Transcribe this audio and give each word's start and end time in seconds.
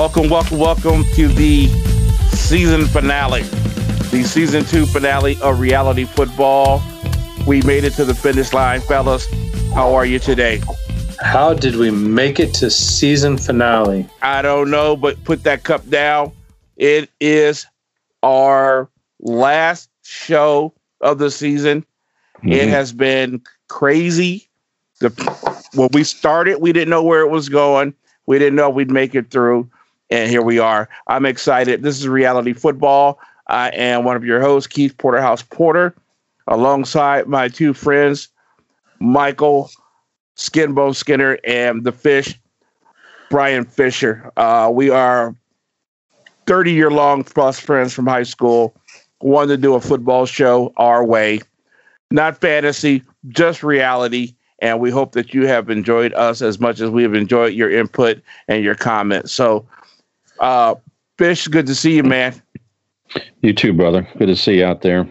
Welcome, 0.00 0.30
welcome, 0.30 0.58
welcome 0.58 1.04
to 1.12 1.28
the 1.28 1.66
season 2.30 2.86
finale, 2.86 3.42
the 3.42 4.24
season 4.26 4.64
two 4.64 4.86
finale 4.86 5.36
of 5.42 5.60
reality 5.60 6.06
football. 6.06 6.82
We 7.46 7.60
made 7.60 7.84
it 7.84 7.92
to 7.96 8.06
the 8.06 8.14
finish 8.14 8.54
line, 8.54 8.80
fellas. 8.80 9.26
How 9.74 9.92
are 9.92 10.06
you 10.06 10.18
today? 10.18 10.62
How 11.20 11.52
did 11.52 11.76
we 11.76 11.90
make 11.90 12.40
it 12.40 12.54
to 12.54 12.70
season 12.70 13.36
finale? 13.36 14.08
I 14.22 14.40
don't 14.40 14.70
know, 14.70 14.96
but 14.96 15.22
put 15.24 15.42
that 15.42 15.64
cup 15.64 15.86
down. 15.90 16.32
It 16.78 17.10
is 17.20 17.66
our 18.22 18.88
last 19.20 19.90
show 20.02 20.72
of 21.02 21.18
the 21.18 21.30
season. 21.30 21.84
Mm-hmm. 22.38 22.52
It 22.52 22.68
has 22.70 22.94
been 22.94 23.42
crazy. 23.68 24.48
The 25.00 25.10
when 25.74 25.90
we 25.92 26.04
started, 26.04 26.62
we 26.62 26.72
didn't 26.72 26.88
know 26.88 27.02
where 27.02 27.20
it 27.20 27.28
was 27.28 27.50
going. 27.50 27.92
We 28.24 28.38
didn't 28.38 28.54
know 28.54 28.70
we'd 28.70 28.90
make 28.90 29.14
it 29.14 29.30
through, 29.30 29.68
and 30.10 30.30
here 30.30 30.42
we 30.42 30.58
are. 30.58 30.88
I'm 31.06 31.26
excited. 31.26 31.82
This 31.82 31.98
is 31.98 32.08
reality 32.08 32.52
football. 32.52 33.20
I 33.46 33.68
am 33.70 34.04
one 34.04 34.16
of 34.16 34.24
your 34.24 34.40
hosts, 34.40 34.66
Keith 34.66 34.96
Porterhouse 34.98 35.42
Porter, 35.42 35.94
alongside 36.46 37.26
my 37.26 37.48
two 37.48 37.74
friends, 37.74 38.28
Michael 39.00 39.70
Skinbone 40.36 40.94
Skinner, 40.94 41.38
and 41.44 41.84
the 41.84 41.92
fish, 41.92 42.38
Brian 43.28 43.64
Fisher. 43.64 44.30
Uh, 44.36 44.70
we 44.72 44.90
are 44.90 45.34
30 46.46 46.72
year 46.72 46.90
long 46.90 47.24
plus 47.24 47.58
friends 47.58 47.92
from 47.92 48.06
high 48.06 48.24
school. 48.24 48.74
Wanted 49.20 49.56
to 49.56 49.62
do 49.62 49.74
a 49.74 49.80
football 49.80 50.26
show 50.26 50.72
our 50.76 51.04
way, 51.04 51.40
not 52.10 52.40
fantasy, 52.40 53.02
just 53.28 53.62
reality. 53.62 54.34
And 54.62 54.78
we 54.80 54.90
hope 54.90 55.12
that 55.12 55.32
you 55.32 55.46
have 55.46 55.70
enjoyed 55.70 56.12
us 56.14 56.42
as 56.42 56.60
much 56.60 56.80
as 56.80 56.90
we 56.90 57.02
have 57.02 57.14
enjoyed 57.14 57.54
your 57.54 57.70
input 57.70 58.20
and 58.48 58.62
your 58.62 58.74
comments. 58.74 59.32
So, 59.32 59.66
uh, 60.40 60.74
Fish, 61.18 61.46
good 61.48 61.66
to 61.66 61.74
see 61.74 61.96
you, 61.96 62.02
man. 62.02 62.40
You 63.42 63.52
too, 63.52 63.72
brother. 63.72 64.08
Good 64.18 64.28
to 64.28 64.36
see 64.36 64.58
you 64.58 64.64
out 64.64 64.82
there. 64.82 65.06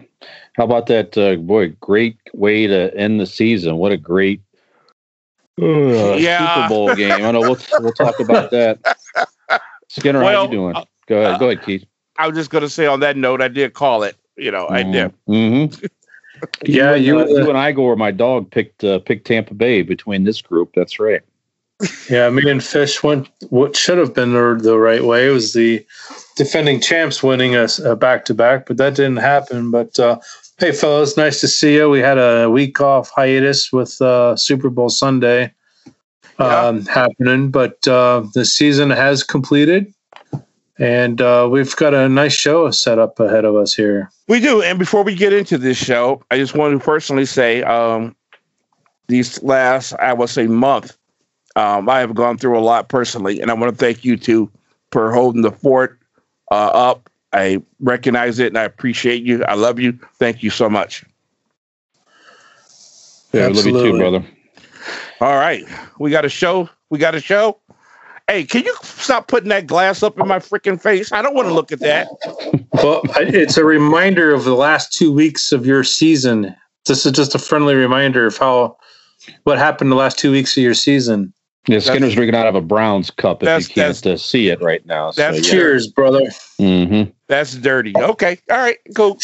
How 0.54 0.64
about 0.64 0.86
that? 0.86 1.16
Uh, 1.16 1.36
boy, 1.36 1.68
great 1.80 2.18
way 2.34 2.66
to 2.66 2.94
end 2.96 3.20
the 3.20 3.26
season. 3.26 3.76
What 3.76 3.92
a 3.92 3.96
great 3.96 4.42
uh, 5.60 6.14
yeah. 6.14 6.54
Super 6.54 6.68
Bowl 6.68 6.94
game. 6.96 7.24
I 7.24 7.30
know 7.30 7.40
we'll 7.40 7.58
we'll 7.78 7.92
talk 7.92 8.18
about 8.18 8.50
that. 8.50 8.78
Skinner, 9.88 10.20
well, 10.20 10.34
how 10.34 10.42
you 10.44 10.50
doing? 10.50 10.74
Go 11.06 11.20
ahead, 11.20 11.34
uh, 11.34 11.38
go 11.38 11.50
ahead, 11.50 11.64
Keith. 11.64 11.84
I 12.18 12.26
was 12.26 12.36
just 12.36 12.50
going 12.50 12.62
to 12.62 12.68
say 12.68 12.86
on 12.86 13.00
that 13.00 13.16
note, 13.16 13.40
I 13.40 13.48
did 13.48 13.74
call 13.74 14.02
it. 14.02 14.16
You 14.36 14.50
know, 14.50 14.66
mm-hmm. 14.66 14.74
I 14.74 14.82
did. 14.82 15.14
Mm-hmm. 15.28 15.86
yeah, 16.64 16.94
you, 16.94 17.18
you, 17.18 17.20
uh, 17.20 17.26
you 17.26 17.48
and 17.48 17.58
I 17.58 17.72
go 17.72 17.84
where 17.84 17.96
my 17.96 18.10
dog 18.10 18.50
picked 18.50 18.84
uh, 18.84 18.98
picked 18.98 19.26
Tampa 19.26 19.54
Bay 19.54 19.82
between 19.82 20.24
this 20.24 20.42
group. 20.42 20.72
That's 20.74 20.98
right. 20.98 21.22
Yeah, 22.10 22.28
me 22.30 22.50
and 22.50 22.62
Fish 22.62 23.02
went 23.02 23.28
what 23.48 23.76
should 23.76 23.98
have 23.98 24.14
been 24.14 24.32
the, 24.32 24.58
the 24.60 24.78
right 24.78 25.04
way. 25.04 25.28
It 25.28 25.30
was 25.30 25.54
the 25.54 25.84
defending 26.36 26.80
champs 26.80 27.22
winning 27.22 27.56
us 27.56 27.78
a 27.78 27.96
back 27.96 28.24
to 28.26 28.34
back, 28.34 28.66
but 28.66 28.76
that 28.76 28.96
didn't 28.96 29.18
happen. 29.18 29.70
But 29.70 29.98
uh, 29.98 30.18
Hey, 30.60 30.72
fellas, 30.72 31.16
nice 31.16 31.40
to 31.40 31.48
see 31.48 31.76
you. 31.76 31.88
We 31.88 32.00
had 32.00 32.18
a 32.18 32.50
week 32.50 32.82
off 32.82 33.08
hiatus 33.08 33.72
with 33.72 33.98
uh, 34.02 34.36
Super 34.36 34.68
Bowl 34.68 34.90
Sunday 34.90 35.54
um, 36.38 36.80
yeah. 36.80 36.92
happening, 36.92 37.50
but 37.50 37.88
uh, 37.88 38.26
the 38.34 38.44
season 38.44 38.90
has 38.90 39.22
completed, 39.22 39.90
and 40.78 41.22
uh, 41.22 41.48
we've 41.50 41.74
got 41.76 41.94
a 41.94 42.10
nice 42.10 42.34
show 42.34 42.70
set 42.72 42.98
up 42.98 43.18
ahead 43.20 43.46
of 43.46 43.56
us 43.56 43.72
here. 43.72 44.10
We 44.28 44.38
do. 44.38 44.60
And 44.60 44.78
before 44.78 45.02
we 45.02 45.14
get 45.14 45.32
into 45.32 45.56
this 45.56 45.78
show, 45.78 46.22
I 46.30 46.36
just 46.36 46.54
want 46.54 46.78
to 46.78 46.84
personally 46.84 47.24
say 47.24 47.62
um, 47.62 48.14
these 49.08 49.42
last, 49.42 49.94
I 49.94 50.12
would 50.12 50.28
say, 50.28 50.46
month, 50.46 50.94
um, 51.56 51.88
I 51.88 52.00
have 52.00 52.14
gone 52.14 52.38
through 52.38 52.58
a 52.58 52.60
lot 52.60 52.88
personally, 52.88 53.40
and 53.40 53.50
I 53.50 53.54
want 53.54 53.72
to 53.72 53.76
thank 53.76 54.04
you 54.04 54.16
two 54.16 54.50
for 54.92 55.12
holding 55.12 55.42
the 55.42 55.52
fort 55.52 55.98
uh, 56.50 56.70
up 56.72 57.10
I 57.32 57.62
recognize 57.80 58.38
it 58.38 58.48
and 58.48 58.58
I 58.58 58.64
appreciate 58.64 59.22
you. 59.22 59.44
I 59.44 59.54
love 59.54 59.78
you. 59.78 59.98
Thank 60.18 60.42
you 60.42 60.50
so 60.50 60.68
much. 60.68 61.04
Yeah, 63.32 63.42
Absolutely. 63.42 63.70
I 63.70 63.74
love 63.74 63.84
you 63.84 63.92
too, 63.92 63.98
brother. 63.98 64.26
All 65.20 65.36
right. 65.36 65.64
We 65.98 66.10
got 66.10 66.24
a 66.24 66.28
show. 66.28 66.68
We 66.88 66.98
got 66.98 67.14
a 67.14 67.20
show. 67.20 67.58
Hey, 68.26 68.44
can 68.44 68.64
you 68.64 68.74
stop 68.82 69.28
putting 69.28 69.48
that 69.48 69.66
glass 69.66 70.02
up 70.02 70.18
in 70.18 70.26
my 70.26 70.38
freaking 70.38 70.80
face? 70.80 71.12
I 71.12 71.20
don't 71.20 71.34
want 71.34 71.48
to 71.48 71.54
look 71.54 71.72
at 71.72 71.80
that. 71.80 72.08
well, 72.74 73.02
it's 73.16 73.56
a 73.56 73.64
reminder 73.64 74.32
of 74.32 74.44
the 74.44 74.54
last 74.54 74.92
two 74.92 75.12
weeks 75.12 75.52
of 75.52 75.66
your 75.66 75.82
season. 75.82 76.54
This 76.86 77.04
is 77.06 77.12
just 77.12 77.34
a 77.34 77.38
friendly 77.38 77.74
reminder 77.74 78.26
of 78.26 78.38
how 78.38 78.76
what 79.44 79.58
happened 79.58 79.90
the 79.90 79.96
last 79.96 80.18
two 80.18 80.30
weeks 80.30 80.56
of 80.56 80.62
your 80.62 80.74
season. 80.74 81.32
Yeah, 81.66 81.78
Skinner's 81.78 82.14
drinking 82.14 82.34
out 82.34 82.46
of 82.46 82.54
a 82.54 82.60
Browns 82.60 83.10
cup 83.10 83.42
if 83.42 83.68
you 83.68 83.74
can't 83.74 84.06
uh, 84.06 84.16
see 84.16 84.48
it 84.48 84.62
right 84.62 84.84
now. 84.86 85.12
That's 85.12 85.38
so, 85.38 85.44
yeah. 85.44 85.50
cheers, 85.50 85.86
brother. 85.88 86.22
Mm-hmm. 86.58 87.10
That's 87.26 87.54
dirty. 87.54 87.92
Okay, 87.96 88.38
all 88.50 88.58
right, 88.58 88.78
cool. 88.96 89.18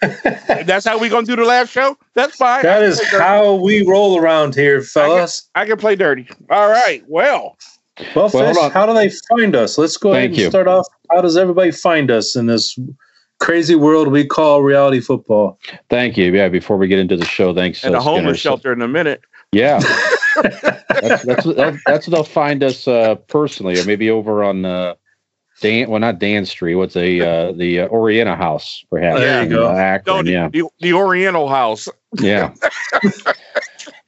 that's 0.00 0.86
how 0.86 0.98
we 0.98 1.08
gonna 1.08 1.26
do 1.26 1.36
the 1.36 1.44
last 1.44 1.70
show. 1.70 1.96
That's 2.14 2.36
fine. 2.36 2.62
That 2.62 2.82
is 2.82 3.02
how 3.10 3.56
we 3.56 3.86
roll 3.86 4.18
around 4.18 4.54
here, 4.54 4.82
fellas. 4.82 5.48
I 5.54 5.60
can, 5.60 5.66
I 5.66 5.70
can, 5.70 5.78
play 5.78 5.96
dirty. 5.96 6.28
All 6.48 6.70
right. 6.70 7.04
Well. 7.06 7.56
Well, 8.14 8.30
well 8.32 8.54
Fish, 8.54 8.72
how 8.72 8.86
do 8.86 8.94
they 8.94 9.10
find 9.28 9.54
us? 9.54 9.76
Let's 9.76 9.98
go 9.98 10.12
Thank 10.12 10.16
ahead 10.16 10.30
and 10.30 10.38
you. 10.38 10.48
start 10.48 10.68
off. 10.68 10.86
How 11.10 11.20
does 11.20 11.36
everybody 11.36 11.70
find 11.70 12.10
us 12.10 12.34
in 12.34 12.46
this 12.46 12.78
crazy 13.40 13.74
world 13.74 14.08
we 14.08 14.24
call 14.24 14.62
reality 14.62 15.00
football? 15.00 15.58
Thank 15.90 16.16
you. 16.16 16.32
Yeah. 16.32 16.48
Before 16.48 16.78
we 16.78 16.88
get 16.88 16.98
into 16.98 17.18
the 17.18 17.26
show, 17.26 17.54
thanks. 17.54 17.84
And 17.84 17.94
uh, 17.94 17.98
a 17.98 18.00
homeless 18.00 18.38
shelter 18.38 18.72
in 18.72 18.80
a 18.80 18.88
minute. 18.88 19.22
Yeah. 19.52 19.78
that's, 20.42 21.24
that's, 21.24 21.44
that's, 21.44 21.78
that's 21.86 22.06
what 22.06 22.10
they'll 22.10 22.24
find 22.24 22.62
us 22.62 22.86
uh, 22.86 23.16
personally, 23.16 23.78
or 23.78 23.84
maybe 23.84 24.10
over 24.10 24.44
on 24.44 24.64
uh, 24.64 24.94
Dan. 25.60 25.90
Well, 25.90 26.00
not 26.00 26.18
Dan 26.18 26.46
Street. 26.46 26.76
What's 26.76 26.96
a 26.96 27.20
uh, 27.20 27.52
the 27.52 27.80
uh, 27.80 27.88
Oriana 27.88 28.36
House, 28.36 28.84
perhaps? 28.90 29.20
There 29.20 29.42
you 29.42 29.50
go. 29.50 29.70
Akron, 29.70 30.24
no, 30.24 30.30
yeah. 30.30 30.48
The, 30.48 30.68
the, 30.80 30.92
Oriana 30.94 31.48
House. 31.48 31.88
yeah. 32.20 32.54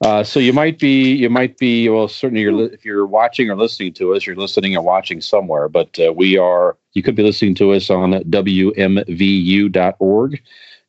Uh, 0.02 0.24
so 0.24 0.40
you 0.40 0.52
might 0.52 0.80
be, 0.80 1.14
you 1.14 1.30
might 1.30 1.56
be. 1.58 1.88
Well, 1.88 2.08
certainly, 2.08 2.42
you're 2.42 2.72
if 2.72 2.84
you're 2.84 3.06
watching 3.06 3.48
or 3.48 3.56
listening 3.56 3.92
to 3.94 4.14
us, 4.14 4.26
you're 4.26 4.34
listening 4.34 4.76
or 4.76 4.82
watching 4.82 5.20
somewhere. 5.20 5.68
But 5.68 5.96
uh, 6.00 6.12
we 6.12 6.36
are. 6.36 6.76
You 6.94 7.04
could 7.04 7.14
be 7.14 7.22
listening 7.22 7.54
to 7.56 7.72
us 7.72 7.88
on 7.88 8.10
WMVU.org, 8.10 8.82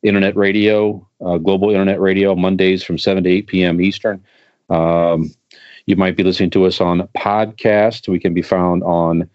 internet 0.02 0.36
radio, 0.36 1.08
uh, 1.24 1.38
global 1.38 1.70
internet 1.70 2.00
radio, 2.00 2.34
Mondays 2.34 2.82
from 2.82 2.98
seven 2.98 3.22
to 3.22 3.30
eight 3.30 3.46
p.m. 3.46 3.80
Eastern. 3.80 4.20
Um, 4.70 5.30
you 5.86 5.96
might 5.96 6.16
be 6.16 6.22
listening 6.22 6.50
to 6.50 6.64
us 6.64 6.80
on 6.80 7.08
podcast. 7.16 8.08
We 8.08 8.18
can 8.18 8.34
be 8.34 8.42
found 8.42 8.82
on 8.84 9.28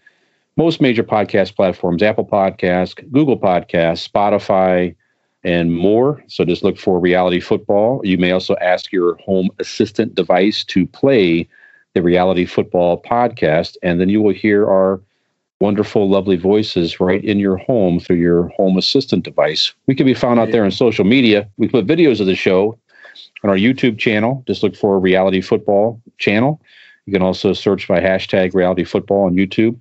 most 0.56 0.80
major 0.80 1.04
podcast 1.04 1.54
platforms 1.56 2.02
Apple 2.02 2.26
Podcast, 2.26 3.10
Google 3.10 3.38
Podcast, 3.38 4.08
Spotify, 4.08 4.94
and 5.44 5.74
more. 5.74 6.22
So 6.26 6.44
just 6.44 6.62
look 6.62 6.78
for 6.78 6.98
reality 6.98 7.40
football. 7.40 8.00
You 8.04 8.18
may 8.18 8.32
also 8.32 8.56
ask 8.60 8.92
your 8.92 9.16
home 9.16 9.50
assistant 9.58 10.14
device 10.14 10.64
to 10.64 10.86
play 10.86 11.48
the 11.94 12.02
reality 12.02 12.44
football 12.44 13.00
podcast, 13.02 13.76
and 13.82 14.00
then 14.00 14.08
you 14.08 14.20
will 14.20 14.34
hear 14.34 14.68
our 14.68 15.00
wonderful, 15.60 16.08
lovely 16.08 16.36
voices 16.36 17.00
right 17.00 17.22
in 17.22 17.38
your 17.38 17.56
home 17.56 18.00
through 18.00 18.16
your 18.16 18.48
home 18.48 18.78
assistant 18.78 19.24
device. 19.24 19.72
We 19.86 19.94
can 19.94 20.06
be 20.06 20.14
found 20.14 20.40
out 20.40 20.50
there 20.52 20.64
on 20.64 20.70
social 20.70 21.04
media. 21.04 21.48
We 21.58 21.68
put 21.68 21.86
videos 21.86 22.20
of 22.20 22.26
the 22.26 22.34
show 22.34 22.78
on 23.42 23.50
our 23.50 23.56
YouTube 23.56 23.98
channel. 23.98 24.42
Just 24.46 24.62
look 24.62 24.76
for 24.76 24.98
Reality 24.98 25.40
Football 25.40 26.00
channel. 26.18 26.60
You 27.06 27.12
can 27.12 27.22
also 27.22 27.52
search 27.52 27.88
by 27.88 28.00
hashtag 28.00 28.54
Reality 28.54 28.84
Football 28.84 29.24
on 29.24 29.34
YouTube. 29.34 29.78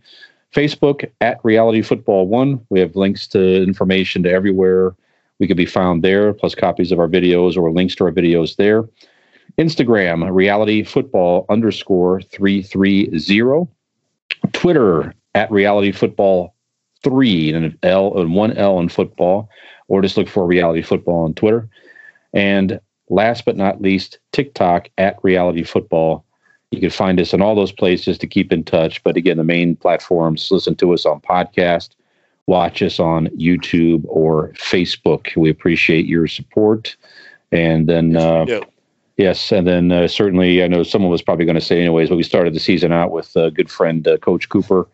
Facebook 0.53 1.09
at 1.21 1.39
Reality 1.43 1.81
Football 1.81 2.27
One. 2.27 2.65
We 2.69 2.79
have 2.79 2.95
links 2.95 3.27
to 3.27 3.61
information 3.63 4.23
to 4.23 4.31
everywhere 4.31 4.95
we 5.39 5.47
can 5.47 5.57
be 5.57 5.65
found 5.65 6.03
there, 6.03 6.33
plus 6.33 6.55
copies 6.55 6.91
of 6.91 6.99
our 6.99 7.07
videos 7.07 7.55
or 7.55 7.71
links 7.71 7.95
to 7.95 8.05
our 8.05 8.11
videos 8.11 8.55
there. 8.55 8.83
Instagram, 9.57 10.27
Reality 10.33 10.83
Football 10.83 11.45
underscore 11.49 12.21
three 12.21 12.61
three 12.61 13.17
zero. 13.17 13.69
Twitter 14.53 15.13
at 15.35 15.51
Reality 15.51 15.91
Football 15.91 16.55
three 17.03 17.53
and 17.53 17.65
an 17.65 17.77
L 17.83 18.19
and 18.19 18.33
one 18.33 18.53
L 18.53 18.79
in 18.79 18.89
football, 18.89 19.49
or 19.87 20.01
just 20.01 20.17
look 20.17 20.27
for 20.27 20.45
Reality 20.45 20.81
Football 20.81 21.25
on 21.25 21.33
Twitter. 21.33 21.69
And 22.33 22.79
last 23.09 23.45
but 23.45 23.57
not 23.57 23.81
least, 23.81 24.19
TikTok 24.31 24.89
at 24.97 25.17
Reality 25.23 25.63
Football. 25.63 26.23
You 26.71 26.79
can 26.79 26.91
find 26.91 27.19
us 27.19 27.33
in 27.33 27.41
all 27.41 27.55
those 27.55 27.71
places 27.71 28.17
to 28.19 28.27
keep 28.27 28.53
in 28.53 28.63
touch. 28.63 29.03
But 29.03 29.17
again, 29.17 29.37
the 29.37 29.43
main 29.43 29.75
platforms, 29.75 30.49
listen 30.51 30.75
to 30.75 30.93
us 30.93 31.05
on 31.05 31.19
podcast, 31.19 31.89
watch 32.45 32.81
us 32.81 32.99
on 32.99 33.27
YouTube 33.27 34.03
or 34.05 34.49
Facebook. 34.49 35.35
We 35.35 35.49
appreciate 35.49 36.05
your 36.05 36.27
support. 36.27 36.95
And 37.51 37.89
then, 37.89 38.15
uh, 38.15 38.45
yes, 39.17 39.51
and 39.51 39.65
then 39.65 39.91
uh, 39.91 40.07
certainly, 40.07 40.63
I 40.63 40.67
know 40.67 40.83
someone 40.83 41.09
was 41.09 41.23
probably 41.23 41.45
going 41.45 41.55
to 41.55 41.61
say, 41.61 41.79
anyways, 41.79 42.09
but 42.09 42.17
we 42.17 42.23
started 42.23 42.53
the 42.53 42.59
season 42.59 42.91
out 42.91 43.11
with 43.11 43.35
a 43.35 43.49
good 43.49 43.71
friend, 43.71 44.07
uh, 44.07 44.17
Coach 44.17 44.49
Cooper. 44.49 44.87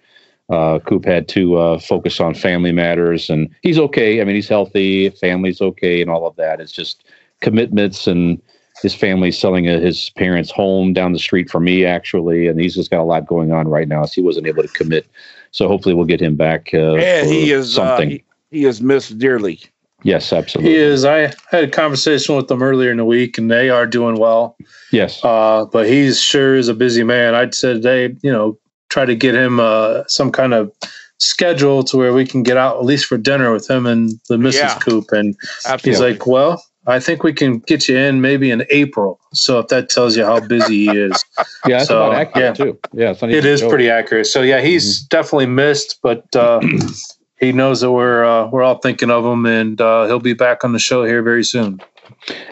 Uh, 0.49 0.79
Coop 0.79 1.05
had 1.05 1.27
to 1.29 1.57
uh, 1.57 1.79
focus 1.79 2.19
on 2.19 2.35
family 2.35 2.71
matters, 2.71 3.29
and 3.29 3.49
he's 3.63 3.79
okay. 3.79 4.21
I 4.21 4.23
mean, 4.23 4.35
he's 4.35 4.47
healthy, 4.47 5.09
family's 5.09 5.59
okay, 5.59 6.01
and 6.01 6.09
all 6.09 6.27
of 6.27 6.35
that. 6.35 6.61
It's 6.61 6.71
just 6.71 7.03
commitments 7.45 8.07
and 8.07 8.41
his 8.81 8.95
family's 8.95 9.37
selling 9.37 9.69
a, 9.69 9.79
his 9.79 10.09
parents' 10.09 10.51
home 10.51 10.93
down 10.93 11.13
the 11.13 11.19
street 11.19 11.49
from 11.49 11.63
me, 11.63 11.85
actually, 11.85 12.47
and 12.47 12.59
he's 12.59 12.75
just 12.75 12.89
got 12.89 12.99
a 12.99 13.03
lot 13.03 13.25
going 13.27 13.53
on 13.53 13.67
right 13.67 13.87
now, 13.87 14.03
so 14.05 14.13
he 14.15 14.21
wasn't 14.21 14.47
able 14.47 14.63
to 14.63 14.69
commit. 14.69 15.05
So 15.51 15.67
hopefully, 15.67 15.95
we'll 15.95 16.05
get 16.05 16.19
him 16.19 16.35
back. 16.35 16.71
Uh, 16.73 16.95
and 16.95 17.29
he 17.29 17.51
is 17.51 17.75
something. 17.75 18.07
Uh, 18.07 18.11
he, 18.11 18.59
he 18.59 18.65
is 18.65 18.81
missed 18.81 19.17
dearly. 19.17 19.61
yes, 20.03 20.33
absolutely. 20.33 20.73
He 20.73 20.77
is. 20.77 21.05
I 21.05 21.33
had 21.51 21.63
a 21.63 21.69
conversation 21.69 22.35
with 22.35 22.47
them 22.47 22.61
earlier 22.61 22.91
in 22.91 22.97
the 22.97 23.05
week, 23.05 23.37
and 23.37 23.49
they 23.49 23.69
are 23.69 23.87
doing 23.87 24.17
well. 24.17 24.57
Yes. 24.91 25.23
Uh, 25.23 25.65
but 25.71 25.87
he's 25.87 26.19
sure 26.19 26.55
is 26.55 26.67
a 26.67 26.73
busy 26.73 27.03
man. 27.03 27.35
I'd 27.35 27.55
say 27.55 27.79
they, 27.79 28.15
you 28.23 28.31
know, 28.31 28.57
try 28.89 29.05
to 29.05 29.15
get 29.15 29.35
him 29.35 29.59
uh, 29.59 30.03
some 30.07 30.31
kind 30.31 30.53
of 30.53 30.71
schedule 31.19 31.83
to 31.85 31.95
where 31.95 32.13
we 32.13 32.25
can 32.25 32.43
get 32.43 32.57
out 32.57 32.75
at 32.75 32.83
least 32.83 33.05
for 33.05 33.17
dinner 33.17 33.53
with 33.53 33.69
him 33.69 33.85
and 33.85 34.09
the 34.27 34.35
Mrs. 34.35 34.53
Yeah. 34.53 34.79
Coop. 34.79 35.11
And 35.11 35.35
Absolutely. 35.65 35.91
he's 35.91 35.99
like, 36.01 36.27
"Well, 36.27 36.61
I 36.87 36.99
think 36.99 37.23
we 37.23 37.33
can 37.33 37.59
get 37.59 37.87
you 37.87 37.97
in 37.97 38.21
maybe 38.21 38.51
in 38.51 38.65
April." 38.69 39.19
So 39.33 39.59
if 39.59 39.67
that 39.67 39.89
tells 39.89 40.15
you 40.15 40.25
how 40.25 40.39
busy 40.39 40.85
he 40.87 40.97
is, 40.97 41.23
yeah, 41.65 41.77
that's 41.77 41.87
so, 41.87 41.97
about 42.05 42.15
accurate 42.15 42.55
too. 42.55 42.79
Yeah, 42.93 43.11
it's 43.11 43.23
it 43.23 43.31
even 43.31 43.45
is 43.45 43.61
a 43.61 43.69
pretty 43.69 43.89
accurate. 43.89 44.27
So 44.27 44.41
yeah, 44.41 44.61
he's 44.61 45.01
Mm-hmm. 45.01 45.07
definitely 45.09 45.45
missed, 45.47 45.99
but 46.01 46.35
uh, 46.35 46.61
he 47.39 47.51
knows 47.51 47.81
that 47.81 47.91
we're 47.91 48.23
uh, 48.23 48.47
we're 48.47 48.63
all 48.63 48.77
thinking 48.79 49.09
of 49.09 49.25
him, 49.25 49.45
and 49.45 49.79
uh, 49.81 50.05
he'll 50.05 50.19
be 50.19 50.33
back 50.33 50.63
on 50.63 50.73
the 50.73 50.79
show 50.79 51.03
here 51.05 51.21
very 51.23 51.43
soon. 51.43 51.81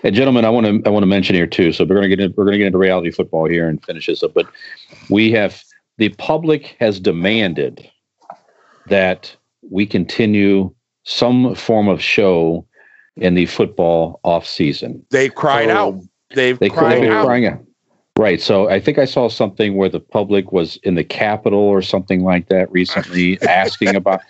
And 0.03 0.13
gentlemen, 0.15 0.45
I 0.45 0.49
want 0.49 0.65
to 0.65 0.81
I 0.85 0.89
want 0.89 1.03
to 1.03 1.07
mention 1.07 1.35
here 1.35 1.47
too. 1.47 1.71
So 1.71 1.83
we're 1.83 1.95
going 1.95 2.09
to 2.09 2.15
get 2.15 2.19
in, 2.19 2.33
we're 2.35 2.45
going 2.45 2.53
to 2.53 2.57
get 2.59 2.67
into 2.67 2.77
reality 2.77 3.11
football 3.11 3.47
here 3.47 3.67
and 3.67 3.83
finish 3.85 4.07
this 4.07 4.23
up. 4.23 4.33
But 4.33 4.47
we 5.09 5.31
have 5.31 5.63
the 5.97 6.09
public 6.09 6.75
has 6.79 6.99
demanded 6.99 7.89
that 8.87 9.35
we 9.69 9.85
continue 9.85 10.73
some 11.03 11.55
form 11.55 11.87
of 11.87 12.01
show 12.01 12.65
in 13.17 13.35
the 13.35 13.45
football 13.45 14.19
off 14.23 14.45
season. 14.47 15.05
They've 15.09 15.33
cried 15.33 15.69
So 15.69 15.71
out. 15.75 15.99
They've 16.33 16.57
They 16.57 16.69
cried 16.69 17.03
out. 17.05 17.25
crying 17.25 17.45
out. 17.45 17.63
Right. 18.19 18.39
So 18.39 18.69
I 18.69 18.79
think 18.79 18.99
I 18.99 19.05
saw 19.05 19.27
something 19.27 19.75
where 19.75 19.89
the 19.89 19.99
public 19.99 20.51
was 20.51 20.77
in 20.83 20.93
the 20.93 21.03
Capitol 21.03 21.59
or 21.59 21.81
something 21.81 22.23
like 22.23 22.47
that 22.49 22.71
recently 22.71 23.41
asking 23.49 23.95
about. 23.95 24.21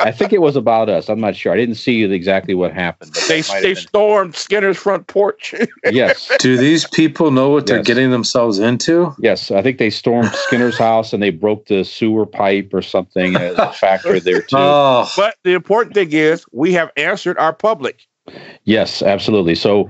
I 0.00 0.10
think 0.10 0.32
it 0.32 0.40
was 0.40 0.56
about 0.56 0.88
us. 0.88 1.08
I'm 1.08 1.20
not 1.20 1.36
sure. 1.36 1.52
I 1.52 1.56
didn't 1.56 1.76
see 1.76 2.02
exactly 2.02 2.54
what 2.54 2.72
happened. 2.72 3.12
But 3.14 3.22
They 3.28 3.42
they 3.42 3.68
have 3.70 3.78
stormed 3.78 4.34
Skinner's 4.34 4.76
front 4.76 5.06
porch. 5.06 5.54
yes. 5.84 6.32
Do 6.40 6.56
these 6.56 6.88
people 6.88 7.30
know 7.30 7.48
what 7.50 7.68
they're 7.68 7.82
getting 7.82 8.10
themselves 8.10 8.58
into? 8.58 9.14
Yes, 9.20 9.52
I 9.52 9.62
think 9.62 9.78
they 9.78 9.90
stormed 9.90 10.32
Skinner's 10.32 10.76
house 10.76 11.12
and 11.12 11.22
they 11.22 11.30
broke 11.30 11.66
the 11.66 11.84
sewer 11.84 12.26
pipe 12.26 12.74
or 12.74 12.82
something. 12.82 13.36
As 13.36 13.56
a 13.58 13.72
factor 13.72 14.18
there 14.18 14.42
too. 14.42 14.56
Oh, 14.58 15.08
but 15.16 15.36
the 15.44 15.52
important 15.52 15.94
thing 15.94 16.12
is 16.12 16.44
we 16.50 16.72
have 16.72 16.90
answered 16.96 17.38
our 17.38 17.52
public. 17.52 18.04
yes, 18.64 19.00
absolutely. 19.00 19.54
So, 19.54 19.88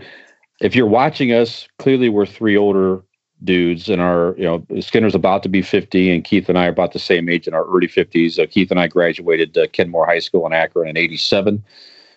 if 0.60 0.74
you're 0.74 0.86
watching 0.86 1.32
us, 1.32 1.68
clearly 1.78 2.08
we're 2.08 2.26
three 2.26 2.56
older 2.56 3.02
dudes, 3.44 3.88
and 3.88 4.00
our 4.00 4.34
you 4.38 4.44
know 4.44 4.80
Skinner's 4.80 5.14
about 5.14 5.42
to 5.42 5.48
be 5.48 5.62
50, 5.62 6.10
and 6.10 6.24
Keith 6.24 6.48
and 6.48 6.58
I 6.58 6.66
are 6.66 6.70
about 6.70 6.92
the 6.92 6.98
same 6.98 7.28
age 7.28 7.46
in 7.46 7.54
our 7.54 7.64
early 7.64 7.88
50s. 7.88 8.38
Uh, 8.38 8.46
Keith 8.50 8.70
and 8.70 8.80
I 8.80 8.86
graduated 8.86 9.56
uh, 9.56 9.66
Kenmore 9.68 10.06
High 10.06 10.20
School 10.20 10.46
in 10.46 10.52
Akron 10.52 10.88
in 10.88 10.96
'87. 10.96 11.62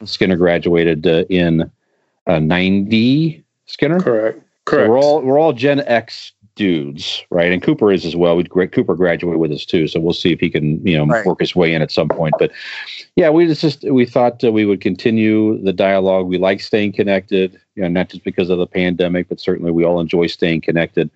Skinner 0.05 0.37
graduated 0.37 1.05
uh, 1.05 1.25
in 1.29 1.69
uh, 2.27 2.39
'90. 2.39 3.43
Skinner. 3.65 3.99
correct. 3.99 4.39
So 4.39 4.75
Correct. 4.75 4.89
we're 4.89 4.99
all 4.99 5.21
we're 5.21 5.39
all 5.39 5.53
Gen 5.53 5.79
X 5.79 6.31
dudes, 6.59 7.23
right? 7.31 7.53
And 7.53 7.63
Cooper 7.63 7.89
is 7.89 8.05
as 8.05 8.17
well. 8.17 8.35
We 8.35 8.43
gra- 8.43 8.67
Cooper 8.67 8.93
graduated 8.93 9.39
with 9.39 9.53
us 9.53 9.63
too, 9.63 9.87
so 9.87 9.97
we'll 9.97 10.11
see 10.11 10.33
if 10.33 10.41
he 10.41 10.49
can 10.49 10.85
you 10.85 10.97
know 10.97 11.05
Right. 11.05 11.25
work 11.25 11.39
his 11.39 11.55
way 11.55 11.73
in 11.73 11.81
at 11.81 11.89
some 11.89 12.09
point. 12.09 12.35
But 12.37 12.51
yeah, 13.15 13.29
we 13.29 13.47
just, 13.47 13.61
just 13.61 13.83
we 13.89 14.05
thought 14.05 14.43
uh, 14.43 14.51
we 14.51 14.65
would 14.65 14.81
continue 14.81 15.57
the 15.63 15.71
dialogue. 15.71 16.27
We 16.27 16.37
like 16.37 16.59
staying 16.59 16.91
connected, 16.91 17.57
you 17.75 17.83
know, 17.83 17.87
not 17.87 18.09
just 18.09 18.25
because 18.25 18.49
of 18.49 18.57
the 18.57 18.67
pandemic, 18.67 19.29
but 19.29 19.39
certainly 19.39 19.71
we 19.71 19.85
all 19.85 20.01
enjoy 20.01 20.27
staying 20.27 20.59
connected. 20.59 21.09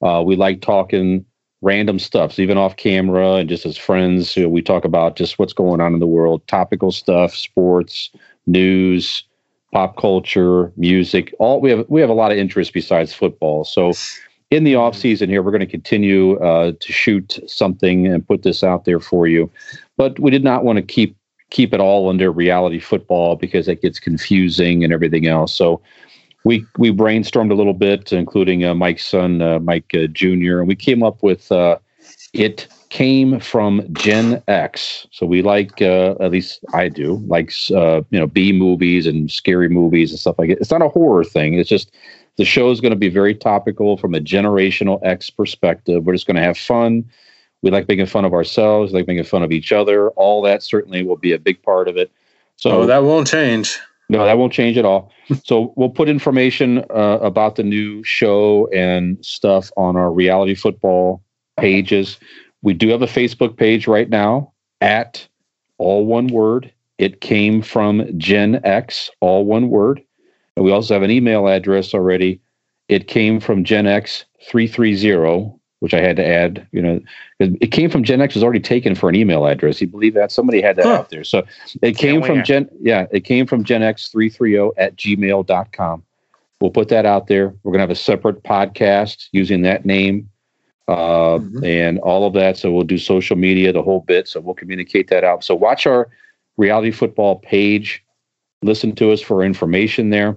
Uh, 0.00 0.22
we 0.24 0.34
like 0.34 0.62
talking 0.62 1.26
random 1.60 1.98
stuff, 1.98 2.32
so 2.32 2.40
even 2.40 2.56
off 2.56 2.76
camera 2.76 3.34
and 3.34 3.50
just 3.50 3.66
as 3.66 3.76
friends. 3.76 4.34
You 4.34 4.44
know, 4.44 4.48
we 4.48 4.62
talk 4.62 4.86
about 4.86 5.16
just 5.16 5.38
what's 5.38 5.52
going 5.52 5.82
on 5.82 5.92
in 5.92 6.00
the 6.00 6.06
world, 6.06 6.40
topical 6.48 6.90
stuff, 6.90 7.34
sports, 7.34 8.10
news 8.46 9.24
pop 9.72 9.96
culture, 9.98 10.72
music. 10.78 11.34
All 11.38 11.60
we 11.60 11.68
have 11.70 11.84
we 11.88 12.00
have 12.00 12.08
a 12.08 12.14
lot 12.14 12.32
of 12.32 12.38
interest 12.38 12.72
besides 12.72 13.12
football. 13.12 13.62
So 13.64 13.92
in 14.50 14.64
the 14.64 14.76
off 14.76 14.96
season 14.96 15.28
here, 15.28 15.42
we're 15.42 15.50
going 15.50 15.60
to 15.60 15.66
continue 15.66 16.38
uh, 16.38 16.72
to 16.78 16.92
shoot 16.92 17.38
something 17.46 18.06
and 18.06 18.26
put 18.26 18.42
this 18.42 18.62
out 18.62 18.84
there 18.84 19.00
for 19.00 19.26
you. 19.26 19.50
But 19.96 20.18
we 20.18 20.30
did 20.30 20.44
not 20.44 20.64
want 20.64 20.76
to 20.76 20.82
keep 20.82 21.16
keep 21.50 21.72
it 21.72 21.80
all 21.80 22.08
under 22.08 22.30
reality 22.32 22.80
football 22.80 23.36
because 23.36 23.68
it 23.68 23.80
gets 23.80 24.00
confusing 24.00 24.82
and 24.82 24.92
everything 24.92 25.26
else. 25.26 25.52
So 25.52 25.80
we 26.44 26.64
we 26.78 26.92
brainstormed 26.92 27.50
a 27.50 27.54
little 27.54 27.74
bit, 27.74 28.12
including 28.12 28.64
uh, 28.64 28.74
Mike's 28.74 29.06
son, 29.06 29.42
uh, 29.42 29.58
Mike 29.58 29.90
uh, 29.94 30.06
Jr., 30.06 30.60
and 30.60 30.68
we 30.68 30.76
came 30.76 31.02
up 31.02 31.22
with 31.22 31.50
uh, 31.50 31.78
it 32.32 32.68
came 32.88 33.40
from 33.40 33.82
Gen 33.94 34.42
X. 34.46 35.06
So 35.10 35.26
we 35.26 35.42
like, 35.42 35.82
uh, 35.82 36.14
at 36.20 36.30
least 36.30 36.64
I 36.72 36.88
do, 36.88 37.16
like 37.26 37.52
uh, 37.74 38.02
you 38.10 38.18
know 38.20 38.28
B 38.28 38.52
movies 38.52 39.06
and 39.06 39.30
scary 39.30 39.68
movies 39.68 40.12
and 40.12 40.20
stuff 40.20 40.38
like 40.38 40.50
it. 40.50 40.58
It's 40.60 40.70
not 40.70 40.82
a 40.82 40.88
horror 40.88 41.24
thing. 41.24 41.54
It's 41.54 41.68
just 41.68 41.92
the 42.36 42.44
show 42.44 42.70
is 42.70 42.80
going 42.80 42.92
to 42.92 42.98
be 42.98 43.08
very 43.08 43.34
topical 43.34 43.96
from 43.96 44.14
a 44.14 44.20
generational 44.20 45.00
X 45.02 45.30
perspective. 45.30 46.04
We're 46.04 46.14
just 46.14 46.26
going 46.26 46.36
to 46.36 46.42
have 46.42 46.58
fun. 46.58 47.04
We 47.62 47.70
like 47.70 47.88
making 47.88 48.06
fun 48.06 48.24
of 48.24 48.32
ourselves, 48.32 48.92
like 48.92 49.06
making 49.06 49.24
fun 49.24 49.42
of 49.42 49.52
each 49.52 49.72
other. 49.72 50.10
All 50.10 50.42
that 50.42 50.62
certainly 50.62 51.02
will 51.02 51.16
be 51.16 51.32
a 51.32 51.38
big 51.38 51.62
part 51.62 51.88
of 51.88 51.96
it. 51.96 52.10
So 52.56 52.82
oh, 52.82 52.86
that 52.86 53.02
won't 53.02 53.26
change. 53.26 53.78
no, 54.08 54.24
that 54.24 54.38
won't 54.38 54.52
change 54.52 54.76
at 54.76 54.84
all. 54.84 55.10
so 55.44 55.72
we'll 55.76 55.90
put 55.90 56.08
information 56.08 56.84
uh, 56.90 57.18
about 57.20 57.56
the 57.56 57.62
new 57.62 58.04
show 58.04 58.68
and 58.72 59.24
stuff 59.24 59.70
on 59.76 59.96
our 59.96 60.12
reality 60.12 60.54
football 60.54 61.22
pages. 61.58 62.18
We 62.62 62.74
do 62.74 62.88
have 62.88 63.02
a 63.02 63.06
Facebook 63.06 63.56
page 63.56 63.86
right 63.86 64.08
now 64.08 64.52
at 64.80 65.26
all 65.78 66.04
one 66.06 66.28
word. 66.28 66.72
It 66.98 67.20
came 67.20 67.62
from 67.62 68.18
Gen 68.18 68.60
X, 68.64 69.10
all 69.20 69.44
one 69.44 69.68
word. 69.68 70.02
We 70.56 70.72
also 70.72 70.94
have 70.94 71.02
an 71.02 71.10
email 71.10 71.48
address 71.48 71.92
already. 71.94 72.40
It 72.88 73.08
came 73.08 73.40
from 73.40 73.64
Gen 73.64 73.86
X 73.86 74.24
330, 74.48 75.52
which 75.80 75.92
I 75.92 76.00
had 76.00 76.16
to 76.16 76.26
add, 76.26 76.66
you 76.72 76.80
know, 76.80 77.00
it 77.38 77.72
came 77.72 77.90
from 77.90 78.02
Gen 78.04 78.20
X 78.22 78.34
was 78.34 78.42
already 78.42 78.60
taken 78.60 78.94
for 78.94 79.08
an 79.08 79.14
email 79.14 79.46
address. 79.46 79.80
You 79.80 79.86
believe 79.88 80.14
that? 80.14 80.32
Somebody 80.32 80.62
had 80.62 80.76
that 80.76 80.86
Huh. 80.86 80.92
out 80.94 81.10
there. 81.10 81.24
So 81.24 81.44
it 81.82 81.98
came 81.98 82.22
from. 82.22 82.42
Gen, 82.44 82.68
yeah, 82.80 83.06
it 83.10 83.24
came 83.24 83.46
from 83.46 83.64
Gen 83.64 83.82
X330 83.82 84.72
at 84.78 84.96
gmail.com. 84.96 86.02
We'll 86.60 86.70
put 86.70 86.88
that 86.88 87.04
out 87.04 87.26
there. 87.26 87.48
We're 87.62 87.72
going 87.72 87.78
to 87.80 87.82
have 87.82 87.90
a 87.90 87.94
separate 87.94 88.42
podcast 88.42 89.28
using 89.32 89.62
that 89.62 89.84
name 89.84 90.30
uh, 90.88 91.38
Mhm. 91.38 91.64
and 91.66 91.98
all 91.98 92.26
of 92.26 92.32
that. 92.34 92.56
So 92.56 92.72
we'll 92.72 92.84
do 92.84 92.96
social 92.96 93.36
media, 93.36 93.72
the 93.72 93.82
whole 93.82 94.00
bit. 94.00 94.28
So 94.28 94.40
we'll 94.40 94.54
communicate 94.54 95.08
that 95.08 95.24
out. 95.24 95.42
So 95.44 95.54
watch 95.54 95.86
our 95.86 96.08
reality 96.56 96.92
football 96.92 97.36
page. 97.40 98.02
Listen 98.62 98.94
to 98.94 99.10
us 99.10 99.20
for 99.20 99.42
information 99.42 100.10
there. 100.10 100.36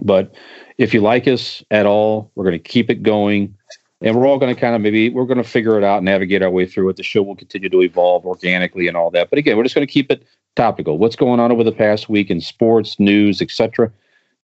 But 0.00 0.34
if 0.78 0.94
you 0.94 1.00
like 1.00 1.26
us 1.28 1.62
at 1.70 1.86
all, 1.86 2.30
we're 2.34 2.44
going 2.44 2.58
to 2.60 2.68
keep 2.68 2.90
it 2.90 3.02
going. 3.02 3.56
And 4.00 4.16
we're 4.16 4.26
all 4.26 4.38
going 4.38 4.52
to 4.52 4.60
kind 4.60 4.74
of 4.74 4.80
maybe 4.80 5.10
we're 5.10 5.26
going 5.26 5.38
to 5.38 5.44
figure 5.44 5.78
it 5.78 5.84
out, 5.84 6.02
navigate 6.02 6.42
our 6.42 6.50
way 6.50 6.66
through 6.66 6.88
it. 6.88 6.96
The 6.96 7.04
show 7.04 7.22
will 7.22 7.36
continue 7.36 7.68
to 7.68 7.82
evolve 7.82 8.26
organically 8.26 8.88
and 8.88 8.96
all 8.96 9.10
that. 9.12 9.30
But 9.30 9.38
again, 9.38 9.56
we're 9.56 9.62
just 9.62 9.76
going 9.76 9.86
to 9.86 9.92
keep 9.92 10.10
it 10.10 10.26
topical. 10.56 10.98
What's 10.98 11.16
going 11.16 11.38
on 11.38 11.52
over 11.52 11.62
the 11.62 11.72
past 11.72 12.08
week 12.08 12.30
in 12.30 12.40
sports, 12.40 12.98
news, 12.98 13.40
etc. 13.40 13.92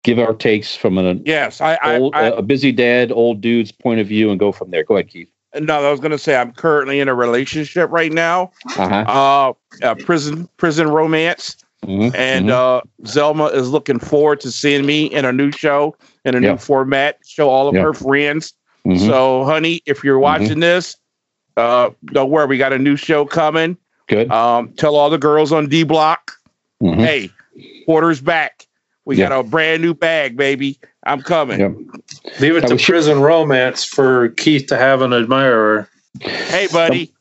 Give 0.04 0.20
our 0.20 0.34
takes 0.34 0.75
from 0.75 0.98
an 0.98 1.22
Yes, 1.25 1.62
I, 1.62 1.77
I, 1.82 1.98
old, 1.98 2.15
I 2.15 2.27
a 2.27 2.42
busy 2.42 2.72
dad, 2.72 3.12
old 3.12 3.42
dude's 3.42 3.72
point 3.72 4.00
of 4.00 4.08
view, 4.08 4.30
and 4.30 4.39
go 4.39 4.51
from 4.51 4.72
there. 4.72 4.84
Go 4.84 4.96
ahead, 4.96 5.10
Keith. 5.10 5.30
no, 5.60 5.84
I 5.84 5.92
was 5.92 6.00
going 6.00 6.12
to 6.12 6.20
say 6.20 6.36
I'm 6.36 6.51
currently 6.51 7.00
in 7.00 7.08
a 7.08 7.15
relationship 7.15 7.89
right 7.92 8.12
now. 8.12 8.51
Uh-huh. 8.77 9.54
Uh, 9.82 9.86
uh 9.86 9.96
prison 9.96 10.48
prison 10.58 10.89
romance, 10.89 11.58
Mhm, 11.84 12.15
and 12.15 12.48
mhm. 12.48 12.51
uh, 12.51 12.82
Zelma 13.03 13.53
is 13.53 13.70
looking 13.70 14.00
forward 14.00 14.39
to 14.41 14.51
seeing 14.51 14.86
me 14.86 15.05
in 15.05 15.25
a 15.25 15.32
new 15.34 15.51
show 15.51 15.96
in 16.24 16.36
a 16.36 16.39
Yeah. 16.41 16.51
new 16.53 16.58
format. 16.58 17.17
Show 17.27 17.50
all 17.50 17.67
of 17.67 17.75
Yeah. 17.75 17.82
her 17.82 17.94
friends. 17.94 18.53
Mhm. 18.88 19.05
So, 19.05 19.44
honey, 19.44 19.82
if 19.86 20.03
you're 20.03 20.20
watching 20.20 20.60
this, 20.60 20.96
uh, 21.58 21.89
don't 22.08 22.29
worry, 22.29 22.48
we 22.48 22.58
got 22.58 22.74
a 22.74 22.79
new 22.79 22.96
show 22.96 23.25
coming. 23.25 23.77
Good. 24.08 24.32
Um, 24.32 24.70
tell 24.77 24.96
all 24.96 25.10
the 25.10 25.17
girls 25.17 25.51
on 25.51 25.67
D 25.67 25.84
Block, 25.84 26.32
Mhm. 26.82 26.96
hey, 26.98 27.29
Porter's 27.86 28.22
back. 28.22 28.65
We 29.05 29.17
Yeah. 29.17 29.29
got 29.29 29.39
a 29.39 29.44
brand 29.44 29.82
new 29.84 29.94
bag, 29.94 30.38
baby. 30.38 30.79
I'm 31.05 31.22
coming. 31.22 31.60
Yep. 31.60 31.74
Leave 32.39 32.55
it 32.55 32.63
I 32.63 32.67
to 32.67 32.74
was- 32.75 32.84
prison 32.84 33.20
romance 33.22 33.86
for 33.86 34.29
Keith 34.29 34.65
to 34.67 34.77
have 34.77 35.01
an 35.01 35.13
admirer. 35.13 35.88
Hey, 36.22 36.68
buddy. 36.72 37.14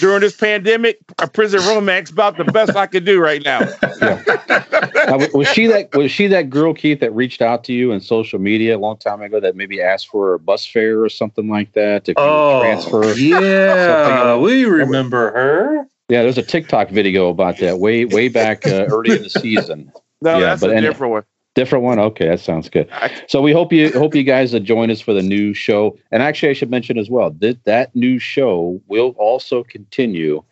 During 0.00 0.20
this 0.22 0.36
pandemic, 0.36 0.98
a 1.20 1.28
prison 1.28 1.60
romance 1.60 2.10
about 2.10 2.36
the 2.36 2.44
best 2.44 2.74
I 2.74 2.86
could 2.88 3.04
do 3.04 3.20
right 3.20 3.42
now. 3.44 3.60
Now, 4.00 5.18
was 5.32 5.46
she 5.48 5.66
that 5.68 5.94
was 5.94 6.10
she 6.10 6.26
that 6.26 6.50
girl 6.50 6.74
Keith 6.74 6.98
that 7.00 7.12
reached 7.14 7.40
out 7.40 7.62
to 7.64 7.72
you 7.72 7.92
in 7.92 8.00
social 8.00 8.40
media 8.40 8.76
a 8.76 8.78
long 8.80 8.96
time 8.96 9.22
ago 9.22 9.38
that 9.38 9.54
maybe 9.54 9.80
asked 9.80 10.08
for 10.08 10.34
a 10.34 10.38
bus 10.40 10.66
fare 10.66 11.00
or 11.02 11.08
something 11.08 11.48
like 11.48 11.72
that 11.74 12.08
if 12.08 12.16
you 12.16 12.22
Oh, 12.24 12.60
transfer? 12.60 13.12
yeah, 13.14 14.36
we 14.36 14.64
remember 14.64 15.30
her. 15.30 15.86
Yeah, 16.08 16.22
there's 16.22 16.38
a 16.38 16.42
TikTok 16.42 16.90
video 16.90 17.28
about 17.28 17.58
that 17.58 17.78
way 17.78 18.04
way 18.04 18.28
back 18.28 18.66
uh, 18.66 18.86
early 18.90 19.14
in 19.16 19.22
the 19.22 19.30
season. 19.30 19.92
No, 20.22 20.34
Yeah, 20.40 20.46
that's 20.46 20.60
but 20.60 20.70
a 20.70 20.76
any- 20.76 20.86
different 20.88 21.12
one. 21.12 21.22
Different 21.58 21.84
one. 21.84 21.98
Okay, 21.98 22.28
that 22.28 22.38
sounds 22.38 22.68
good. 22.68 22.88
So 23.26 23.42
we 23.42 23.50
hope 23.50 23.72
you 23.72 23.90
hope 23.90 24.14
you 24.14 24.22
guys 24.22 24.52
join 24.60 24.92
us 24.92 25.00
for 25.00 25.12
the 25.12 25.24
new 25.24 25.52
show. 25.52 25.98
And 26.12 26.22
actually, 26.22 26.50
I 26.50 26.52
should 26.52 26.70
mention 26.70 26.96
as 26.96 27.10
well 27.10 27.32
that 27.40 27.64
that 27.64 27.96
new 27.96 28.20
show 28.20 28.80
will 28.86 29.16
also 29.18 29.64
continue. 29.64 30.44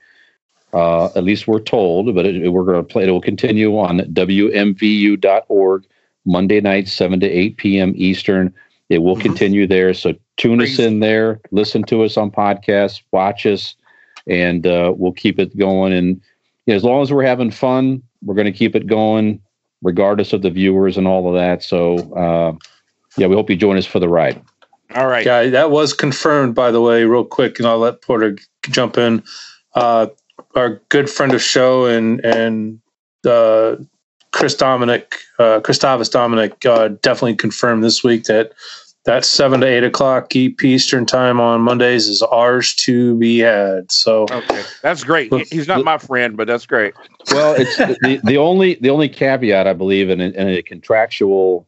Uh, 0.72 1.04
at 1.14 1.22
least 1.22 1.46
we're 1.46 1.60
told, 1.60 2.12
but 2.12 2.26
it, 2.26 2.50
we're 2.50 2.64
going 2.64 2.78
to 2.78 2.82
play. 2.82 3.06
It 3.06 3.12
will 3.12 3.20
continue 3.20 3.78
on 3.78 4.00
WMVU.org 4.00 5.86
Monday 6.24 6.60
nights, 6.60 6.92
seven 6.92 7.20
to 7.20 7.28
eight 7.28 7.56
p.m. 7.56 7.92
Eastern. 7.94 8.52
It 8.88 8.98
will 8.98 9.14
mm-hmm. 9.14 9.22
continue 9.22 9.68
there. 9.68 9.94
So 9.94 10.12
tune 10.36 10.58
Crazy. 10.58 10.72
us 10.72 10.88
in 10.88 10.98
there, 10.98 11.40
listen 11.52 11.84
to 11.84 12.02
us 12.02 12.16
on 12.16 12.32
podcasts, 12.32 13.02
watch 13.12 13.46
us, 13.46 13.76
and 14.26 14.66
uh, 14.66 14.92
we'll 14.96 15.12
keep 15.12 15.38
it 15.38 15.56
going. 15.56 15.92
And 15.92 16.20
you 16.66 16.72
know, 16.72 16.74
as 16.74 16.82
long 16.82 17.02
as 17.02 17.12
we're 17.12 17.22
having 17.22 17.52
fun, 17.52 18.02
we're 18.24 18.34
going 18.34 18.52
to 18.52 18.58
keep 18.58 18.74
it 18.74 18.88
going 18.88 19.40
regardless 19.82 20.32
of 20.32 20.42
the 20.42 20.50
viewers 20.50 20.96
and 20.96 21.06
all 21.06 21.28
of 21.28 21.34
that. 21.34 21.62
So, 21.62 21.96
uh, 22.14 22.52
yeah, 23.16 23.26
we 23.26 23.34
hope 23.34 23.50
you 23.50 23.56
join 23.56 23.76
us 23.76 23.86
for 23.86 23.98
the 23.98 24.08
ride. 24.08 24.42
All 24.94 25.06
right. 25.06 25.26
Yeah, 25.26 25.46
that 25.48 25.70
was 25.70 25.92
confirmed, 25.92 26.54
by 26.54 26.70
the 26.70 26.80
way, 26.80 27.04
real 27.04 27.24
quick, 27.24 27.58
and 27.58 27.66
I'll 27.66 27.78
let 27.78 28.02
Porter 28.02 28.36
jump 28.70 28.96
in. 28.96 29.22
Uh, 29.74 30.06
our 30.54 30.80
good 30.88 31.10
friend 31.10 31.34
of 31.34 31.42
show 31.42 31.86
and 31.86 32.24
and 32.24 32.80
uh, 33.26 33.76
Chris 34.32 34.54
Dominic, 34.54 35.14
uh, 35.38 35.60
Christovus 35.60 36.10
Dominic, 36.10 36.64
uh, 36.64 36.88
definitely 36.88 37.36
confirmed 37.36 37.82
this 37.82 38.04
week 38.04 38.24
that 38.24 38.52
that 39.06 39.24
seven 39.24 39.60
to 39.60 39.66
eight 39.66 39.84
o'clock 39.84 40.34
Eastern 40.36 41.06
time 41.06 41.40
on 41.40 41.62
Mondays 41.62 42.08
is 42.08 42.22
ours 42.22 42.74
to 42.74 43.16
be 43.16 43.38
had. 43.38 43.90
So 43.90 44.24
okay, 44.30 44.62
that's 44.82 45.04
great. 45.04 45.32
He's 45.48 45.66
not 45.66 45.84
my 45.84 45.98
friend, 45.98 46.36
but 46.36 46.46
that's 46.46 46.66
great. 46.66 46.94
Well, 47.32 47.54
it's 47.56 47.76
the, 47.76 48.20
the 48.24 48.36
only 48.36 48.74
the 48.74 48.90
only 48.90 49.08
caveat 49.08 49.66
I 49.66 49.72
believe 49.72 50.10
in, 50.10 50.20
in 50.20 50.48
a 50.48 50.62
contractual. 50.62 51.66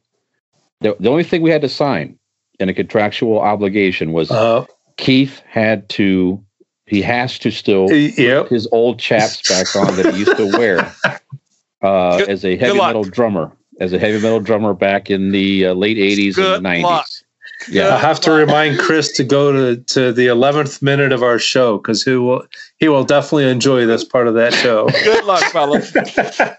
The, 0.80 0.96
the 1.00 1.08
only 1.08 1.24
thing 1.24 1.42
we 1.42 1.50
had 1.50 1.62
to 1.62 1.68
sign 1.68 2.18
in 2.60 2.68
a 2.68 2.74
contractual 2.74 3.40
obligation 3.40 4.12
was 4.12 4.30
uh, 4.30 4.66
Keith 4.96 5.40
had 5.48 5.88
to 5.90 6.44
he 6.86 7.02
has 7.02 7.38
to 7.40 7.50
still 7.50 7.90
yep. 7.90 8.48
his 8.48 8.68
old 8.72 8.98
chaps 8.98 9.48
back 9.48 9.74
on 9.76 9.96
that 9.96 10.12
he 10.12 10.20
used 10.20 10.36
to 10.36 10.46
wear 10.56 10.92
uh, 11.82 12.24
as 12.28 12.44
a 12.44 12.56
heavy 12.56 12.78
metal 12.78 13.04
drummer 13.04 13.52
as 13.80 13.92
a 13.92 13.98
heavy 13.98 14.20
metal 14.20 14.40
drummer 14.40 14.74
back 14.74 15.10
in 15.10 15.30
the 15.30 15.66
uh, 15.66 15.74
late 15.74 15.96
80s 15.96 16.56
and 16.56 16.64
90s. 16.64 17.17
Yeah, 17.70 17.94
I 17.94 17.98
have 17.98 18.20
to 18.20 18.30
remind 18.30 18.78
Chris 18.78 19.12
to 19.12 19.24
go 19.24 19.52
to, 19.52 19.76
to 19.82 20.12
the 20.12 20.26
eleventh 20.26 20.80
minute 20.82 21.12
of 21.12 21.22
our 21.22 21.38
show 21.38 21.78
because 21.78 22.02
he 22.02 22.16
will 22.16 22.46
he 22.78 22.88
will 22.88 23.04
definitely 23.04 23.48
enjoy 23.48 23.86
this 23.86 24.04
part 24.04 24.28
of 24.28 24.34
that 24.34 24.54
show. 24.54 24.88
Good 25.04 25.24
luck, 25.24 25.42
fellas. 25.44 25.92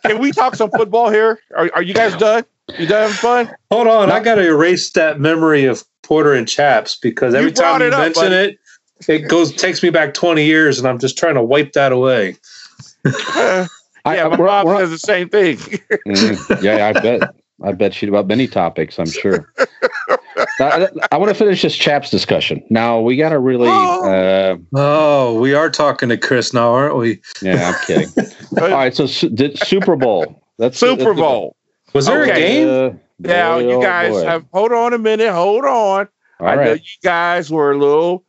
Can 0.05 0.19
we 0.19 0.31
talk 0.31 0.55
some 0.55 0.69
football 0.71 1.09
here? 1.09 1.39
Are, 1.55 1.69
are 1.73 1.81
you 1.81 1.93
guys 1.93 2.15
done? 2.15 2.45
You 2.77 2.85
done 2.85 3.09
having 3.09 3.15
fun? 3.15 3.55
Hold 3.71 3.87
on, 3.87 4.09
no. 4.09 4.15
I 4.15 4.19
got 4.19 4.35
to 4.35 4.45
erase 4.45 4.91
that 4.91 5.19
memory 5.19 5.65
of 5.65 5.83
Porter 6.03 6.33
and 6.33 6.47
Chaps 6.47 6.95
because 6.95 7.33
every 7.33 7.49
you 7.49 7.55
time 7.55 7.81
you 7.81 7.87
it 7.87 7.91
mention 7.91 8.25
up, 8.25 8.31
it, 8.31 8.59
it 9.07 9.29
goes 9.29 9.53
takes 9.53 9.81
me 9.81 9.89
back 9.89 10.13
twenty 10.13 10.45
years, 10.45 10.79
and 10.79 10.87
I'm 10.87 10.99
just 10.99 11.17
trying 11.17 11.35
to 11.35 11.43
wipe 11.43 11.73
that 11.73 11.91
away. 11.91 12.35
yeah, 13.05 13.67
my 14.05 14.37
mom 14.37 14.77
says 14.77 14.89
the 14.89 14.99
same 14.99 15.29
thing. 15.29 15.57
mm, 15.57 16.61
yeah, 16.61 16.87
I 16.87 16.93
bet. 16.93 17.35
I 17.61 17.71
bet 17.73 17.93
she'd 17.93 18.09
about 18.09 18.27
many 18.27 18.47
topics. 18.47 18.99
I'm 18.99 19.09
sure. 19.09 19.51
I, 20.59 20.89
I, 21.11 21.17
want 21.17 21.29
to 21.29 21.35
finish 21.35 21.61
this 21.61 21.75
chaps 21.75 22.09
discussion. 22.09 22.63
Now 22.69 22.99
we 22.99 23.15
got 23.15 23.29
to 23.29 23.39
really. 23.39 23.69
Oh. 23.69 24.09
Uh, 24.09 24.57
oh, 24.75 25.39
we 25.39 25.53
are 25.53 25.69
talking 25.69 26.09
to 26.09 26.17
Chris 26.17 26.53
now, 26.53 26.73
aren't 26.73 26.97
we? 26.97 27.21
Yeah, 27.41 27.73
I'm 27.73 27.85
kidding. 27.85 28.09
All 28.61 28.69
right, 28.69 28.95
so 28.95 29.07
did 29.29 29.57
Super 29.59 29.95
Bowl. 29.95 30.43
That's 30.57 30.77
Super 30.77 31.05
that's 31.05 31.19
Bowl. 31.19 31.55
The, 31.87 31.91
was 31.93 32.05
there 32.07 32.23
okay. 32.23 32.31
a 32.31 32.35
game? 32.35 32.95
Uh, 32.95 32.99
now 33.19 33.57
you 33.57 33.71
oh, 33.71 33.81
guys 33.81 34.11
boy. 34.11 34.25
have. 34.25 34.45
Hold 34.53 34.71
on 34.71 34.93
a 34.93 34.97
minute. 34.97 35.31
Hold 35.31 35.65
on. 35.65 36.07
All 36.39 36.47
I 36.47 36.55
right. 36.55 36.65
know 36.65 36.73
you 36.73 36.99
guys 37.03 37.49
were 37.49 37.71
a 37.71 37.77
little 37.77 38.23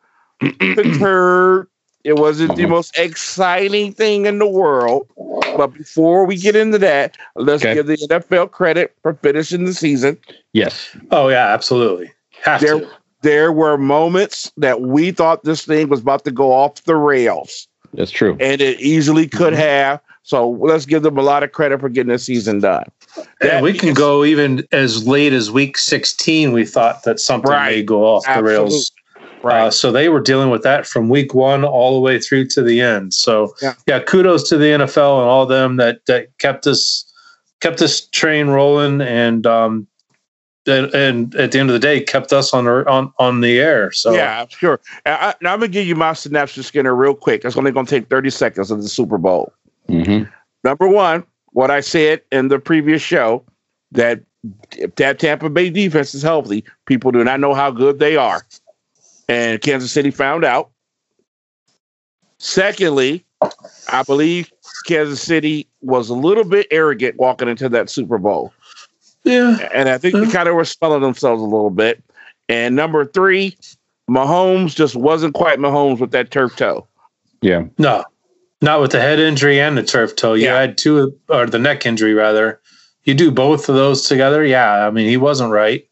perturbed. 0.58 1.68
It 2.02 2.16
wasn't 2.16 2.56
the 2.56 2.64
uh-huh. 2.64 2.74
most 2.74 2.98
exciting 2.98 3.92
thing 3.92 4.24
in 4.24 4.38
the 4.38 4.46
world. 4.46 5.06
But 5.56 5.74
before 5.74 6.24
we 6.24 6.36
get 6.36 6.56
into 6.56 6.78
that, 6.78 7.18
let's 7.36 7.62
okay. 7.62 7.74
give 7.74 7.86
the 7.86 7.96
NFL 7.96 8.52
credit 8.52 8.96
for 9.02 9.14
finishing 9.14 9.64
the 9.64 9.74
season. 9.74 10.16
Yes. 10.52 10.96
Oh 11.10 11.28
yeah, 11.28 11.52
absolutely. 11.52 12.10
Have 12.52 12.60
there, 12.60 12.80
to. 12.80 12.90
there 13.22 13.52
were 13.52 13.78
moments 13.78 14.52
that 14.56 14.80
we 14.82 15.10
thought 15.10 15.44
this 15.44 15.64
thing 15.64 15.88
was 15.88 16.00
about 16.00 16.24
to 16.24 16.30
go 16.30 16.52
off 16.52 16.82
the 16.84 16.96
rails. 16.96 17.68
That's 17.94 18.10
true. 18.10 18.36
And 18.40 18.60
it 18.60 18.80
easily 18.80 19.26
could 19.26 19.52
mm-hmm. 19.52 19.62
have. 19.62 20.00
So 20.22 20.50
let's 20.50 20.86
give 20.86 21.02
them 21.02 21.18
a 21.18 21.22
lot 21.22 21.42
of 21.42 21.52
credit 21.52 21.80
for 21.80 21.88
getting 21.88 22.12
the 22.12 22.18
season 22.18 22.60
done. 22.60 22.84
And 23.40 23.64
we 23.64 23.72
can 23.72 23.94
go 23.94 24.24
even 24.24 24.66
as 24.70 25.06
late 25.06 25.32
as 25.32 25.50
week 25.50 25.76
16. 25.76 26.52
We 26.52 26.64
thought 26.64 27.02
that 27.04 27.18
something 27.18 27.50
right. 27.50 27.76
may 27.76 27.82
go 27.82 28.04
off 28.04 28.24
Absolutely. 28.26 28.52
the 28.52 28.60
rails. 28.60 28.92
Right. 29.42 29.66
Uh, 29.66 29.70
so 29.70 29.90
they 29.90 30.08
were 30.10 30.20
dealing 30.20 30.50
with 30.50 30.62
that 30.62 30.86
from 30.86 31.08
week 31.08 31.34
one 31.34 31.64
all 31.64 31.94
the 31.94 32.00
way 32.00 32.18
through 32.18 32.46
to 32.48 32.62
the 32.62 32.80
end. 32.80 33.14
So 33.14 33.54
yeah, 33.62 33.74
yeah 33.86 34.00
kudos 34.00 34.48
to 34.50 34.58
the 34.58 34.66
NFL 34.66 35.20
and 35.20 35.28
all 35.28 35.46
them 35.46 35.76
that 35.76 36.04
that 36.06 36.36
kept 36.38 36.66
us 36.66 37.10
kept 37.60 37.78
this 37.78 38.06
train 38.08 38.48
rolling 38.48 39.00
and 39.00 39.46
um, 39.46 39.86
and, 40.66 40.94
and, 40.94 41.34
at 41.36 41.52
the 41.52 41.58
end 41.58 41.70
of 41.70 41.74
the 41.74 41.80
day 41.80 42.00
kept 42.00 42.32
us 42.32 42.52
on 42.52 42.66
on 42.66 43.12
on 43.18 43.40
the 43.40 43.58
air. 43.58 43.92
So 43.92 44.12
yeah, 44.12 44.46
sure. 44.48 44.80
I, 45.06 45.34
am 45.42 45.60
gonna 45.60 45.68
give 45.68 45.86
you 45.86 45.96
my 45.96 46.12
synopsis, 46.12 46.66
Skinner, 46.66 46.94
real 46.94 47.14
quick. 47.14 47.44
It's 47.44 47.56
only 47.56 47.72
gonna 47.72 47.86
take 47.86 48.08
30 48.08 48.30
seconds 48.30 48.70
of 48.70 48.82
the 48.82 48.88
Super 48.88 49.18
Bowl. 49.18 49.52
Mm-hmm. 49.88 50.30
Number 50.64 50.88
one, 50.88 51.24
what 51.52 51.70
I 51.70 51.80
said 51.80 52.22
in 52.30 52.48
the 52.48 52.58
previous 52.58 53.02
show 53.02 53.44
that 53.92 54.20
if 54.72 54.94
that 54.96 55.18
Tampa 55.18 55.50
Bay 55.50 55.70
defense 55.70 56.14
is 56.14 56.22
healthy, 56.22 56.64
people 56.86 57.10
do 57.10 57.24
not 57.24 57.40
know 57.40 57.54
how 57.54 57.70
good 57.70 57.98
they 57.98 58.16
are, 58.16 58.42
and 59.28 59.60
Kansas 59.60 59.92
City 59.92 60.10
found 60.10 60.44
out. 60.44 60.70
Secondly, 62.38 63.24
I 63.92 64.02
believe 64.02 64.50
Kansas 64.86 65.20
City 65.20 65.68
was 65.82 66.08
a 66.08 66.14
little 66.14 66.44
bit 66.44 66.66
arrogant 66.70 67.16
walking 67.16 67.48
into 67.48 67.68
that 67.68 67.90
Super 67.90 68.18
Bowl. 68.18 68.52
Yeah. 69.24 69.68
And 69.72 69.88
I 69.88 69.98
think 69.98 70.14
yeah. 70.14 70.20
they 70.20 70.30
kind 70.30 70.48
of 70.48 70.54
were 70.54 70.64
smelling 70.64 71.02
themselves 71.02 71.42
a 71.42 71.46
little 71.46 71.70
bit. 71.70 72.02
And 72.48 72.74
number 72.74 73.04
three, 73.04 73.56
Mahomes 74.08 74.74
just 74.74 74.96
wasn't 74.96 75.34
quite 75.34 75.58
Mahomes 75.58 76.00
with 76.00 76.10
that 76.12 76.30
turf 76.30 76.56
toe. 76.56 76.86
Yeah. 77.42 77.64
No, 77.78 78.04
not 78.60 78.80
with 78.80 78.92
the 78.92 79.00
head 79.00 79.18
injury 79.18 79.60
and 79.60 79.76
the 79.78 79.82
turf 79.82 80.16
toe. 80.16 80.34
You 80.34 80.46
yeah. 80.46 80.60
had 80.60 80.78
two, 80.78 81.16
or 81.28 81.46
the 81.46 81.58
neck 81.58 81.86
injury 81.86 82.14
rather. 82.14 82.60
You 83.04 83.14
do 83.14 83.30
both 83.30 83.68
of 83.68 83.74
those 83.74 84.06
together. 84.06 84.44
Yeah. 84.44 84.86
I 84.86 84.90
mean, 84.90 85.08
he 85.08 85.16
wasn't 85.16 85.52
right. 85.52 85.86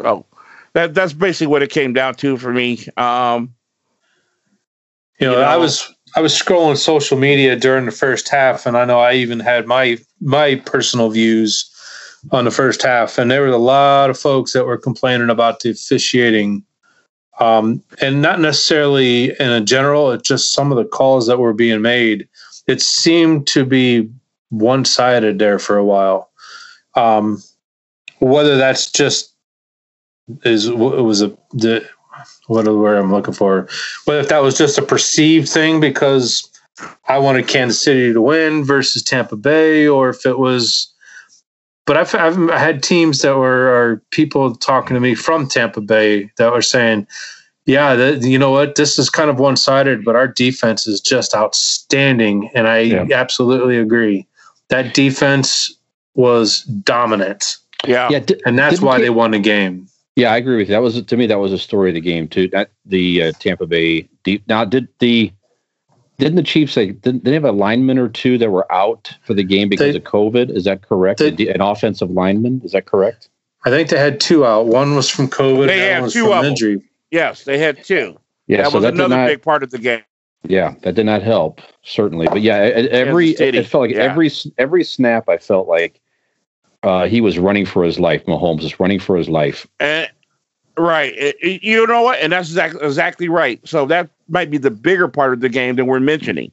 Oh, 0.00 0.24
that 0.74 0.94
that's 0.94 1.12
basically 1.12 1.48
what 1.48 1.62
it 1.62 1.70
came 1.70 1.92
down 1.92 2.14
to 2.16 2.36
for 2.36 2.52
me. 2.52 2.86
Um, 2.96 3.54
you 5.18 5.26
know, 5.26 5.32
you 5.32 5.38
know, 5.38 5.42
I 5.42 5.56
was 5.56 5.92
I 6.14 6.20
was 6.20 6.32
scrolling 6.32 6.76
social 6.76 7.18
media 7.18 7.56
during 7.56 7.84
the 7.84 7.90
first 7.90 8.28
half, 8.28 8.66
and 8.66 8.76
I 8.76 8.84
know 8.84 9.00
I 9.00 9.14
even 9.14 9.40
had 9.40 9.66
my 9.66 9.98
my 10.20 10.56
personal 10.66 11.10
views 11.10 11.67
on 12.30 12.44
the 12.44 12.50
first 12.50 12.82
half, 12.82 13.18
and 13.18 13.30
there 13.30 13.42
were 13.42 13.48
a 13.48 13.56
lot 13.58 14.10
of 14.10 14.18
folks 14.18 14.52
that 14.52 14.66
were 14.66 14.78
complaining 14.78 15.30
about 15.30 15.60
the 15.60 15.70
officiating, 15.70 16.64
um, 17.40 17.82
and 18.00 18.22
not 18.22 18.40
necessarily 18.40 19.30
in 19.38 19.50
a 19.50 19.60
general. 19.60 20.10
It's 20.10 20.26
just 20.26 20.52
some 20.52 20.72
of 20.72 20.78
the 20.78 20.84
calls 20.84 21.26
that 21.26 21.38
were 21.38 21.52
being 21.52 21.82
made. 21.82 22.28
It 22.66 22.82
seemed 22.82 23.46
to 23.48 23.64
be 23.64 24.10
one 24.50 24.84
sided 24.84 25.38
there 25.38 25.58
for 25.58 25.76
a 25.76 25.84
while. 25.84 26.30
Um, 26.94 27.42
whether 28.18 28.56
that's 28.56 28.90
just 28.90 29.32
is 30.44 30.66
it 30.66 30.76
was 30.76 31.22
a 31.22 31.28
the 31.52 31.86
what 32.46 32.66
word 32.66 32.98
I'm 32.98 33.12
looking 33.12 33.34
for. 33.34 33.68
But 34.06 34.16
if 34.16 34.28
that 34.28 34.42
was 34.42 34.58
just 34.58 34.78
a 34.78 34.82
perceived 34.82 35.48
thing 35.48 35.80
because 35.80 36.50
I 37.08 37.18
wanted 37.18 37.48
Kansas 37.48 37.80
City 37.80 38.12
to 38.12 38.20
win 38.20 38.64
versus 38.64 39.02
Tampa 39.02 39.36
Bay, 39.36 39.86
or 39.86 40.10
if 40.10 40.26
it 40.26 40.38
was. 40.38 40.92
But 41.88 41.96
I've, 41.96 42.14
I've 42.14 42.50
had 42.50 42.82
teams 42.82 43.22
that 43.22 43.38
were 43.38 43.68
or 43.68 44.02
people 44.10 44.54
talking 44.54 44.92
to 44.92 45.00
me 45.00 45.14
from 45.14 45.48
Tampa 45.48 45.80
Bay 45.80 46.30
that 46.36 46.52
were 46.52 46.60
saying, 46.60 47.06
"Yeah, 47.64 47.94
that, 47.94 48.20
you 48.20 48.38
know 48.38 48.50
what? 48.50 48.74
This 48.74 48.98
is 48.98 49.08
kind 49.08 49.30
of 49.30 49.38
one 49.38 49.56
sided, 49.56 50.04
but 50.04 50.14
our 50.14 50.28
defense 50.28 50.86
is 50.86 51.00
just 51.00 51.34
outstanding." 51.34 52.50
And 52.54 52.68
I 52.68 52.80
yeah. 52.80 53.06
absolutely 53.14 53.78
agree. 53.78 54.26
That 54.68 54.92
defense 54.92 55.74
was 56.12 56.64
dominant. 56.64 57.56
Yeah, 57.86 58.10
yeah, 58.10 58.20
and 58.44 58.58
that's 58.58 58.82
why 58.82 59.00
they 59.00 59.08
won 59.08 59.30
the 59.30 59.38
game. 59.38 59.88
Yeah, 60.14 60.32
I 60.32 60.36
agree 60.36 60.58
with 60.58 60.68
you. 60.68 60.74
That 60.74 60.82
was 60.82 61.00
to 61.00 61.16
me 61.16 61.26
that 61.26 61.38
was 61.38 61.54
a 61.54 61.58
story 61.58 61.88
of 61.88 61.94
the 61.94 62.02
game 62.02 62.28
too. 62.28 62.48
That 62.48 62.70
the 62.84 63.22
uh, 63.22 63.32
Tampa 63.38 63.66
Bay 63.66 64.06
deep. 64.24 64.46
Now, 64.46 64.66
did 64.66 64.88
the 64.98 65.32
didn't 66.18 66.36
the 66.36 66.42
Chiefs 66.42 66.72
say 66.72 66.90
didn't 66.90 67.24
they 67.24 67.32
have 67.32 67.44
a 67.44 67.52
lineman 67.52 67.98
or 67.98 68.08
two 68.08 68.38
that 68.38 68.50
were 68.50 68.70
out 68.72 69.12
for 69.22 69.34
the 69.34 69.44
game 69.44 69.68
because 69.68 69.92
they, 69.92 69.98
of 69.98 70.04
COVID? 70.04 70.50
Is 70.50 70.64
that 70.64 70.82
correct? 70.82 71.20
They, 71.20 71.48
An 71.48 71.60
offensive 71.60 72.10
lineman, 72.10 72.60
is 72.64 72.72
that 72.72 72.86
correct? 72.86 73.28
I 73.64 73.70
think 73.70 73.88
they 73.88 73.98
had 73.98 74.20
two 74.20 74.44
out. 74.44 74.66
One 74.66 74.94
was 74.94 75.08
from 75.08 75.28
COVID. 75.28 75.66
They 75.66 75.78
had 75.78 76.10
two 76.10 76.26
from 76.26 76.44
injury. 76.44 76.82
Yes, 77.10 77.44
they 77.44 77.58
had 77.58 77.82
two. 77.82 78.18
Yeah, 78.46 78.58
that 78.58 78.70
so 78.70 78.78
was 78.78 78.82
that 78.82 78.94
another 78.94 79.16
not, 79.16 79.26
big 79.26 79.42
part 79.42 79.62
of 79.62 79.70
the 79.70 79.78
game. 79.78 80.02
Yeah, 80.44 80.74
that 80.82 80.94
did 80.94 81.06
not 81.06 81.22
help 81.22 81.60
certainly. 81.82 82.26
But 82.28 82.42
yeah, 82.42 82.56
every 82.56 83.30
it, 83.30 83.54
it 83.54 83.66
felt 83.66 83.82
like 83.82 83.90
yeah. 83.92 84.02
every 84.02 84.30
every 84.56 84.84
snap 84.84 85.28
I 85.28 85.36
felt 85.36 85.68
like 85.68 86.00
uh, 86.82 87.06
he 87.06 87.20
was 87.20 87.38
running 87.38 87.66
for 87.66 87.84
his 87.84 87.98
life. 87.98 88.24
Mahomes 88.26 88.62
is 88.62 88.78
running 88.80 89.00
for 89.00 89.16
his 89.16 89.28
life. 89.28 89.66
And 89.80 90.08
right, 90.76 91.12
It- 91.16 91.36
it- 91.40 91.62
you 91.62 91.86
know 91.86 92.02
what? 92.02 92.20
And 92.20 92.32
that's 92.32 92.48
exactly 92.48 92.80
exactly 92.86 93.28
right. 93.28 93.60
So 93.66 93.86
that 93.86 94.10
might 94.28 94.50
be 94.50 94.58
the 94.58 94.70
bigger 94.70 95.08
part 95.08 95.32
of 95.32 95.40
the 95.40 95.48
game 95.48 95.76
than 95.76 95.86
we're 95.86 96.00
mentioning. 96.00 96.50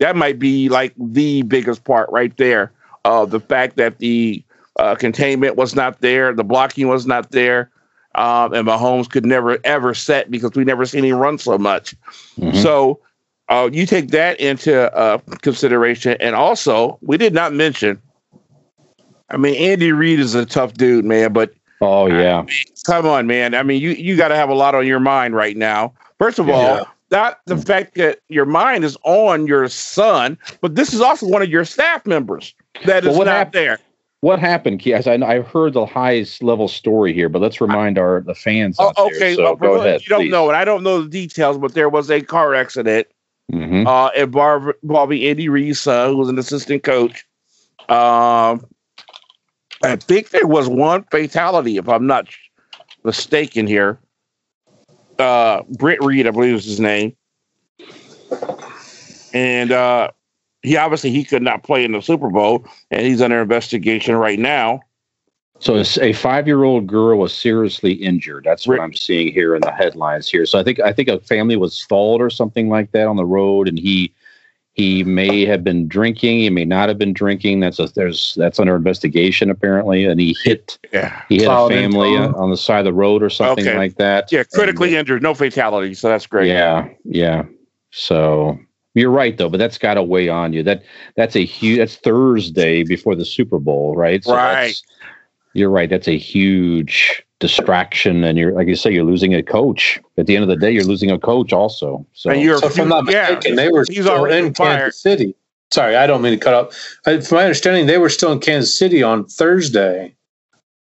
That 0.00 0.16
might 0.16 0.38
be 0.38 0.68
like 0.68 0.92
the 0.98 1.42
biggest 1.42 1.84
part 1.84 2.10
right 2.10 2.36
there. 2.36 2.72
Uh, 3.04 3.24
the 3.24 3.40
fact 3.40 3.76
that 3.76 3.98
the 3.98 4.42
uh, 4.78 4.94
containment 4.94 5.56
was 5.56 5.74
not 5.74 6.00
there, 6.00 6.32
the 6.32 6.44
blocking 6.44 6.88
was 6.88 7.06
not 7.06 7.30
there, 7.30 7.70
um, 8.14 8.52
and 8.52 8.66
Mahomes 8.66 9.08
could 9.08 9.24
never 9.24 9.58
ever 9.64 9.94
set 9.94 10.30
because 10.30 10.52
we 10.54 10.64
never 10.64 10.84
seen 10.84 11.04
him 11.04 11.16
run 11.16 11.38
so 11.38 11.58
much. 11.58 11.94
Mhm. 12.38 12.60
So 12.62 13.00
uh, 13.48 13.68
you 13.72 13.86
take 13.86 14.10
that 14.10 14.38
into 14.40 14.92
uh, 14.96 15.18
consideration, 15.42 16.16
and 16.20 16.34
also 16.34 16.98
we 17.00 17.16
did 17.16 17.32
not 17.32 17.52
mention. 17.52 18.00
I 19.30 19.36
mean, 19.36 19.54
Andy 19.56 19.92
Reid 19.92 20.20
is 20.20 20.34
a 20.34 20.44
tough 20.46 20.74
dude, 20.74 21.04
man, 21.04 21.32
but 21.32 21.52
oh 21.80 22.06
yeah, 22.06 22.44
come 22.84 23.06
on, 23.06 23.26
man. 23.26 23.54
I 23.54 23.62
mean, 23.62 23.80
you 23.80 23.90
you 23.90 24.16
got 24.16 24.28
to 24.28 24.36
have 24.36 24.48
a 24.48 24.54
lot 24.54 24.74
on 24.74 24.86
your 24.86 25.00
mind 25.00 25.34
right 25.34 25.56
now. 25.56 25.92
First 26.18 26.38
of 26.38 26.48
all, 26.48 26.76
Yeah. 26.76 26.84
Not 27.10 27.38
the 27.46 27.56
fact 27.56 27.94
that 27.94 28.20
your 28.28 28.44
mind 28.46 28.84
is 28.84 28.96
on 29.04 29.46
your 29.46 29.68
son, 29.68 30.38
but 30.60 30.74
this 30.74 30.92
is 30.92 31.00
also 31.00 31.26
one 31.26 31.42
of 31.42 31.48
your 31.48 31.64
staff 31.64 32.04
members 32.06 32.54
that 32.84 33.04
is 33.04 33.16
Well, 33.16 33.24
not 33.26 33.36
hap- 33.36 33.52
there. 33.52 33.78
what 34.20 34.38
happened, 34.38 34.80
Keith? 34.80 35.06
I, 35.06 35.14
I've 35.14 35.46
heard 35.46 35.72
the 35.72 35.86
highest 35.86 36.42
level 36.42 36.68
story 36.68 37.12
here, 37.14 37.28
but 37.28 37.40
let's 37.40 37.60
remind 37.60 37.98
our 37.98 38.20
the 38.20 38.34
fans. 38.34 38.76
Oh, 38.78 38.88
out 38.88 38.96
there. 38.96 39.06
okay, 39.06 39.34
so 39.36 39.46
uh, 39.46 39.54
go 39.54 39.74
ahead. 39.80 40.02
You 40.02 40.08
don't 40.08 40.22
please. 40.24 40.30
know, 40.30 40.48
and 40.48 40.56
I 40.56 40.64
don't 40.64 40.82
know 40.82 41.02
the 41.02 41.08
details, 41.08 41.56
but 41.58 41.74
there 41.74 41.88
was 41.88 42.10
a 42.10 42.20
car 42.20 42.54
accident 42.54 43.06
Mhm. 43.50 43.86
uh, 43.86 44.10
involving 44.14 44.74
involving 44.82 45.22
Andy 45.24 45.48
Reid's 45.48 45.80
son, 45.80 46.10
who 46.10 46.16
was 46.18 46.28
an 46.28 46.38
assistant 46.38 46.82
coach. 46.82 47.24
Um, 47.88 48.66
I 49.82 49.96
think 49.96 50.30
there 50.30 50.46
was 50.46 50.68
one 50.68 51.04
fatality, 51.04 51.78
if 51.78 51.88
I'm 51.88 52.06
not 52.06 52.26
mistaken 53.04 53.66
here. 53.66 53.98
Uh, 55.18 55.62
Britt 55.70 56.02
Reid, 56.02 56.26
I 56.26 56.30
believe 56.30 56.54
is 56.54 56.64
his 56.64 56.80
name, 56.80 57.16
and 59.34 59.72
uh, 59.72 60.10
he 60.62 60.76
obviously 60.76 61.10
he 61.10 61.24
could 61.24 61.42
not 61.42 61.64
play 61.64 61.84
in 61.84 61.92
the 61.92 62.00
Super 62.00 62.30
Bowl, 62.30 62.66
and 62.90 63.04
he's 63.04 63.20
under 63.20 63.40
investigation 63.42 64.14
right 64.14 64.38
now. 64.38 64.80
So 65.60 65.82
a 66.00 66.12
five-year-old 66.12 66.86
girl 66.86 67.18
was 67.18 67.34
seriously 67.34 67.92
injured. 67.92 68.44
That's 68.44 68.64
what 68.64 68.78
I'm 68.78 68.94
seeing 68.94 69.32
here 69.32 69.56
in 69.56 69.60
the 69.60 69.72
headlines 69.72 70.28
here. 70.28 70.46
So 70.46 70.56
I 70.56 70.62
think 70.62 70.78
I 70.78 70.92
think 70.92 71.08
a 71.08 71.18
family 71.18 71.56
was 71.56 71.74
stalled 71.74 72.22
or 72.22 72.30
something 72.30 72.68
like 72.68 72.92
that 72.92 73.08
on 73.08 73.16
the 73.16 73.26
road, 73.26 73.66
and 73.66 73.76
he 73.76 74.14
he 74.78 75.02
may 75.02 75.44
have 75.44 75.64
been 75.64 75.88
drinking. 75.88 76.38
He 76.38 76.50
may 76.50 76.64
not 76.64 76.88
have 76.88 76.98
been 76.98 77.12
drinking. 77.12 77.58
That's 77.58 77.80
a 77.80 77.88
there's 77.88 78.34
that's 78.36 78.60
under 78.60 78.76
investigation 78.76 79.50
apparently, 79.50 80.04
and 80.04 80.20
he 80.20 80.36
hit 80.44 80.78
Yeah, 80.92 81.20
he 81.28 81.38
hit 81.38 81.48
a 81.50 81.68
family 81.68 82.14
into 82.14 82.28
him. 82.28 82.34
Uh, 82.34 82.38
on 82.38 82.50
the 82.50 82.56
side 82.56 82.78
of 82.78 82.84
the 82.84 82.92
road 82.92 83.20
or 83.20 83.28
something 83.28 83.66
Okay. 83.66 83.76
like 83.76 83.96
that. 83.96 84.30
yeah, 84.30 84.44
critically 84.44 84.90
And, 84.90 84.98
injured, 85.00 85.20
no 85.20 85.34
fatality, 85.34 85.94
so 85.94 86.08
that's 86.08 86.28
great. 86.28 86.46
yeah, 86.46 86.88
yeah. 87.04 87.42
So 87.90 88.56
you're 88.94 89.10
right 89.10 89.36
though, 89.36 89.48
but 89.50 89.58
that's 89.58 89.78
got 89.78 89.94
to 89.94 90.02
weigh 90.04 90.28
on 90.28 90.52
you. 90.52 90.62
That 90.62 90.84
that's 91.16 91.34
a 91.34 91.44
huge. 91.44 91.78
That's 91.78 91.96
Thursday 91.96 92.84
before 92.84 93.16
the 93.16 93.24
Super 93.24 93.58
Bowl, 93.58 93.96
right? 93.96 94.22
So 94.24 94.36
Right. 94.36 94.80
You're 95.54 95.70
right. 95.70 95.90
That's 95.90 96.06
a 96.06 96.16
huge 96.16 97.24
distraction, 97.40 98.24
and 98.24 98.38
you're 98.38 98.52
like 98.52 98.68
you 98.68 98.76
say, 98.76 98.92
you're 98.92 99.04
losing 99.04 99.34
a 99.34 99.42
coach. 99.42 99.98
At 100.16 100.26
the 100.26 100.36
end 100.36 100.42
of 100.42 100.48
the 100.48 100.56
day, 100.56 100.70
you're 100.70 100.84
losing 100.84 101.10
a 101.10 101.18
coach 101.18 101.52
also. 101.52 102.06
So 102.12 102.30
and 102.30 102.42
you're 102.42 102.58
So 102.58 102.66
if 102.66 102.78
I'm 102.78 102.88
not 102.88 103.10
yeah, 103.10 103.30
mistaken, 103.30 103.56
they 103.56 103.68
were 103.70 103.84
he's 103.88 104.04
still 104.04 104.10
already 104.10 104.46
in 104.48 104.54
fired. 104.54 104.80
Kansas 104.80 105.00
City. 105.00 105.34
Sorry, 105.70 105.96
I 105.96 106.06
don't 106.06 106.22
mean 106.22 106.32
to 106.38 106.42
cut 106.42 106.54
up. 106.54 106.72
I, 107.06 107.20
from 107.20 107.36
my 107.36 107.44
understanding, 107.44 107.86
they 107.86 107.98
were 107.98 108.08
still 108.08 108.32
in 108.32 108.40
Kansas 108.40 108.76
City 108.78 109.02
on 109.02 109.26
Thursday 109.26 110.14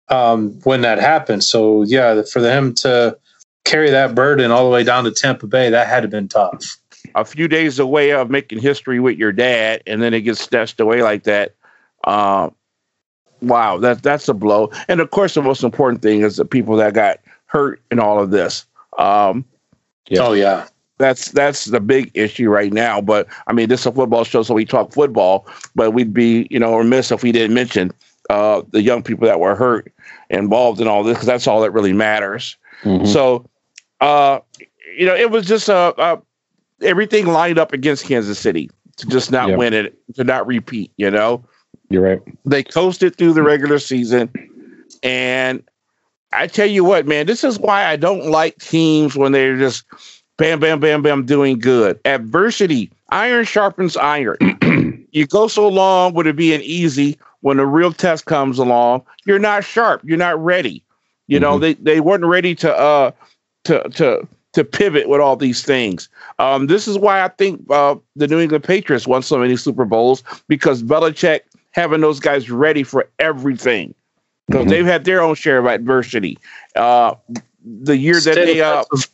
um, 0.10 0.60
when 0.64 0.82
that 0.82 1.00
happened. 1.00 1.44
So 1.44 1.84
yeah, 1.84 2.22
for 2.32 2.42
them 2.42 2.74
to 2.76 3.18
carry 3.66 3.90
that 3.90 4.14
burden 4.14 4.52
all 4.52 4.66
the 4.66 4.70
way 4.70 4.84
down 4.84 5.06
to 5.06 5.12
Tampa 5.12 5.48
Bay, 5.48 5.70
that 5.70 5.88
had 5.88 6.02
to 6.02 6.08
been 6.10 6.28
tough. 6.28 6.78
a 7.16 7.26
few 7.26 7.48
days 7.48 7.80
away 7.80 8.12
of 8.12 8.30
making 8.30 8.60
history 8.60 9.00
with 9.00 9.18
your 9.18 9.32
dad, 9.32 9.82
and 9.88 10.02
then 10.02 10.14
it 10.14 10.22
gets 10.22 10.42
snatched 10.42 10.80
away 10.80 11.02
like 11.02 11.24
that. 11.24 11.56
Um, 12.06 12.54
wow, 13.44 13.78
that 13.78 14.02
that's 14.04 14.28
a 14.28 14.34
blow. 14.34 14.70
And 14.88 15.00
of 15.00 15.12
course, 15.12 15.34
the 15.36 15.42
most 15.42 15.64
important 15.64 16.02
thing 16.02 16.22
is 16.22 16.38
the 16.38 16.46
people 16.46 16.76
that 16.78 16.94
got 16.94 17.20
hurt 17.46 17.82
in 17.92 18.00
all 18.00 18.20
of 18.20 18.32
this. 18.32 18.66
Um, 18.98 19.46
Yes. 20.10 20.20
Oh 20.22 20.34
yeah, 20.34 20.68
that's 20.98 21.32
that's 21.32 21.66
the 21.66 21.80
big 21.80 22.12
issue 22.14 22.50
right 22.50 22.74
now. 22.74 23.00
But 23.00 23.26
I 23.48 23.54
mean, 23.54 23.70
this 23.70 23.80
is 23.80 23.86
a 23.86 23.92
football 23.94 24.26
show, 24.26 24.44
so 24.44 24.54
we 24.54 24.66
talk 24.66 24.92
football. 24.92 25.48
But 25.76 25.92
we'd 25.92 26.14
be, 26.14 26.46
you 26.52 26.60
know, 26.60 26.76
remiss 26.78 27.10
if 27.10 27.24
we 27.24 27.32
didn't 27.32 27.54
mention 27.54 27.92
uh, 28.30 28.64
the 28.72 28.82
young 28.82 29.02
people 29.02 29.26
that 29.28 29.40
were 29.40 29.56
hurt 29.56 29.94
involved 30.30 30.82
in 30.82 30.88
all 30.90 31.04
this, 31.04 31.16
because 31.16 31.28
that's 31.28 31.48
all 31.48 31.62
that 31.62 31.72
really 31.72 31.94
matters. 31.94 32.58
Mhm. 32.84 33.08
So, 33.08 33.50
uh, 34.02 34.40
you 34.98 35.06
know, 35.06 35.16
it 35.16 35.32
was 35.32 35.46
just 35.46 35.70
uh, 35.70 35.94
uh, 35.98 36.18
everything 36.82 37.28
lined 37.28 37.58
up 37.58 37.72
against 37.72 38.06
Kansas 38.06 38.38
City 38.38 38.70
to 38.98 39.08
just 39.08 39.32
not 39.32 39.50
Yeah. 39.50 39.56
win 39.56 39.74
it, 39.74 39.98
to 40.16 40.26
not 40.26 40.46
repeat. 40.46 40.92
You 40.98 41.10
know, 41.10 41.46
you're 41.94 42.02
right. 42.04 42.22
they 42.46 42.64
coasted 42.64 43.16
through 43.16 43.34
the 43.34 43.44
regular 43.44 43.80
season, 43.80 44.30
and 45.04 45.64
I 46.34 46.48
tell 46.48 46.66
you 46.68 46.84
what, 46.84 47.06
man, 47.08 47.26
this 47.28 47.44
is 47.44 47.60
why 47.60 47.86
I 47.86 47.96
don't 47.96 48.28
like 48.28 48.58
teams 48.58 49.16
when 49.16 49.32
they're 49.32 49.58
just 49.58 49.86
bam, 50.38 50.60
bam, 50.60 50.80
bam, 50.80 51.02
bam, 51.04 51.26
doing 51.26 51.60
good. 51.60 52.00
Adversity, 52.06 52.92
iron 53.10 53.46
sharpens 53.46 53.96
iron. 53.96 54.38
you 55.12 55.28
go 55.28 55.48
so 55.48 55.68
long 55.68 56.14
with 56.14 56.28
it 56.28 56.36
being 56.36 56.62
easy. 56.62 57.18
When 57.42 57.60
a 57.60 57.66
real 57.66 57.92
test 57.94 58.26
comes 58.26 58.58
along, 58.58 59.04
you're 59.26 59.38
not 59.40 59.64
sharp. 59.64 60.02
You're 60.04 60.18
not 60.18 60.42
ready. 60.44 60.84
You 61.28 61.40
know, 61.40 61.58
Mhm. 61.58 61.62
they 61.62 61.74
they 61.76 62.00
weren't 62.00 62.26
ready 62.26 62.56
to 62.56 62.74
uh 62.76 63.12
to 63.66 63.84
to 63.90 64.28
to 64.54 64.64
pivot 64.64 65.10
with 65.10 65.20
all 65.20 65.36
these 65.36 65.62
things. 65.64 66.10
Um, 66.40 66.68
this 66.68 66.88
is 66.88 66.98
why 66.98 67.24
I 67.24 67.28
think 67.28 67.62
uh, 67.70 67.96
the 68.16 68.28
New 68.28 68.40
England 68.40 68.64
Patriots 68.64 69.08
won 69.08 69.24
so 69.24 69.38
many 69.38 69.56
Super 69.58 69.84
Bowls 69.84 70.24
because 70.48 70.84
Belichick 70.84 71.42
having 71.74 72.02
those 72.02 72.20
guys 72.20 72.50
ready 72.50 72.84
for 72.84 73.08
everything 73.20 73.94
because 74.48 74.66
Mhm. 74.66 74.70
they've 74.70 74.86
had 74.86 75.06
their 75.06 75.22
own 75.22 75.36
share 75.36 75.58
of 75.60 75.66
adversity. 75.66 76.38
Uh, 76.76 77.16
the 77.66 77.98
year 77.98 78.16
that 78.16 78.22
State 78.34 78.46
they 78.46 78.62
uh, 78.62 78.84
Pennsylvania- 78.84 79.08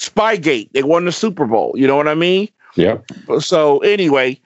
Spygate, 0.00 0.70
they 0.72 0.82
won 0.84 1.04
the 1.04 1.12
Super 1.12 1.44
Bowl. 1.46 1.72
You 1.76 1.86
know 1.86 1.96
what 1.96 2.06
I 2.08 2.14
mean? 2.14 2.48
Yeah. 2.76 2.98
So 3.40 3.78
anyway, 3.78 4.40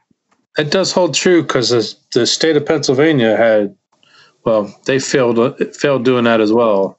it 0.59 0.71
does 0.71 0.93
hold 0.93 1.15
true 1.15 1.43
because 1.43 1.69
the, 1.71 1.95
the 2.15 2.27
state 2.27 2.57
of 2.57 2.65
Pennsylvania 2.65 3.37
had, 3.37 3.77
well, 4.45 4.75
they 4.87 4.99
failed 4.99 5.39
failed 5.77 6.05
doing 6.07 6.25
that 6.25 6.41
as 6.41 6.53
well. 6.53 6.99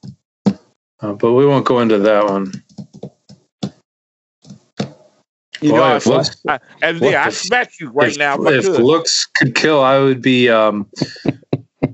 Uh, 1.01 1.13
but 1.13 1.33
we 1.33 1.45
won't 1.45 1.65
go 1.65 1.79
into 1.79 1.97
that 1.97 2.25
one. 2.25 2.51
You 5.63 5.71
Boy, 5.71 5.77
know, 5.77 5.83
I, 5.83 5.95
if 5.95 6.05
looks- 6.05 6.37
I, 6.47 6.59
and 6.81 6.99
look, 6.99 7.11
yeah, 7.11 7.23
I 7.23 7.27
if- 7.27 7.35
smack 7.35 7.79
you 7.79 7.89
right 7.89 8.11
if, 8.11 8.17
now. 8.17 8.35
If 8.43 8.63
good. 8.65 8.81
looks 8.81 9.25
could 9.25 9.55
kill, 9.55 9.81
I 9.81 9.99
would 9.99 10.21
be 10.21 10.49
um, 10.49 10.87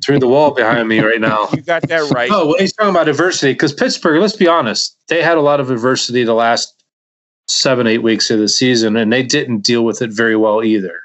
through 0.04 0.20
the 0.20 0.28
wall 0.28 0.52
behind 0.52 0.88
me 0.88 1.00
right 1.00 1.22
now. 1.22 1.50
you 1.54 1.62
got 1.62 1.84
that 1.84 2.12
right. 2.12 2.30
Oh, 2.32 2.48
when 2.48 2.60
he's 2.60 2.74
talking 2.74 2.90
about 2.92 3.08
adversity, 3.08 3.54
because 3.54 3.74
Pittsburgh, 3.74 4.22
let's 4.22 4.36
be 4.36 4.48
honest, 4.48 4.98
they 5.08 5.22
had 5.22 5.38
a 5.38 5.42
lot 5.42 5.60
of 5.60 5.72
adversity 5.72 6.24
the 6.24 6.34
last 6.34 6.74
seven, 7.48 7.88
eight 7.88 8.04
weeks 8.04 8.30
of 8.30 8.40
the 8.40 8.48
season, 8.48 8.96
and 8.96 9.12
they 9.12 9.24
didn't 9.24 9.60
deal 9.60 9.84
with 9.84 10.02
it 10.02 10.12
very 10.12 10.36
well 10.36 10.64
either. 10.64 11.00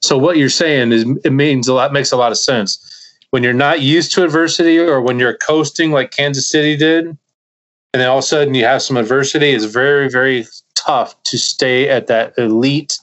So 0.00 0.16
what 0.16 0.38
you're 0.38 0.48
saying 0.48 0.92
is 0.92 1.04
it 1.24 1.32
means 1.32 1.68
a 1.68 1.74
lot 1.74 1.92
makes 1.92 2.10
a 2.12 2.16
lot 2.16 2.32
of 2.32 2.38
sense. 2.38 2.86
When 3.30 3.42
you're 3.42 3.52
not 3.52 3.80
used 3.80 4.12
to 4.14 4.24
adversity 4.24 4.78
or 4.78 5.00
when 5.00 5.18
you're 5.18 5.36
coasting 5.36 5.92
like 5.92 6.10
Kansas 6.10 6.50
City 6.50 6.76
did, 6.76 7.16
and 7.92 8.00
then 8.00 8.08
all 8.08 8.18
of 8.18 8.24
a 8.24 8.26
sudden 8.26 8.54
you 8.54 8.64
have 8.64 8.82
some 8.82 8.96
adversity, 8.96 9.50
it's 9.50 9.64
very, 9.64 10.08
very 10.08 10.46
tough 10.74 11.20
to 11.24 11.38
stay 11.38 11.88
at 11.88 12.06
that 12.06 12.32
elite 12.38 12.98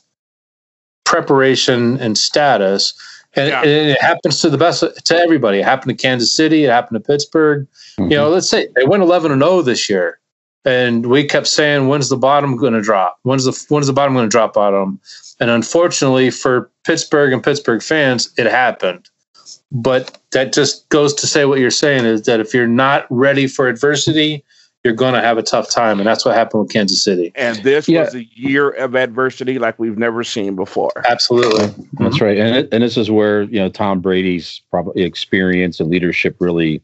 preparation 1.03 1.99
and 1.99 2.17
status. 2.17 2.93
And, 3.35 3.49
Yeah. 3.49 3.61
and 3.61 3.69
it 3.91 4.01
happens 4.01 4.39
to 4.41 4.49
the 4.49 4.57
best 4.57 4.83
to 5.05 5.17
everybody. 5.17 5.59
It 5.59 5.65
happened 5.65 5.97
to 5.97 6.01
Kansas 6.01 6.33
City. 6.33 6.63
It 6.65 6.69
happened 6.69 7.03
to 7.03 7.05
Pittsburgh. 7.07 7.67
Mhm. 7.99 8.11
You 8.11 8.17
know, 8.17 8.29
let's 8.29 8.49
say 8.49 8.67
they 8.75 8.85
went 8.85 9.03
11 9.03 9.31
and 9.31 9.41
0 9.41 9.61
this 9.61 9.89
year, 9.89 10.19
and 10.65 11.05
we 11.05 11.23
kept 11.23 11.47
saying, 11.47 11.87
"When's 11.87 12.09
the 12.09 12.17
bottom 12.17 12.55
going 12.57 12.73
to 12.73 12.81
drop? 12.81 13.17
When's 13.23 13.45
the 13.45 13.65
when's 13.69 13.87
the 13.87 13.93
bottom 13.93 14.13
going 14.15 14.25
to 14.25 14.31
drop 14.31 14.57
out 14.57 14.73
on 14.73 14.79
them?" 14.87 14.99
And 15.39 15.51
unfortunately 15.51 16.31
for 16.31 16.71
Pittsburgh 16.85 17.31
and 17.31 17.43
Pittsburgh 17.43 17.83
fans, 17.83 18.29
it 18.37 18.47
happened. 18.47 19.09
But 19.71 20.17
that 20.31 20.51
just 20.53 20.87
goes 20.89 21.13
to 21.15 21.27
say 21.27 21.45
what 21.45 21.59
you're 21.59 21.69
saying 21.69 22.05
is 22.05 22.23
that 22.23 22.39
if 22.39 22.53
you're 22.53 22.67
not 22.67 23.05
ready 23.09 23.47
for 23.47 23.67
adversity, 23.67 24.43
you're 24.83 24.93
going 24.93 25.13
to 25.13 25.21
have 25.21 25.37
a 25.37 25.43
tough 25.43 25.69
time, 25.69 25.99
and 25.99 26.07
that's 26.07 26.23
what 26.23 26.35
happened 26.35 26.61
with 26.63 26.71
Kansas 26.71 27.03
City. 27.03 27.31
And 27.35 27.57
this 27.63 27.87
Yeah. 27.89 28.03
was 28.05 28.15
a 28.15 28.23
year 28.35 28.69
of 28.69 28.95
adversity 28.95 29.59
like 29.59 29.77
we've 29.79 29.97
never 29.97 30.23
seen 30.23 30.55
before. 30.55 30.91
Absolutely. 31.09 31.73
That's 31.99 32.21
right, 32.21 32.37
and 32.37 32.55
it, 32.55 32.69
and 32.71 32.83
this 32.83 32.95
is 32.97 33.09
where 33.11 33.43
you 33.43 33.59
know 33.59 33.69
Tom 33.69 33.99
Brady's 33.99 34.61
probably 34.71 35.03
experience 35.03 35.79
and 35.79 35.89
leadership 35.89 36.37
really, 36.39 36.81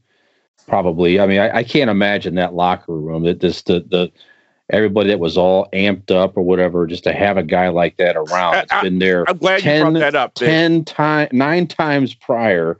probably. 0.68 1.20
I 1.20 1.28
mean, 1.28 1.40
I, 1.40 1.58
I 1.58 1.64
can't 1.64 1.90
imagine 1.90 2.36
that 2.36 2.54
locker 2.54 2.94
room 2.94 3.24
that 3.24 3.40
this 3.40 3.62
the 3.62 3.82
the 3.88 4.12
everybody 4.70 5.10
that 5.10 5.20
was 5.20 5.38
all 5.38 5.68
amped 5.74 6.10
up 6.12 6.36
or 6.36 6.42
whatever, 6.42 6.88
just 6.88 7.04
to 7.04 7.14
have 7.14 7.38
a 7.38 7.44
guy 7.44 7.68
like 7.70 7.98
that 7.98 8.16
around. 8.18 8.56
I- 8.56 8.60
It's 8.62 8.82
been 8.82 9.00
there 9.00 9.24
I'm 9.30 9.38
glad 9.38 9.58
you 9.58 9.64
10 9.64 9.82
brought 9.82 10.00
that 10.00 10.16
up. 10.16 10.38
Vic. 10.40 10.48
ten 10.48 10.84
times, 10.86 11.30
nine 11.32 11.68
times 11.68 12.14
prior. 12.14 12.78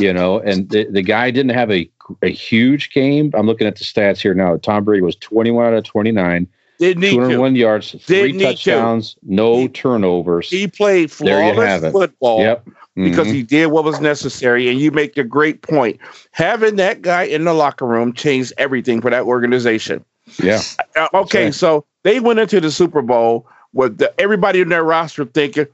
You 0.00 0.12
know, 0.12 0.40
and 0.40 0.68
the, 0.68 0.84
the 0.90 1.02
guy 1.02 1.30
didn't 1.30 1.52
have 1.54 1.70
a 1.70 1.88
a 2.22 2.28
huge 2.30 2.90
game. 2.92 3.30
I'm 3.34 3.46
looking 3.46 3.66
at 3.66 3.76
the 3.76 3.84
stats 3.84 4.20
here 4.20 4.34
now. 4.34 4.56
Tom 4.56 4.84
Brady 4.84 5.02
was 5.02 5.16
21 5.16 5.66
out 5.66 5.74
of 5.74 5.84
29, 5.84 6.46
Didn't 6.78 7.00
need 7.00 7.10
to. 7.10 7.14
201 7.16 7.56
yards, 7.56 7.90
three 7.92 7.98
Didn't 8.22 8.36
need 8.38 8.44
to. 8.44 8.46
touchdowns, 8.52 9.16
no 9.22 9.56
He- 9.60 9.68
turnovers. 9.68 10.48
He 10.50 10.66
played 10.66 11.10
There 11.10 11.38
you 11.40 11.60
have 11.60 11.80
flawless 11.80 11.92
football 11.92 12.40
yep. 12.40 12.66
because 12.96 13.28
Mhm. 13.28 13.32
he 13.34 13.42
did 13.42 13.66
what 13.66 13.84
was 13.84 14.00
necessary. 14.00 14.68
And 14.68 14.78
you 14.78 14.90
make 14.90 15.16
a 15.16 15.24
great 15.24 15.62
point. 15.62 15.98
Having 16.32 16.76
that 16.76 17.02
guy 17.02 17.22
in 17.24 17.44
the 17.44 17.54
locker 17.54 17.86
room 17.86 18.12
changed 18.12 18.52
everything 18.58 19.00
for 19.00 19.10
that 19.10 19.24
organization. 19.24 20.04
yeah. 20.42 20.60
Uh, 20.96 21.08
okay, 21.14 21.44
right. 21.46 21.54
so 21.54 21.84
they 22.04 22.20
went 22.20 22.38
into 22.38 22.60
the 22.60 22.70
Super 22.70 23.02
Bowl 23.02 23.46
with 23.72 23.98
the, 23.98 24.12
everybody 24.20 24.60
in 24.60 24.68
their 24.68 24.84
roster 24.84 25.24
thinking, 25.24 25.66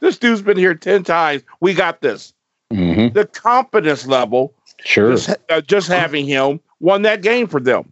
"This 0.00 0.18
dude's 0.18 0.42
been 0.42 0.56
here 0.56 0.74
ten 0.74 1.02
times. 1.04 1.42
We 1.60 1.74
got 1.74 2.00
this." 2.00 2.32
hmm 2.72 3.08
The 3.08 3.28
confidence 3.32 4.06
level, 4.06 4.52
Sure. 4.84 5.10
just, 5.12 5.30
uh, 5.48 5.60
just 5.62 5.88
having 5.88 6.26
him, 6.26 6.60
won 6.80 7.02
that 7.02 7.22
game 7.22 7.46
for 7.46 7.60
them. 7.60 7.90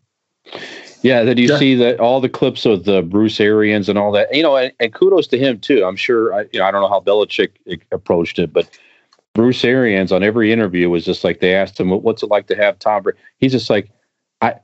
Yeah, 1.03 1.25
then 1.25 1.37
you 1.37 1.49
Yeah. 1.49 1.59
see 1.59 1.75
that 1.77 1.99
all 1.99 2.21
the 2.21 2.29
clips 2.29 2.65
of 2.65 2.85
the 2.85 3.03
Bruce 3.03 3.41
Arians 3.41 3.89
and 3.89 3.99
all 3.99 4.13
that, 4.13 4.35
you 4.35 4.43
know, 4.43 4.57
and, 4.57 4.73
and 4.79 4.93
kudos 4.95 5.27
to 5.29 5.39
him 5.39 5.59
too. 5.59 5.85
I'm 5.85 5.97
sure, 5.97 6.33
I, 6.35 6.43
you 6.53 6.61
know, 6.61 6.65
I 6.65 6.71
don't 6.71 6.83
know 6.83 6.89
how 6.89 7.01
Belichick 7.01 7.51
approached 7.91 8.39
it, 8.39 8.53
but 8.53 8.69
Bruce 9.35 9.65
Arians 9.65 10.13
on 10.13 10.23
every 10.23 10.53
interview 10.53 10.91
was 10.91 11.05
just 11.05 11.25
like 11.25 11.41
they 11.41 11.55
asked 11.55 11.81
him, 11.81 11.91
"What's 11.91 12.23
it 12.23 12.29
like 12.29 12.47
to 12.49 12.57
have 12.57 12.79
Tom 12.79 13.03
Brady?" 13.03 13.19
He's 13.39 13.53
just 13.53 13.71
like, 13.71 13.91
I, 14.43 14.57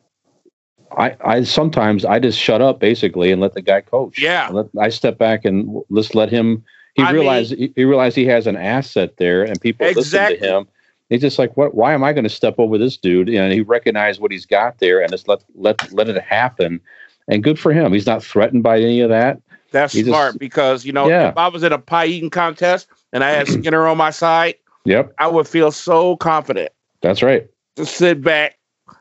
I, 0.97 1.17
I 1.25 1.43
sometimes 1.43 2.05
I 2.05 2.19
just 2.19 2.39
shut 2.39 2.61
up 2.61 2.79
basically 2.79 3.33
and 3.33 3.41
let 3.41 3.55
the 3.55 3.63
guy 3.63 3.81
coach. 3.81 4.21
Yeah. 4.21 4.49
I 4.49 4.53
let, 4.53 4.67
I 4.79 4.91
step 4.91 5.17
back 5.17 5.45
and 5.45 5.83
just 5.95 6.15
let 6.15 6.29
him. 6.29 6.65
He 6.95 7.03
I 7.03 7.13
realized 7.13 7.55
he, 7.57 7.73
he 7.75 7.85
realized 7.85 8.15
he 8.15 8.27
has 8.27 8.47
an 8.47 8.57
asset 8.57 9.17
there, 9.17 9.43
and 9.43 9.59
people 9.61 9.87
listen 9.87 10.29
to 10.29 10.37
him. 10.37 10.69
He's 11.11 11.21
just 11.23 11.39
like, 11.39 11.57
what? 11.57 11.75
Why 11.75 11.95
am 11.95 12.05
I 12.05 12.13
going 12.13 12.25
to 12.25 12.31
step 12.31 12.57
over 12.59 12.77
this 12.79 12.97
dude? 12.97 13.29
And 13.31 13.53
he 13.53 13.61
recognized 13.63 14.21
what 14.21 14.31
he's 14.31 14.45
got 14.47 14.79
there, 14.79 15.01
and 15.01 15.11
just 15.11 15.27
let 15.29 15.43
let 15.55 15.91
let 15.93 16.09
it 16.09 16.21
happen. 16.23 16.81
And 17.29 17.43
good 17.43 17.59
for 17.59 17.73
him. 17.73 17.93
He's 17.93 18.07
not 18.07 18.23
threatened 18.23 18.63
by 18.63 18.79
any 18.79 19.01
of 19.01 19.11
that. 19.11 19.41
That's 19.71 19.93
He 19.93 20.01
just- 20.01 20.11
smart 20.11 20.39
because 20.39 20.85
you 20.87 20.93
know 20.93 21.09
Yeah. 21.09 21.29
if 21.29 21.37
I 21.37 21.49
was 21.49 21.63
in 21.63 21.73
a 21.73 21.79
pie 21.79 22.07
eating 22.07 22.31
contest 22.31 22.89
and 23.13 23.23
I 23.23 23.31
had 23.31 23.47
Skinner 23.49 23.87
on 23.87 23.97
my 23.99 24.11
side, 24.11 24.55
Yep, 24.85 25.13
I 25.19 25.27
would 25.29 25.47
feel 25.47 25.71
so 25.71 26.17
confident. 26.17 26.71
that's 27.03 27.23
right. 27.23 27.47
Just 27.77 27.97
sit 27.97 28.23
back, 28.23 28.57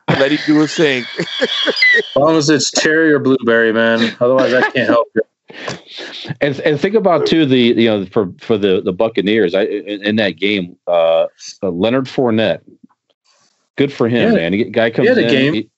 let 0.08 0.30
him 0.30 0.38
do 0.46 0.60
his 0.60 0.74
thing. 0.74 1.04
As 1.40 1.48
long 2.16 2.36
as 2.36 2.48
it's 2.50 2.70
cherry 2.70 3.12
or 3.12 3.18
blueberry, 3.18 3.72
man. 3.72 4.14
Otherwise, 4.20 4.52
I 4.54 4.60
can't 4.70 4.88
help 4.88 5.08
you. 5.14 5.22
And 6.40 6.60
and 6.60 6.80
think 6.80 6.94
about 6.94 7.26
too 7.26 7.46
the 7.46 7.58
you 7.58 7.88
know 7.88 8.06
for 8.06 8.32
for 8.38 8.58
the 8.58 8.80
the 8.82 8.92
Buccaneers 8.92 9.54
I, 9.54 9.62
in, 9.62 10.02
in 10.04 10.16
that 10.16 10.32
game, 10.36 10.76
uh, 10.86 11.26
uh, 11.62 11.70
Leonard 11.70 12.04
Fournette. 12.04 12.60
Good 13.76 13.92
for 13.92 14.08
him, 14.08 14.32
Yeah. 14.32 14.36
man. 14.36 14.52
He, 14.52 14.64
guy 14.64 14.90
comes 14.90 15.08
had 15.08 15.18
a 15.18 15.22
in. 15.22 15.28
game. 15.30 15.54
He, 15.54 15.70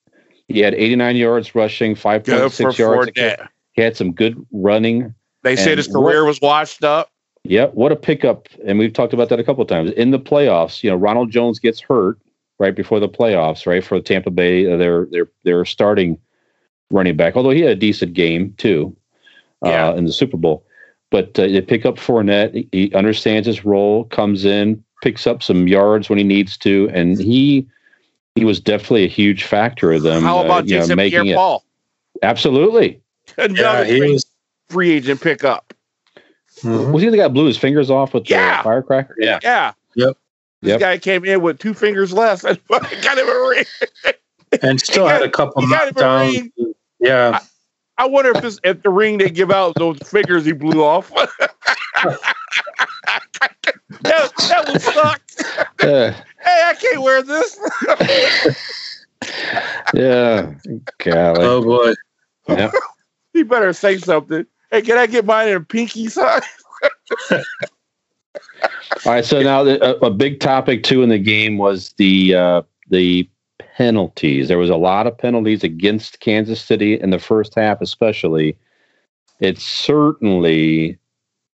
he 0.47 0.59
had 0.59 0.73
89 0.73 1.15
yards 1.15 1.53
rushing, 1.55 1.95
5.6 1.95 2.25
Good 2.25 2.77
yards. 2.79 3.09
a 3.09 3.11
Fournette. 3.11 3.47
He 3.73 3.81
had 3.81 3.95
some 3.95 4.11
good 4.11 4.43
running. 4.51 5.13
They 5.43 5.55
said 5.55 5.77
his 5.77 5.87
career 5.87 6.25
was 6.25 6.41
washed 6.41 6.83
up. 6.83 7.09
Yeah, 7.43 7.67
what 7.67 7.91
a 7.91 7.95
pickup! 7.95 8.47
And 8.65 8.77
we've 8.77 8.93
talked 8.93 9.13
about 9.13 9.29
that 9.29 9.39
a 9.39 9.43
couple 9.43 9.63
of 9.63 9.67
times 9.69 9.91
in 9.91 10.11
the 10.11 10.19
playoffs. 10.19 10.83
You 10.83 10.89
know, 10.91 10.95
Ronald 10.95 11.31
Jones 11.31 11.59
gets 11.59 11.79
hurt 11.79 12.19
right 12.59 12.75
before 12.75 12.99
the 12.99 13.09
playoffs, 13.09 13.65
right 13.65 13.83
for 13.83 13.99
Tampa 13.99 14.29
Bay. 14.29 14.71
Uh, 14.71 14.77
their 14.77 15.05
their 15.07 15.27
their 15.43 15.65
starting 15.65 16.19
running 16.91 17.15
back, 17.15 17.35
although 17.35 17.49
he 17.49 17.61
had 17.61 17.71
a 17.71 17.75
decent 17.75 18.13
game 18.13 18.53
too 18.57 18.95
uh, 18.95 19.00
Yeah. 19.63 19.93
in 19.93 20.05
the 20.05 20.13
Super 20.13 20.37
Bowl. 20.37 20.65
But 21.09 21.37
uh, 21.37 21.47
they 21.47 21.61
pick 21.61 21.85
up 21.85 21.95
Fournette. 21.97 22.53
He, 22.53 22.67
he 22.71 22.93
understands 22.93 23.45
his 23.45 23.65
role, 23.65 24.05
comes 24.05 24.45
in, 24.45 24.81
picks 25.03 25.27
up 25.27 25.43
some 25.43 25.67
yards 25.67 26.09
when 26.09 26.17
he 26.17 26.23
needs 26.23 26.57
to, 26.59 26.89
and 26.93 27.19
he 27.19 27.67
he 28.35 28.45
was 28.45 28.59
definitely 28.61 29.03
a 29.03 29.09
huge 29.09 29.43
factor 29.43 29.91
of 29.91 30.03
them. 30.03 30.23
How 30.23 30.39
uh, 30.39 30.43
about 30.45 30.67
you 30.67 30.75
know, 30.75 30.81
Jason 30.83 30.95
making 30.95 31.19
it 31.19 31.23
Pierre-Paul? 31.23 31.65
absolutely? 32.23 33.01
Another 33.37 33.61
Yeah, 33.61 33.83
he 33.83 33.99
great 33.99 34.11
was. 34.13 34.25
free 34.69 34.91
agent 34.91 35.19
pickup. 35.21 35.73
Mhm. 36.61 36.93
Was 36.93 37.03
he 37.03 37.09
the 37.09 37.17
guy 37.17 37.23
that 37.23 37.33
blew 37.33 37.45
his 37.45 37.57
fingers 37.57 37.89
off 37.89 38.13
with 38.13 38.29
Yeah. 38.29 38.57
the 38.57 38.63
firecracker? 38.63 39.15
Yeah. 39.19 39.39
Yeah. 39.43 39.73
Yep. 39.95 40.17
This 40.61 40.69
Yep. 40.71 40.79
guy 40.79 40.97
came 40.97 41.25
in 41.25 41.41
with 41.41 41.59
two 41.59 41.73
fingers 41.73 42.13
less 42.13 42.43
and 42.45 42.57
got 42.69 43.17
him 43.17 43.27
a 43.27 43.49
ring. 43.49 43.65
And 44.61 44.79
still 44.79 45.05
He 45.07 45.11
had 45.11 45.19
got- 45.19 45.27
a 45.27 45.31
couple 45.31 45.61
he 45.63 45.69
got 45.69 45.93
knockdowns. 45.93 46.33
ring. 46.57 46.73
Yeah. 46.99 47.39
I 47.97 48.07
wonder 48.07 48.31
if 48.31 48.41
this 48.41 48.59
if 48.63 48.81
the 48.81 48.89
ring 48.89 49.17
they 49.17 49.29
give 49.29 49.51
out 49.51 49.75
those 49.75 49.99
fingers 49.99 50.45
he 50.45 50.53
blew 50.53 50.83
off. 50.83 51.11
that, 54.01 54.31
that 54.37 54.65
would 54.67 54.81
suck. 54.81 55.21
Uh, 55.83 56.13
Hey, 56.43 56.63
I 56.65 56.73
can't 56.73 57.01
wear 57.01 57.21
this. 57.21 57.59
yeah. 59.93 60.53
Golly. 60.97 61.45
Oh 61.45 61.63
boy. 61.63 61.93
Yeah. 62.47 62.71
he 63.33 63.43
better 63.43 63.73
say 63.73 63.97
something. 63.97 64.45
Hey, 64.71 64.81
can 64.81 64.97
I 64.97 65.05
get 65.05 65.25
mine 65.25 65.49
in 65.49 65.57
a 65.57 65.61
pinky 65.61 66.07
size? 66.07 66.41
All 67.31 67.39
right. 69.05 69.23
So 69.23 69.41
now 69.41 69.63
the, 69.63 69.83
a, 69.83 70.07
a 70.07 70.09
big 70.09 70.39
topic 70.39 70.83
too 70.83 71.03
in 71.03 71.09
the 71.09 71.19
game 71.19 71.57
was 71.59 71.93
the 71.93 72.33
uh, 72.33 72.61
the 72.89 73.29
penalties. 73.77 74.47
There 74.47 74.57
was 74.57 74.69
a 74.69 74.75
lot 74.75 75.07
of 75.07 75.17
penalties 75.17 75.63
against 75.63 76.19
Kansas 76.19 76.61
City 76.61 76.99
in 76.99 77.09
the 77.09 77.19
first 77.19 77.55
half, 77.55 77.81
especially. 77.81 78.57
It 79.39 79.57
certainly 79.59 80.97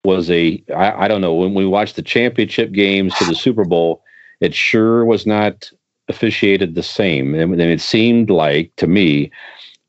was 0.04 0.30
a. 0.30 0.62
I, 0.74 1.04
I 1.04 1.08
don't 1.08 1.20
know 1.20 1.34
when 1.34 1.54
we 1.54 1.66
watched 1.66 1.96
the 1.96 2.02
championship 2.02 2.72
games 2.72 3.14
to 3.16 3.24
the 3.24 3.34
Super 3.34 3.64
Bowl. 3.64 4.02
It 4.40 4.54
sure 4.54 5.04
was 5.04 5.26
not 5.26 5.70
officiated 6.08 6.74
the 6.74 6.82
same, 6.82 7.34
and 7.34 7.52
and 7.52 7.60
it 7.60 7.80
seemed 7.80 8.30
like 8.30 8.74
to 8.76 8.86
me 8.86 9.30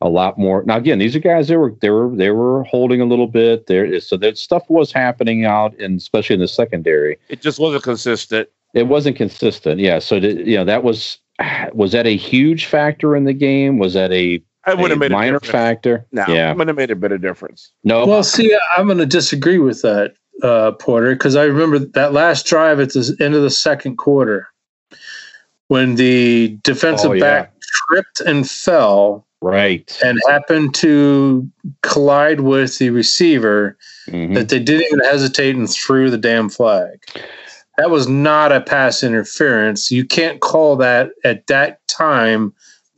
a 0.01 0.09
lot 0.09 0.37
more. 0.37 0.63
Now 0.63 0.77
again, 0.77 0.99
these 0.99 1.15
are 1.15 1.19
guys 1.19 1.47
they 1.47 1.57
were 1.57 1.73
they 1.81 1.89
were 1.89 2.15
they 2.15 2.29
were 2.29 2.63
holding 2.63 3.01
a 3.01 3.05
little 3.05 3.27
bit 3.27 3.65
there, 3.67 3.99
so 3.99 4.15
that 4.17 4.37
stuff 4.37 4.63
was 4.69 4.91
happening 4.91 5.45
out, 5.45 5.77
and 5.79 5.97
especially 5.99 6.35
in 6.35 6.39
the 6.39 6.47
secondary 6.47 7.17
It 7.29 7.41
just 7.41 7.59
wasn't 7.59 7.83
consistent. 7.83 8.49
it 8.73 8.87
wasn't 8.87 9.17
consistent. 9.17 9.79
Yeah. 9.79 9.99
So, 9.99 10.19
did, 10.19 10.45
you 10.45 10.55
know, 10.55 10.65
that 10.65 10.83
was, 10.83 11.17
was 11.73 11.91
that 11.91 12.06
a 12.08 12.15
huge 12.15 12.65
factor 12.65 13.15
in 13.15 13.23
the 13.26 13.34
game? 13.34 13.78
Was 13.80 13.93
that 13.93 14.12
a, 14.12 14.41
I 14.65 14.73
would 14.73 14.91
a 14.91 14.93
have 14.93 15.00
made 15.00 15.12
a 15.12 15.15
minor 15.15 15.39
difference. 15.39 15.52
factor? 15.52 16.06
No, 16.12 16.26
Yeah. 16.28 16.54
would 16.54 16.67
have 16.67 16.78
made 16.78 16.91
a 16.91 16.95
bit 16.95 17.12
of 17.12 17.21
difference. 17.21 17.71
No. 17.84 18.06
Well, 18.06 18.23
see, 18.23 18.58
I'm 18.76 18.86
going 18.88 18.97
to 18.97 19.06
disagree 19.06 19.60
with 19.60 19.82
that, 19.84 20.13
uh, 20.43 20.71
Porter, 20.73 21.13
because 21.13 21.36
I 21.36 21.43
remember 21.43 21.80
that 21.80 22.13
last 22.13 22.45
drive 22.45 22.80
at 22.80 22.93
the 22.93 23.15
end 23.19 23.36
of 23.36 23.41
the 23.43 23.50
second 23.50 23.97
quarter 23.97 24.47
when 25.69 25.95
the 25.95 26.58
defensive 26.63 27.12
Oh, 27.12 27.13
yeah. 27.13 27.21
back 27.21 27.54
tripped 27.89 28.19
and 28.21 28.50
fell 28.50 29.26
right. 29.41 29.97
and 30.04 30.19
happened 30.28 30.73
to 30.76 31.47
collide 31.84 32.39
with 32.41 32.78
the 32.78 32.89
receiver, 32.89 33.78
Mhm. 34.10 34.34
that 34.36 34.50
they 34.50 34.60
didn't 34.60 34.86
even 34.88 35.00
hesitate 35.00 35.56
and 35.56 35.69
threw 35.69 36.10
the 36.10 36.17
damn 36.17 36.50
flag. 36.50 37.00
That 37.77 37.91
was 37.91 38.07
not 38.07 38.51
a 38.51 38.59
pass 38.61 39.03
interference. 39.03 39.91
You 39.91 40.03
can't 40.03 40.41
call 40.41 40.75
that 40.77 41.11
at 41.23 41.45
that 41.47 41.85
time, 41.87 42.51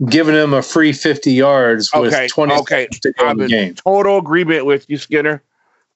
giving 0.10 0.34
him 0.36 0.54
a 0.54 0.62
free 0.62 0.94
50 0.94 1.34
yards 1.34 1.92
with 1.94 2.14
Okay, 2.14 2.28
20 2.30 2.54
okay. 2.60 2.84
seconds 2.84 3.00
to 3.02 3.12
go 3.14 3.26
in 3.26 3.30
I'm 3.32 3.38
the 3.38 3.44
in 3.46 3.50
game. 3.50 3.74
total 3.76 4.18
agreement 4.20 4.66
with 4.66 4.90
you, 4.90 4.98
Skinner. 4.98 5.44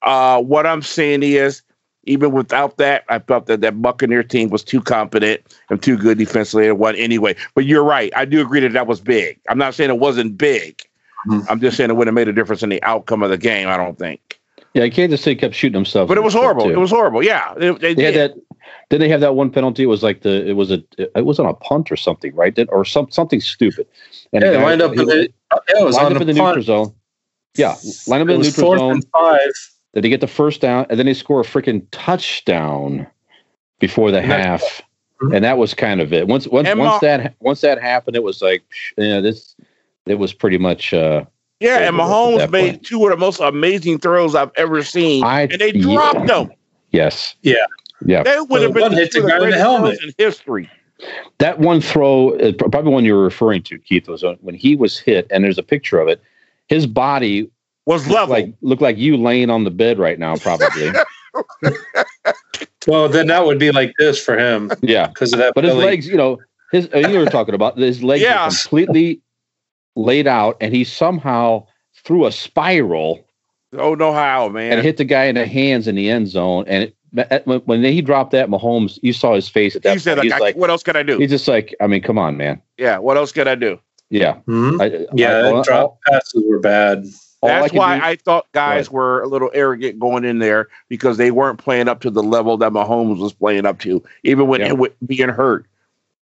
Uh, 0.01 0.41
what 0.41 0.67
I'm 0.67 0.81
saying 0.81 1.23
is, 1.23 1.61
even 2.05 2.33
without 2.33 2.75
that, 2.75 3.05
I 3.07 3.19
felt 3.19 3.45
that 3.45 3.61
that 3.61 3.81
Buccaneer 3.81 4.23
team 4.23 4.49
was 4.49 4.61
too 4.61 4.81
competent 4.81 5.39
and 5.69 5.81
too 5.81 5.95
good 5.97 6.17
defensively 6.17 6.67
and 6.67 6.77
won 6.77 6.97
anyway. 6.97 7.37
But 7.55 7.63
you're 7.63 7.85
right. 7.85 8.11
I 8.13 8.25
do 8.25 8.41
agree 8.41 8.59
that 8.59 8.73
that 8.73 8.87
was 8.87 8.99
big. 8.99 9.39
I'm 9.47 9.57
not 9.57 9.73
saying 9.73 9.89
it 9.89 9.99
wasn't 9.99 10.37
big. 10.37 10.81
Mhm. 11.25 11.45
I'm 11.49 11.61
just 11.61 11.77
saying 11.77 11.89
it 11.89 11.93
would 11.93 12.07
have 12.07 12.13
made 12.13 12.27
a 12.27 12.33
difference 12.33 12.61
in 12.63 12.67
the 12.67 12.83
outcome 12.83 13.23
of 13.23 13.29
the 13.29 13.37
game. 13.37 13.69
I 13.69 13.77
don't 13.77 13.97
think. 13.97 14.37
Yeah. 14.73 14.89
Kansas 14.89 15.21
City 15.21 15.39
kept 15.39 15.55
shooting 15.55 15.75
themselves. 15.75 16.09
But 16.09 16.17
it 16.17 16.23
was 16.25 16.33
horrible. 16.33 16.69
It 16.69 16.77
was 16.77 16.89
horrible. 16.89 17.23
Yeah, 17.23 17.53
they, 17.55 17.71
they 17.71 17.93
They 17.93 18.03
had 18.03 18.15
that. 18.15 18.33
Then 18.89 18.99
they 18.99 19.09
have 19.09 19.21
that 19.21 19.35
one 19.35 19.49
penalty. 19.49 19.83
It 19.83 19.87
was 19.87 20.03
like 20.03 20.21
the. 20.21 20.47
It 20.47 20.53
was 20.53 20.71
a. 20.71 20.83
It 20.97 21.25
was 21.25 21.39
on 21.39 21.45
a 21.45 21.53
punt 21.53 21.91
or 21.91 21.95
something, 21.95 22.33
right? 22.35 22.53
Did- 22.53 22.69
Or 22.69 22.85
some 22.85 23.09
something 23.11 23.41
stupid. 23.41 23.87
And 24.33 24.41
Yeah, 24.43 24.51
the 24.51 24.57
they 24.57 24.57
guy- 24.57 24.63
lined 24.63 24.81
up 24.81 24.93
in 24.93 24.99
he- 24.99 25.05
the, 25.05 25.29
yeah, 25.69 25.79
it 25.81 25.85
was 25.85 25.95
lined 25.95 26.07
on 26.07 26.15
up 26.17 26.21
in 26.21 26.27
the 26.27 26.33
the 26.33 26.39
punt. 26.39 26.57
neutral 26.57 26.85
zone. 26.85 26.95
Yeah, 27.55 27.75
line 28.07 28.21
up 28.21 28.29
It 28.29 28.33
in 28.33 28.41
the 28.41 28.47
neutral 28.47 28.65
fourth 28.67 28.79
zone. 28.79 28.91
and 28.91 29.05
five. 29.13 29.39
Then 29.93 30.01
they 30.03 30.09
get 30.09 30.21
the 30.21 30.27
first 30.27 30.59
down, 30.61 30.85
and 30.89 30.97
then 30.99 31.05
they 31.05 31.13
score 31.13 31.39
a 31.41 31.43
freaking 31.43 31.85
touchdown 31.91 33.05
before 33.79 34.11
the 34.11 34.19
And 34.19 34.31
that's- 34.31 34.45
half, 34.61 34.81
Mhm. 35.21 35.35
and 35.35 35.45
that 35.45 35.57
was 35.57 35.73
kind 35.73 36.01
of 36.01 36.11
it. 36.13 36.27
Once 36.27 36.47
once 36.47 36.67
And 36.67 36.79
once 36.79 36.93
Ma- 36.93 36.99
that 36.99 37.33
once 37.39 37.61
that 37.61 37.81
happened, 37.81 38.15
it 38.15 38.23
was 38.23 38.41
like, 38.41 38.61
psh, 38.63 39.03
you 39.03 39.09
know, 39.09 39.21
this 39.21 39.55
it 40.07 40.15
was 40.15 40.33
pretty 40.33 40.57
much. 40.57 40.93
Uh, 40.93 41.23
yeah, 41.59 41.77
and 41.87 41.99
over 41.99 42.03
at 42.03 42.09
Mahomes 42.49 42.51
made 42.51 42.69
point. 42.71 42.83
two 42.85 43.03
of 43.05 43.11
the 43.11 43.17
most 43.17 43.39
amazing 43.39 43.99
throws 43.99 44.35
I've 44.35 44.51
ever 44.55 44.83
seen, 44.83 45.23
I 45.23 45.43
and 45.43 45.59
they 45.61 45.73
yeah. 45.73 45.81
dropped 45.81 46.27
them. 46.27 46.51
yes, 46.91 47.35
Yeah. 47.41 47.55
Yeah. 48.05 48.23
that 48.23 48.49
would 48.49 48.61
have 48.61 48.73
been 48.73 48.81
one 48.83 48.91
hit 48.93 49.11
the 49.11 49.23
of 49.23 49.29
guy 49.29 49.43
in 49.43 49.49
the 49.51 49.57
helmet. 49.57 50.01
in 50.03 50.13
history. 50.17 50.69
That 51.39 51.59
one 51.59 51.81
throw, 51.81 52.31
uh, 52.37 52.53
probably 52.53 52.91
one 52.93 53.03
you're 53.05 53.21
referring 53.21 53.63
to, 53.63 53.77
Keith, 53.79 54.07
was 54.07 54.23
when 54.41 54.55
he 54.55 54.75
was 54.75 54.97
hit, 54.99 55.27
and 55.29 55.43
there's 55.43 55.57
a 55.57 55.63
picture 55.63 55.99
of 55.99 56.07
it. 56.07 56.21
His 56.67 56.87
body 56.87 57.49
Was 57.85 58.07
looked 58.07 58.15
level. 58.29 58.33
like 58.35 58.53
looked 58.61 58.81
like 58.81 58.97
you 58.97 59.17
laying 59.17 59.49
on 59.49 59.63
the 59.65 59.71
bed 59.71 59.99
right 59.99 60.17
now, 60.19 60.35
probably. 60.37 60.91
Well, 62.87 63.07
then 63.07 63.27
that 63.27 63.45
would 63.45 63.59
be 63.59 63.71
like 63.71 63.93
this 63.97 64.21
for 64.23 64.37
him 64.37 64.69
Yeah, 64.81 65.07
because 65.07 65.31
of 65.31 65.39
that. 65.39 65.53
but 65.55 65.63
his 65.63 65.73
legs, 65.73 66.05
you 66.05 66.17
know, 66.17 66.37
his 66.73 66.89
uh, 66.93 66.97
you 66.97 67.17
were 67.17 67.25
talking 67.25 67.55
about 67.55 67.77
his 67.77 68.03
legs 68.03 68.21
Yeah. 68.21 68.41
are 68.47 68.49
completely 68.49 69.21
laid 69.95 70.27
out, 70.27 70.57
and 70.59 70.75
he 70.75 70.83
somehow 70.83 71.65
threw 72.03 72.25
a 72.25 72.31
spiral 72.31 73.25
Oh 73.77 73.95
no, 73.95 74.11
how 74.11 74.49
man? 74.49 74.73
and 74.73 74.81
hit 74.81 74.97
the 74.97 75.05
guy 75.05 75.25
in 75.25 75.35
the 75.35 75.45
hands 75.47 75.87
in 75.87 75.95
the 75.95 76.09
end 76.09 76.27
zone. 76.27 76.65
And 76.67 76.83
it, 76.83 76.89
at- 76.89 76.93
when, 77.13 77.59
when 77.61 77.83
he 77.83 78.01
dropped 78.01 78.31
that, 78.31 78.49
Mahomes, 78.49 78.99
you 79.01 79.13
saw 79.13 79.35
his 79.35 79.47
face 79.47 79.75
at 79.75 79.83
that 79.83 79.93
he 79.93 79.99
said, 79.99 80.17
like, 80.17 80.23
He's 80.25 80.33
I- 80.33 80.39
like, 80.39 80.55
"What 80.55 80.69
else 80.69 80.83
can 80.83 80.95
I 80.95 81.03
do?" 81.03 81.17
he's 81.19 81.29
just 81.29 81.47
like, 81.47 81.75
I 81.81 81.87
mean, 81.87 82.01
come 82.01 82.17
on, 82.17 82.37
man. 82.37 82.61
yeah, 82.77 82.97
what 82.97 83.17
else 83.17 83.31
can 83.31 83.47
I 83.47 83.55
do? 83.55 83.79
Yeah, 84.09 84.37
Mhm. 84.47 84.81
I, 84.81 85.07
yeah, 85.15 85.29
I, 85.39 85.41
that 85.43 85.53
all- 85.53 85.63
drop 85.63 85.97
passes 86.07 86.43
were 86.47 86.59
bad. 86.59 87.05
all 87.41 87.49
I 87.49 87.61
That's 87.61 87.73
why 87.73 87.97
do- 87.99 88.05
I 88.05 88.15
thought 88.17 88.45
guys 88.51 88.87
Right. 88.87 88.93
were 88.93 89.21
a 89.21 89.27
little 89.27 89.49
arrogant 89.53 89.99
going 89.99 90.23
in 90.23 90.39
there 90.39 90.67
because 90.89 91.17
they 91.17 91.31
weren't 91.31 91.57
playing 91.59 91.87
up 91.87 91.99
to 92.01 92.09
the 92.09 92.23
level 92.23 92.55
that 92.57 92.71
Mahomes 92.71 93.19
was 93.19 93.33
playing 93.33 93.65
up 93.65 93.79
to. 93.79 94.03
Even 94.23 94.47
when 94.47 94.61
Yeah. 94.61 94.71
with 94.73 94.93
being 95.07 95.29
hurt, 95.29 95.65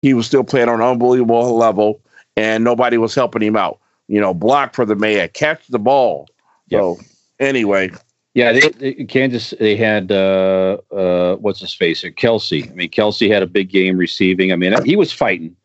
he 0.02 0.12
was 0.14 0.26
still 0.26 0.44
playing 0.44 0.68
on 0.68 0.80
an 0.80 0.86
unbelievable 0.86 1.56
level, 1.56 2.00
and 2.36 2.64
nobody 2.64 2.96
was 2.98 3.14
helping 3.14 3.42
him 3.42 3.56
out. 3.56 3.78
You 4.08 4.20
know, 4.20 4.34
block 4.34 4.74
for 4.74 4.84
the 4.84 4.96
man, 4.96 5.28
catch 5.34 5.66
the 5.68 5.78
ball. 5.78 6.28
So 6.70 6.98
anyway, 7.38 7.90
Yeah, 8.34 8.52
they, 8.52 8.68
they, 8.68 9.04
Kansas. 9.04 9.54
They 9.60 9.76
had 9.76 10.10
uh, 10.10 10.78
uh, 10.90 11.36
what's 11.36 11.60
his 11.60 11.72
face? 11.72 12.02
Kelce. 12.02 12.68
I 12.68 12.74
mean, 12.74 12.90
Kelce 12.90 13.30
had 13.30 13.44
a 13.44 13.46
big 13.46 13.70
game 13.70 13.96
receiving. 13.96 14.52
I 14.52 14.56
mean, 14.56 14.74
he 14.84 14.96
was 14.96 15.12
fighting. 15.12 15.56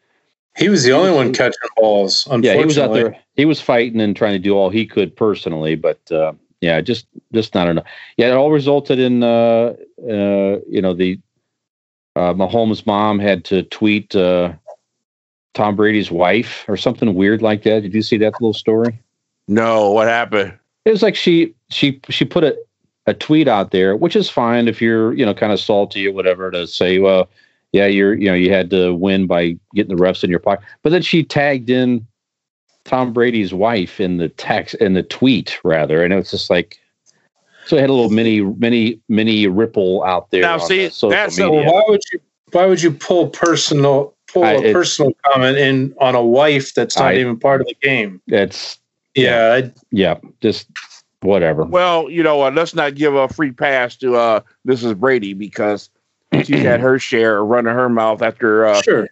He 0.56 0.70
was 0.70 0.84
the 0.84 0.92
only 0.92 1.12
one 1.12 1.34
catching 1.34 1.58
balls. 1.78 2.28
Yeah, 2.42 2.56
he 2.56 2.66
was 2.66 2.78
out 2.78 2.94
there. 2.94 3.18
He 3.36 3.46
was 3.46 3.60
fighting 3.60 4.00
and 4.02 4.16
trying 4.16 4.34
to 4.34 4.40
do 4.40 4.56
all 4.56 4.70
he 4.70 4.86
could 4.86 5.16
personally, 5.16 5.76
but 5.76 6.00
uh, 6.12 6.34
yeah, 6.62 6.82
just 6.82 7.08
just 7.34 7.56
not 7.56 7.68
enough. 7.68 7.86
Yeah, 8.18 8.28
it 8.28 8.34
all 8.34 8.52
resulted 8.52 9.00
in 9.00 9.24
uh, 9.24 9.76
uh, 10.04 10.60
you 10.68 10.82
know 10.82 10.94
the 10.94 11.20
uh, 12.16 12.34
Mahomes' 12.34 12.86
mom 12.86 13.18
had 13.18 13.46
to 13.46 13.64
tweet 13.64 14.16
uh, 14.16 14.54
Tom 15.54 15.76
Brady's 15.76 16.12
wife 16.12 16.66
or 16.68 16.78
something 16.78 17.16
weird 17.16 17.42
like 17.42 17.64
that. 17.64 17.82
Did 17.82 17.94
you 17.94 18.02
see 18.02 18.18
that 18.18 18.34
little 18.34 18.54
story? 18.54 19.00
no, 19.48 19.92
what 19.92 20.08
happened? 20.08 20.59
It 20.90 20.94
was 20.94 21.04
like 21.04 21.16
she 21.16 21.54
she 21.70 22.02
she 22.10 22.26
put 22.26 22.44
a, 22.44 22.58
a 23.06 23.14
tweet 23.14 23.48
out 23.48 23.70
there, 23.70 23.96
which 23.96 24.16
is 24.16 24.28
fine 24.28 24.68
if 24.68 24.82
you're 24.82 25.14
you 25.14 25.24
know 25.24 25.36
kind 25.36 25.54
of 25.54 25.60
salty 25.60 26.08
or 26.08 26.12
whatever 26.12 26.50
to 26.50 26.66
say, 26.66 26.98
well, 26.98 27.30
yeah, 27.74 27.86
you're 27.86 28.16
you 28.16 28.26
know 28.26 28.34
you 28.34 28.52
had 28.52 28.72
to 28.72 28.96
win 28.96 29.28
by 29.28 29.56
getting 29.76 29.96
the 29.96 30.02
refs 30.02 30.24
in 30.24 30.32
your 30.32 30.40
pocket, 30.40 30.66
but 30.82 30.90
then 30.90 31.04
she 31.04 31.24
tagged 31.24 31.70
in 31.70 32.08
Tom 32.86 33.14
Brady's 33.14 33.54
wife 33.54 34.00
in 34.00 34.18
the 34.18 34.30
text 34.30 34.74
in 34.76 34.94
the 34.96 35.04
tweet 35.04 35.60
rather, 35.64 36.04
and 36.04 36.12
it 36.12 36.16
was 36.16 36.32
just 36.32 36.50
like. 36.50 36.80
So 37.68 37.78
it 37.78 37.82
had 37.82 37.92
a 37.92 37.94
little 37.94 38.10
mini, 38.10 38.42
mini, 38.42 39.00
mini 39.10 39.46
ripple 39.46 40.04
out 40.04 40.32
there. 40.32 40.42
Now, 40.42 40.56
on 40.56 40.60
see, 40.62 40.86
the 40.86 40.90
social 40.92 41.12
that's 41.12 41.38
a- 41.38 41.52
Well, 41.52 41.72
why 41.72 41.84
would 41.88 42.02
you? 42.12 42.20
Why 42.52 42.66
would 42.66 42.82
you 42.82 42.90
pull 42.90 43.30
personal 43.30 44.16
pull 44.28 44.44
I- 44.44 44.54
a 44.54 44.62
it- 44.62 44.74
personal 44.74 45.12
comment 45.24 45.60
in 45.60 45.94
on 46.00 46.16
a 46.16 46.26
wife 46.26 46.74
that's 46.74 46.98
not 46.98 47.10
I- 47.14 47.18
even 47.18 47.38
part 47.38 47.62
of 47.62 47.68
the 47.68 47.76
game? 47.80 48.24
That's 48.26 48.80
Yeah, 49.16 49.62
I, 49.64 49.74
yeah, 49.92 50.20
just 50.42 50.68
whatever. 51.22 51.64
Well, 51.64 52.10
you 52.10 52.24
know 52.24 52.38
what? 52.38 52.56
Let's 52.56 52.74
not 52.74 52.96
give 52.96 53.16
a 53.16 53.28
free 53.28 53.52
pass 53.52 53.96
to 53.98 54.16
uh, 54.16 54.42
Mrs. 54.68 54.98
Brady 54.98 55.34
because 55.34 55.90
she 56.44 56.58
had 56.58 56.80
her 56.80 57.00
share 57.00 57.40
of 57.40 57.48
running 57.48 57.74
her 57.74 57.90
mouth 57.90 58.22
after 58.22 58.66
uh, 58.66 58.82
sure. 58.82 59.10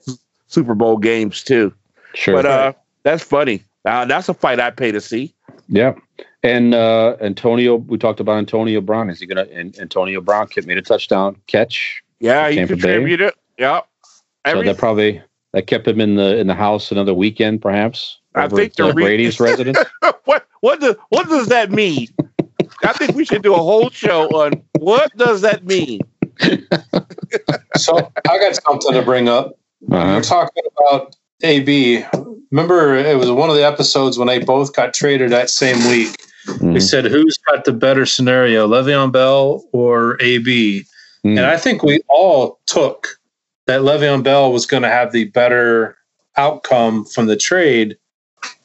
Super 0.48 0.76
Bowl 0.76 0.98
games 0.98 1.44
too. 1.44 1.74
Sure. 2.14 2.36
But 2.36 2.46
uh, 2.46 2.74
that's 3.04 3.24
funny. 3.24 3.64
Uh, 3.86 4.06
that's 4.06 4.30
a 4.30 4.34
fight 4.34 4.60
I 4.60 4.72
pay 4.72 4.92
to 4.92 5.02
see. 5.02 5.34
Yeah. 5.68 5.96
And 6.44 6.74
uh, 6.74 7.18
Antonio, 7.20 7.76
we 7.76 7.98
talked 7.98 8.20
about 8.20 8.38
Antonio 8.38 8.82
Brown. 8.82 9.10
Is 9.10 9.20
he 9.20 9.26
going 9.26 9.46
to? 9.46 9.54
And 9.54 9.78
Antonio 9.80 10.22
Brown 10.22 10.48
kept- 10.48 10.68
made 10.68 10.78
a 10.78 10.82
touchdown 10.82 11.36
catch. 11.48 12.02
Yeah, 12.20 12.50
he 12.50 12.56
Tampa 12.56 12.76
Bay. 12.76 12.82
contributed. 12.82 13.34
Yeah. 13.58 13.82
so 14.04 14.22
Every, 14.46 14.66
that 14.68 14.78
probably 14.78 15.22
that 15.54 15.68
kept 15.68 15.88
him 15.88 16.00
in 16.00 16.16
the 16.16 16.38
in 16.38 16.48
the 16.48 16.54
house 16.54 16.92
another 16.92 17.14
weekend, 17.14 17.62
perhaps. 17.62 18.20
I 18.38 18.48
think 18.48 18.72
at, 18.72 18.76
the 18.78 18.86
uh, 18.88 18.94
re- 18.94 19.04
Brady's 19.04 19.40
residence. 19.40 19.80
what 20.26 20.48
what 20.62 20.80
does 20.80 20.96
what 21.10 21.28
does 21.30 21.48
that 21.48 21.72
mean? 21.72 22.08
I 22.84 22.94
think 22.94 23.16
we 23.16 23.26
should 23.26 23.42
do 23.44 23.54
a 23.54 23.58
whole 23.58 23.90
show 23.90 24.28
on 24.30 24.62
what 24.80 25.16
does 25.18 25.42
that 25.42 25.66
mean. 25.66 26.02
So 27.78 28.12
I 28.30 28.38
got 28.40 28.56
something 28.56 28.94
to 28.94 29.02
bring 29.02 29.28
up. 29.30 29.58
Uh-huh. 29.92 30.14
We're 30.16 30.22
talking 30.22 30.64
about 30.80 31.16
AB. 31.44 32.04
Remember, 32.52 32.96
it 32.96 33.18
was 33.18 33.32
one 33.32 33.50
of 33.50 33.56
the 33.56 33.66
episodes 33.66 34.18
when 34.18 34.28
they 34.28 34.40
both 34.40 34.76
got 34.76 34.94
traded 34.94 35.32
that 35.32 35.50
same 35.50 35.78
week. 35.90 36.16
They 36.48 36.54
Mhm. 36.54 36.82
said, 36.82 37.06
"Who's 37.06 37.38
got 37.38 37.66
the 37.66 37.74
better 37.74 38.06
scenario, 38.06 38.68
Le'Veon 38.68 39.12
Bell 39.12 39.66
or 39.74 40.18
AB?" 40.22 40.86
Mm. 41.26 41.38
And 41.38 41.40
I 41.42 41.58
think 41.58 41.84
we 41.84 42.00
all 42.08 42.60
took 42.68 43.20
that 43.66 43.82
Le'Veon 43.82 44.24
Bell 44.24 44.52
was 44.54 44.66
going 44.66 44.84
to 44.84 44.90
have 44.90 45.12
the 45.12 45.26
better 45.26 45.98
outcome 46.38 47.04
from 47.06 47.28
the 47.28 47.36
trade 47.36 47.98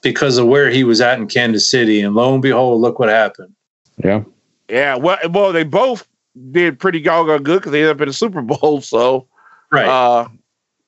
because 0.03 0.39
of 0.39 0.47
where 0.47 0.71
he 0.71 0.85
was 0.85 1.01
at 1.01 1.19
in 1.19 1.27
Kansas 1.29 1.71
City. 1.71 2.01
And 2.01 2.15
lo 2.15 2.33
and 2.33 2.43
behold, 2.43 2.81
look 2.81 2.99
what 2.99 3.09
happened. 3.09 3.55
Yeah. 4.03 4.25
Yeah, 4.69 4.97
well, 4.97 5.19
well, 5.31 5.53
they 5.53 5.65
both 5.65 6.07
did 6.51 6.79
pretty 6.79 7.01
doggone 7.01 7.43
good 7.43 7.61
because 7.61 7.73
they 7.73 7.81
ended 7.83 7.97
up 7.97 8.01
in 8.01 8.09
the 8.09 8.15
Super 8.15 8.41
Bowl. 8.43 8.81
So, 8.81 9.27
Right. 9.71 9.87
uh, 9.87 10.29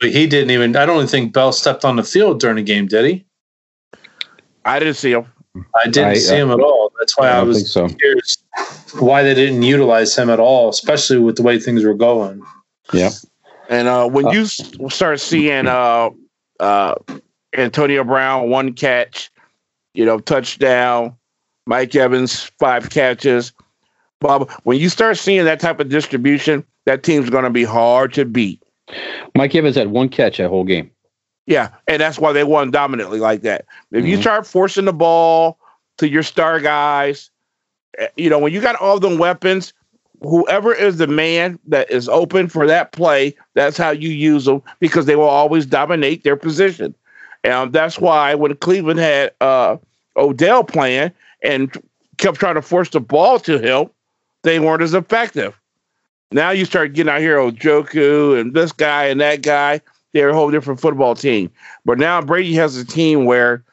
but 0.01 0.11
he 0.11 0.27
didn't 0.27 0.51
even, 0.51 0.75
I 0.77 0.87
don't 0.87 0.97
even 0.97 1.09
think 1.09 1.33
Bell 1.33 1.53
stepped 1.53 1.85
on 1.85 1.97
the 1.97 2.03
field 2.03 2.41
during 2.41 2.57
the 2.57 2.63
game, 2.63 2.87
did 2.87 3.05
he? 3.05 3.25
I 4.65 4.79
didn't 4.79 4.95
see 4.95 5.13
him. 5.13 5.27
I 5.75 5.85
didn't 5.85 6.11
I, 6.11 6.15
see 6.15 6.35
uh, 6.35 6.45
him 6.47 6.51
at 6.51 6.61
all. 6.61 6.91
That's 6.99 7.17
why 7.17 7.29
I 7.29 7.41
I, 7.41 7.43
was 7.43 7.71
so. 7.71 7.89
curious 7.89 8.39
why 8.99 9.23
they 9.23 9.35
didn't 9.35 9.63
utilize 9.63 10.17
him 10.17 10.31
at 10.31 10.41
all, 10.41 10.69
especially 10.69 11.19
with 11.19 11.37
the 11.37 11.43
way 11.43 11.61
things 11.61 11.85
were 11.85 11.95
going. 11.95 12.43
Yeah. 12.93 13.11
And 13.69 13.87
uh, 13.87 14.09
when 14.09 14.27
Uh, 14.27 14.31
you 14.33 14.47
start 14.47 15.21
seeing 15.21 15.67
uh, 15.67 16.11
uh, 16.61 16.95
Antonio 17.57 18.05
Brown 18.05 18.51
one 18.51 18.73
catch, 18.73 19.31
you 19.95 20.05
know, 20.05 20.19
touchdown, 20.19 21.17
Mike 21.67 21.95
Evans 21.95 22.45
five 22.59 22.91
catches, 22.91 23.53
Bob. 24.21 24.51
When 24.65 24.79
you 24.79 24.89
start 24.89 25.19
seeing 25.19 25.45
that 25.45 25.61
type 25.61 25.81
of 25.81 25.89
distribution, 25.89 26.65
that 26.87 27.03
team's 27.03 27.31
going 27.31 27.45
to 27.45 27.51
be 27.51 27.65
hard 27.65 28.13
to 28.15 28.25
beat. 28.25 28.63
Mike 29.35 29.55
Evans 29.55 29.77
had 29.77 29.89
one 29.89 30.09
catch 30.09 30.39
that 30.39 30.49
whole 30.49 30.65
game. 30.65 30.91
Yeah, 31.47 31.69
and 31.89 32.01
that's 32.01 32.19
why 32.19 32.33
they 32.33 32.45
won 32.45 32.71
dominantly 32.71 33.21
like 33.21 33.43
that. 33.43 33.67
If 33.93 34.07
you 34.07 34.17
Mhm. 34.17 34.23
start 34.23 34.47
forcing 34.47 34.87
the 34.87 34.93
ball 34.93 35.59
to 35.99 36.09
your 36.09 36.23
star 36.23 36.59
guys, 36.59 37.31
eh, 37.99 38.09
you 38.17 38.31
know, 38.31 38.39
when 38.39 38.53
you 38.53 38.61
got 38.61 38.77
all 38.77 38.99
them 38.99 39.19
weapons, 39.19 39.73
whoever 40.23 40.73
is 40.73 40.97
the 40.97 41.07
man 41.07 41.59
that 41.67 41.91
is 41.91 42.09
open 42.09 42.49
for 42.49 42.67
that 42.67 42.93
play, 42.93 43.35
that's 43.55 43.77
how 43.77 43.91
you 43.91 44.09
use 44.09 44.47
them 44.47 44.63
because 44.81 45.05
they 45.05 45.17
will 45.17 45.25
always 45.29 45.67
dominate 45.67 46.25
their 46.25 46.37
position. 46.37 46.95
And 47.45 47.73
that's 47.73 48.01
why 48.01 48.35
when 48.35 48.57
Cleveland 48.57 49.01
had 49.01 49.33
uh, 49.41 49.77
Odell 50.17 50.65
playing 50.65 51.13
and 51.43 51.73
kept 52.19 52.41
trying 52.41 52.55
to 52.55 52.63
force 52.63 52.91
the 52.91 53.01
ball 53.01 53.39
to 53.41 53.59
him, 53.59 53.91
they 54.43 54.59
weren't 54.61 54.83
as 54.83 54.95
effective. 54.95 55.59
Now 56.33 56.51
you 56.51 56.65
start 56.65 56.95
getting 56.95 57.13
out 57.13 57.21
here, 57.21 57.39
Njoku 57.39 58.41
and 58.41 58.55
this 58.55 58.73
guy 58.73 59.05
and 59.07 59.21
that 59.21 59.43
guy 59.43 59.81
they're 60.15 60.31
a 60.31 60.35
whole 60.35 60.51
different 60.51 60.81
football 60.81 61.15
team. 61.15 61.51
But 61.85 61.99
now 61.99 62.23
Brady 62.23 62.55
has 62.55 62.77
a 62.77 62.85
team 62.85 63.25
where 63.27 63.65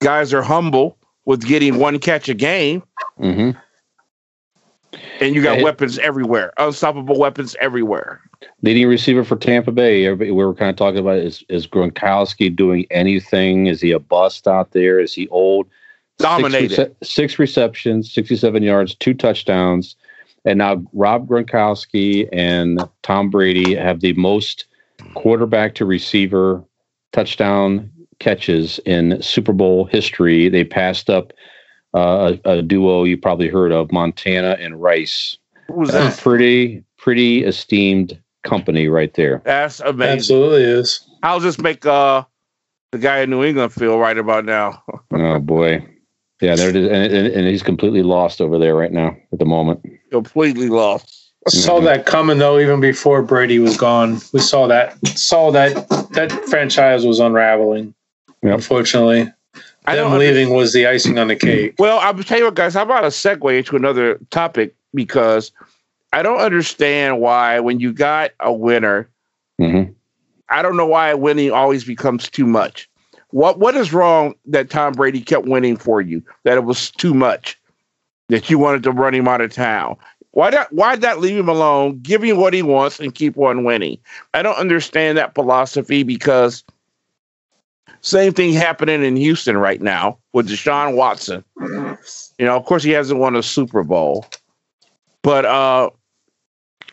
guys 0.00 0.32
are 0.32 0.42
humble 0.42 0.96
with 1.24 1.46
getting 1.46 1.78
one 1.78 1.98
catch 1.98 2.28
a 2.28 2.34
game, 2.34 2.82
hmm 3.18 3.50
and 5.20 5.34
you 5.34 5.42
got 5.42 5.58
Yeah, 5.58 5.64
weapons 5.64 5.98
everywhere, 5.98 6.52
unstoppable 6.58 7.18
weapons 7.18 7.56
everywhere. 7.60 8.20
Leading 8.62 8.88
receiver 8.88 9.24
for 9.24 9.36
Tampa 9.36 9.72
Bay. 9.72 10.06
Everybody, 10.06 10.30
we 10.30 10.44
were 10.44 10.54
kind 10.54 10.70
of 10.70 10.76
talking 10.76 11.00
about 11.00 11.18
is 11.18 11.44
is 11.48 11.66
Gronkowski 11.66 12.54
doing 12.54 12.86
anything? 12.90 13.66
Is 13.66 13.80
he 13.80 13.92
a 13.92 13.98
bust 13.98 14.46
out 14.46 14.72
there? 14.72 15.00
Is 15.00 15.14
he 15.14 15.28
old? 15.28 15.68
Dominated. 16.18 16.74
Six, 16.74 16.90
rece- 16.90 17.06
six 17.06 17.38
receptions, 17.38 18.12
67 18.12 18.62
yards, 18.62 18.94
two 18.96 19.14
touchdowns. 19.14 19.96
And 20.44 20.58
now 20.58 20.82
Rob 20.92 21.28
Gronkowski 21.28 22.28
and 22.32 22.80
Tom 23.02 23.30
Brady 23.30 23.74
have 23.74 24.00
the 24.00 24.12
most 24.14 24.66
quarterback 25.14 25.74
to 25.76 25.84
receiver 25.84 26.64
touchdown 27.12 27.90
catches 28.18 28.78
in 28.80 29.20
Super 29.22 29.52
Bowl 29.52 29.84
history. 29.84 30.48
They 30.48 30.64
passed 30.64 31.08
up 31.08 31.32
uh, 31.94 32.36
a, 32.44 32.58
a 32.58 32.62
duo 32.62 33.04
you 33.04 33.16
probably 33.16 33.48
heard 33.48 33.72
of, 33.72 33.92
Montana 33.92 34.56
and 34.60 34.80
Rice. 34.80 35.36
Who's 35.68 35.90
That's 35.90 36.16
that? 36.16 36.22
pretty, 36.22 36.82
pretty 36.96 37.44
esteemed 37.44 38.18
company 38.44 38.88
right 38.88 39.12
there. 39.14 39.42
That's 39.44 39.80
amazing. 39.80 40.18
Absolutely 40.18 40.62
is. 40.62 41.04
How's 41.22 41.42
this 41.42 41.58
make 41.58 41.84
uh 41.86 42.24
the 42.92 42.98
guy 42.98 43.20
in 43.20 43.30
New 43.30 43.44
England 43.44 43.72
feel 43.72 43.98
right 43.98 44.16
about 44.18 44.44
now? 44.44 44.82
Oh 45.12 45.38
boy. 45.40 45.84
Yeah, 46.40 46.54
there 46.54 46.68
it 46.68 46.76
is. 46.76 46.86
And, 46.88 47.12
and, 47.12 47.26
and 47.26 47.48
he's 47.48 47.62
completely 47.64 48.02
lost 48.04 48.40
over 48.40 48.58
there 48.58 48.76
right 48.76 48.92
now 48.92 49.16
at 49.32 49.38
the 49.40 49.44
moment. 49.44 49.84
Completely 50.12 50.68
lost. 50.68 51.32
I 51.46 51.50
saw 51.50 51.80
Mhm. 51.80 51.84
that 51.84 52.06
coming 52.06 52.38
though, 52.38 52.58
even 52.60 52.80
before 52.80 53.22
Brady 53.22 53.58
was 53.58 53.76
gone. 53.76 54.20
We 54.32 54.40
saw 54.40 54.66
that 54.68 54.96
saw 55.08 55.50
that 55.52 55.88
that 56.12 56.30
franchise 56.48 57.04
was 57.06 57.18
unraveling. 57.20 57.94
Yep. 58.42 58.54
Unfortunately, 58.54 59.32
I 59.86 59.96
them 59.96 60.10
don't 60.10 60.18
leaving 60.18 60.50
was 60.50 60.72
the 60.72 60.86
icing 60.86 61.18
on 61.18 61.28
the 61.28 61.36
cake. 61.36 61.74
Well, 61.78 61.98
I'll 61.98 62.14
tell 62.22 62.38
you 62.38 62.44
what, 62.44 62.54
guys. 62.54 62.74
How 62.74 62.82
about 62.82 63.02
a 63.04 63.08
segue 63.08 63.58
into 63.58 63.74
another 63.76 64.18
topic? 64.30 64.74
Because 64.94 65.50
I 66.12 66.22
don't 66.22 66.40
understand 66.40 67.20
why 67.20 67.60
when 67.60 67.80
you 67.80 67.92
got 67.92 68.30
a 68.40 68.52
winner, 68.52 69.08
Mm-hmm. 69.60 69.92
I 70.48 70.62
don't 70.62 70.76
know 70.76 70.86
why 70.86 71.12
winning 71.14 71.50
always 71.50 71.84
becomes 71.84 72.28
too 72.28 72.46
much. 72.46 72.88
What 73.30 73.58
what 73.58 73.74
is 73.76 73.92
wrong 73.92 74.34
that 74.46 74.70
Tom 74.70 74.94
Brady 74.94 75.20
kept 75.20 75.46
winning 75.46 75.76
for 75.76 76.00
you? 76.00 76.22
That 76.44 76.56
it 76.56 76.64
was 76.64 76.90
too 76.90 77.12
much. 77.12 77.58
That 78.28 78.48
you 78.48 78.58
wanted 78.58 78.82
to 78.84 78.92
run 78.92 79.14
him 79.14 79.28
out 79.28 79.40
of 79.40 79.52
town. 79.52 79.96
Why 80.30 80.50
not 80.50 80.72
why 80.72 80.94
not 80.94 81.18
leave 81.18 81.36
him 81.36 81.48
alone, 81.48 82.00
give 82.00 82.22
him 82.22 82.38
what 82.38 82.54
he 82.54 82.62
wants, 82.62 83.00
and 83.00 83.14
keep 83.14 83.36
on 83.36 83.64
winning? 83.64 83.98
I 84.32 84.42
don't 84.42 84.56
understand 84.56 85.18
that 85.18 85.34
philosophy 85.34 86.02
because 86.02 86.64
same 88.00 88.32
thing 88.32 88.52
happening 88.52 89.02
in 89.02 89.16
Houston 89.16 89.58
right 89.58 89.82
now 89.82 90.18
with 90.32 90.48
Deshaun 90.48 90.94
Watson. 90.94 91.44
You 91.60 92.46
know, 92.46 92.56
of 92.56 92.64
course 92.64 92.84
he 92.84 92.90
hasn't 92.92 93.20
won 93.20 93.36
a 93.36 93.42
Super 93.42 93.82
Bowl. 93.82 94.24
But 95.22 95.44
uh 95.44 95.90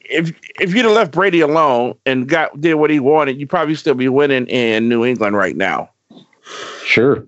if 0.09 0.33
if 0.59 0.73
you'd 0.73 0.85
have 0.85 0.93
left 0.93 1.11
Brady 1.11 1.41
alone 1.41 1.95
and 2.05 2.27
got 2.27 2.59
did 2.59 2.75
what 2.75 2.89
he 2.89 2.99
wanted, 2.99 3.39
you'd 3.39 3.49
probably 3.49 3.75
still 3.75 3.95
be 3.95 4.09
winning 4.09 4.47
in 4.47 4.89
New 4.89 5.05
England 5.05 5.35
right 5.35 5.55
now. 5.55 5.89
Sure. 6.85 7.25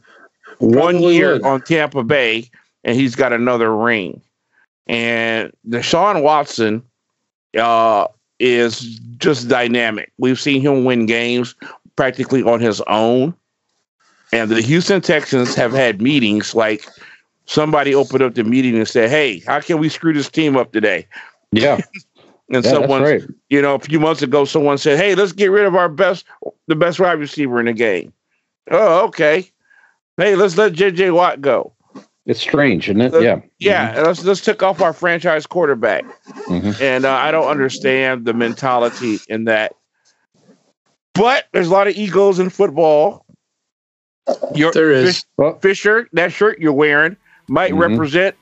One 0.60 1.02
year 1.02 1.34
would. 1.34 1.44
on 1.44 1.62
Tampa 1.62 2.04
Bay, 2.04 2.50
and 2.84 2.96
he's 2.96 3.16
got 3.16 3.34
another 3.34 3.76
ring. 3.76 4.22
And 4.88 5.52
Deshaun 5.68 6.24
Watson 6.24 6.82
uh, 7.58 8.08
is 8.40 9.00
just 9.18 9.48
dynamic. 9.48 10.12
We've 10.18 10.40
seen 10.40 10.62
him 10.62 10.86
win 10.86 11.06
games 11.06 11.56
practically 11.96 12.44
on 12.44 12.60
his 12.60 12.82
own. 12.82 13.36
And 14.32 14.50
the 14.50 14.62
Houston 14.62 15.02
Texans 15.02 15.56
have 15.56 15.72
had 15.72 16.02
meetings 16.02 16.54
like 16.54 16.86
somebody 17.46 17.96
opened 17.96 18.24
up 18.24 18.36
the 18.36 18.44
meeting 18.44 18.76
and 18.76 18.88
said, 18.88 19.10
Hey, 19.10 19.40
how 19.40 19.60
can 19.60 19.80
we 19.80 19.90
screw 19.90 20.14
this 20.14 20.30
team 20.30 20.58
up 20.58 20.72
today? 20.72 21.08
Yeah. 21.52 21.82
And 22.50 22.64
yeah 22.64 22.72
someone 22.72 23.02
right. 23.04 23.22
you 23.50 23.62
know, 23.62 23.76
a 23.76 23.80
few 23.80 24.00
months 24.00 24.22
ago, 24.22 24.46
someone 24.46 24.78
said, 24.78 24.98
"Hey, 24.98 25.16
let's 25.16 25.34
get 25.34 25.52
rid 25.52 25.66
of 25.66 25.76
our 25.76 25.90
best, 25.90 26.26
the 26.68 26.76
best 26.76 27.00
wide 27.00 27.20
receiver 27.20 27.60
in 27.60 27.66
the 27.66 27.74
game." 27.74 28.14
Oh, 28.72 29.06
okay. 29.08 29.50
Hey, 30.18 30.36
let's 30.36 30.58
let 30.58 30.74
JJ 30.74 31.14
Watt 31.14 31.42
go. 31.42 31.74
It's 32.26 32.40
strange, 32.42 32.90
isn't 32.90 33.02
it? 33.02 33.14
Uh, 33.14 33.20
yeah. 33.20 33.40
Yeah, 33.60 33.96
and 33.98 34.08
let's 34.08 34.24
let's 34.26 34.42
take 34.42 34.62
off 34.64 34.82
our 34.82 34.94
franchise 34.94 35.46
quarterback. 35.46 36.06
Mhm. 36.48 36.80
And 36.82 37.06
uh, 37.06 37.12
I 37.12 37.32
don't 37.32 37.48
understand 37.48 38.26
the 38.26 38.34
mentality 38.34 39.20
in 39.30 39.46
that. 39.46 39.74
But 41.14 41.46
there's 41.52 41.68
a 41.68 41.72
lot 41.72 41.88
of 41.88 41.96
egos 41.96 42.40
in 42.40 42.50
football. 42.50 43.26
Your 44.56 44.72
There 44.72 44.92
is. 44.92 45.16
Fish- 45.18 45.24
Well, 45.38 45.58
Fisher, 45.60 46.08
that 46.14 46.32
shirt 46.34 46.60
you're 46.60 46.74
wearing 46.74 47.16
might 47.48 47.72
Mhm. 47.74 47.80
represent 47.90 48.36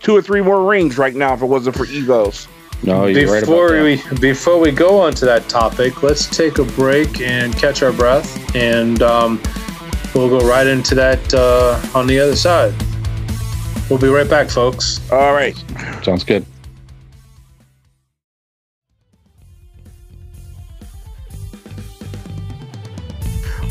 two 0.00 0.16
or 0.16 0.22
three 0.22 0.40
more 0.40 0.64
rings 0.68 0.96
right 0.98 1.14
now 1.14 1.34
if 1.34 1.42
it 1.42 1.46
wasn't 1.46 1.76
for 1.76 1.84
egos. 1.86 2.48
No, 2.82 3.06
you're 3.06 3.30
right 3.30 3.40
Before 3.40 3.74
about 3.74 4.04
that. 4.04 4.12
we 4.12 4.18
before 4.20 4.58
we 4.58 4.70
go 4.70 5.00
on 5.00 5.12
to 5.14 5.24
that 5.26 5.48
topic, 5.48 6.02
let's 6.02 6.26
take 6.26 6.58
a 6.58 6.64
break 6.64 7.20
and 7.20 7.54
catch 7.56 7.82
our 7.82 7.92
breath, 7.92 8.54
and 8.54 9.02
um, 9.02 9.40
we'll 10.14 10.28
go 10.30 10.46
right 10.48 10.66
into 10.66 10.94
that 10.94 11.34
uh, 11.34 11.80
on 11.94 12.06
the 12.06 12.18
other 12.18 12.36
side. 12.36 12.72
We'll 13.90 13.98
be 13.98 14.08
right 14.08 14.28
back, 14.28 14.48
folks. 14.48 15.00
All 15.10 15.32
right. 15.32 15.56
Sounds 16.02 16.24
good. 16.24 16.46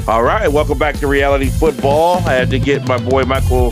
All 0.08 0.24
right, 0.24 0.48
welcome 0.48 0.78
back 0.80 0.98
to 1.00 1.08
Reality 1.08 1.50
Football. 1.50 2.18
I 2.26 2.34
had 2.34 2.50
to 2.50 2.60
get 2.60 2.88
my 2.88 2.98
boy 2.98 3.24
Michael 3.24 3.72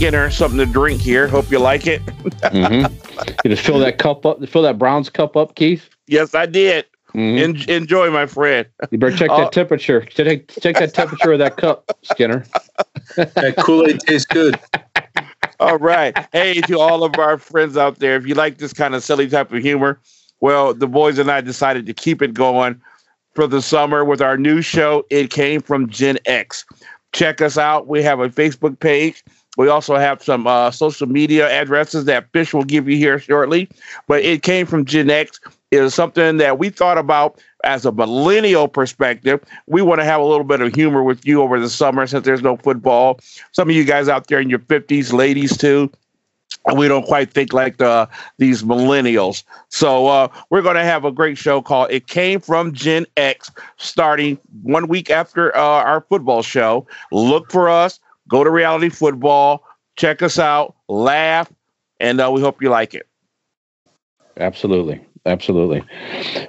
Skinner 0.00 0.30
something 0.30 0.56
to 0.56 0.64
drink 0.64 0.98
here. 0.98 1.28
Hope 1.28 1.50
you 1.50 1.58
like 1.58 1.86
it. 1.86 2.00
hmm 2.00 2.86
you 3.44 3.50
just 3.50 3.62
fill 3.62 3.78
that 3.80 3.98
cup 3.98 4.24
up, 4.24 4.42
fill 4.48 4.62
that 4.62 4.78
Browns 4.78 5.10
cup 5.10 5.36
up, 5.36 5.56
Keith. 5.56 5.90
Yes, 6.06 6.34
I 6.34 6.46
did. 6.46 6.86
Mhm. 7.12 7.38
En- 7.38 7.70
enjoy, 7.70 8.10
my 8.10 8.24
friend. 8.24 8.66
You 8.90 8.96
better 8.96 9.14
check 9.14 9.28
Oh. 9.30 9.36
that 9.42 9.52
temperature. 9.52 10.00
Check, 10.00 10.48
check 10.48 10.76
that 10.76 10.94
temperature 10.94 11.32
of 11.32 11.38
that 11.40 11.58
cup, 11.58 11.98
Skinner. 12.02 12.46
That 13.16 13.56
Kool 13.58 13.88
Aid 13.88 14.00
tastes 14.00 14.24
good. 14.24 14.58
All 15.58 15.76
right. 15.76 16.16
Hey, 16.32 16.62
to 16.62 16.78
all 16.78 17.04
of 17.04 17.18
our 17.18 17.36
friends 17.36 17.76
out 17.76 17.98
there, 17.98 18.16
if 18.16 18.26
you 18.26 18.34
like 18.34 18.56
this 18.56 18.72
kind 18.72 18.94
of 18.94 19.02
silly 19.04 19.28
type 19.28 19.52
of 19.52 19.62
humor, 19.62 20.00
well, 20.40 20.72
the 20.72 20.86
boys 20.86 21.18
and 21.18 21.30
I 21.30 21.42
decided 21.42 21.84
to 21.84 21.92
keep 21.92 22.22
it 22.22 22.32
going 22.32 22.80
for 23.34 23.46
the 23.46 23.60
summer 23.60 24.02
with 24.02 24.22
our 24.22 24.38
new 24.38 24.62
show. 24.62 25.04
It 25.10 25.30
came 25.30 25.60
from 25.60 25.90
Gen 25.90 26.18
X. 26.24 26.64
Check 27.12 27.42
us 27.42 27.58
out. 27.58 27.86
We 27.88 28.02
have 28.02 28.20
a 28.20 28.30
Facebook 28.30 28.78
page. 28.78 29.22
We 29.60 29.68
also 29.68 29.96
have 29.96 30.22
some 30.22 30.46
uh, 30.46 30.70
social 30.70 31.06
media 31.06 31.46
addresses 31.50 32.06
that 32.06 32.32
Fish 32.32 32.54
will 32.54 32.64
give 32.64 32.88
you 32.88 32.96
here 32.96 33.18
shortly. 33.18 33.68
But 34.08 34.22
it 34.22 34.42
came 34.42 34.64
from 34.64 34.86
Gen 34.86 35.10
X. 35.10 35.38
It 35.70 35.82
is 35.82 35.94
something 35.94 36.38
that 36.38 36.58
we 36.58 36.70
thought 36.70 36.96
about 36.96 37.38
as 37.62 37.84
a 37.84 37.92
millennial 37.92 38.68
perspective. 38.68 39.44
We 39.66 39.82
want 39.82 40.00
to 40.00 40.04
have 40.06 40.22
a 40.22 40.24
little 40.24 40.44
bit 40.44 40.62
of 40.62 40.74
humor 40.74 41.02
with 41.02 41.26
you 41.26 41.42
over 41.42 41.60
the 41.60 41.68
summer 41.68 42.06
since 42.06 42.24
there's 42.24 42.40
no 42.40 42.56
football. 42.56 43.20
Some 43.52 43.68
of 43.68 43.76
you 43.76 43.84
guys 43.84 44.08
out 44.08 44.28
there 44.28 44.40
in 44.40 44.48
your 44.48 44.60
50s, 44.60 45.12
ladies 45.12 45.54
too, 45.58 45.90
we 46.74 46.88
don't 46.88 47.04
quite 47.04 47.30
think 47.30 47.52
like 47.52 47.76
the 47.76 48.08
these 48.38 48.62
millennials. 48.62 49.44
So 49.68 50.06
uh, 50.06 50.28
we're 50.48 50.62
going 50.62 50.76
to 50.76 50.84
have 50.84 51.04
a 51.04 51.12
great 51.12 51.36
show 51.36 51.60
called 51.60 51.90
"It 51.90 52.06
Came 52.06 52.40
from 52.40 52.72
Gen 52.72 53.04
X," 53.18 53.50
starting 53.76 54.38
one 54.62 54.88
week 54.88 55.10
after 55.10 55.54
uh, 55.54 55.60
our 55.60 56.00
football 56.00 56.42
show. 56.42 56.86
Look 57.12 57.52
for 57.52 57.68
us. 57.68 58.00
Go 58.30 58.44
to 58.44 58.50
Reality 58.50 58.88
Football. 58.88 59.64
Check 59.96 60.22
us 60.22 60.38
out. 60.38 60.76
Laugh, 60.88 61.52
and 61.98 62.20
uh, 62.20 62.30
we 62.32 62.40
hope 62.40 62.62
you 62.62 62.70
like 62.70 62.94
it. 62.94 63.06
Absolutely, 64.36 65.04
absolutely. 65.26 65.82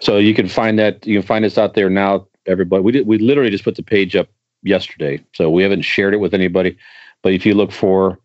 So 0.01 0.17
you 0.17 0.33
can 0.33 0.47
find 0.47 0.79
that 0.79 1.05
you 1.05 1.19
can 1.19 1.27
find 1.27 1.43
us 1.43 1.57
out 1.57 1.73
there 1.73 1.89
now. 1.89 2.27
Everybody, 2.45 2.81
we 2.81 2.91
did, 2.91 3.07
we 3.07 3.17
literally 3.17 3.49
just 3.49 3.63
put 3.63 3.75
the 3.75 3.83
page 3.83 4.15
up 4.15 4.29
yesterday, 4.63 5.23
so 5.33 5.49
we 5.49 5.63
haven't 5.63 5.81
shared 5.81 6.13
it 6.13 6.17
with 6.17 6.33
anybody. 6.33 6.77
But 7.23 7.33
if 7.33 7.45
you 7.45 7.55
look 7.55 7.71
for 7.71 8.19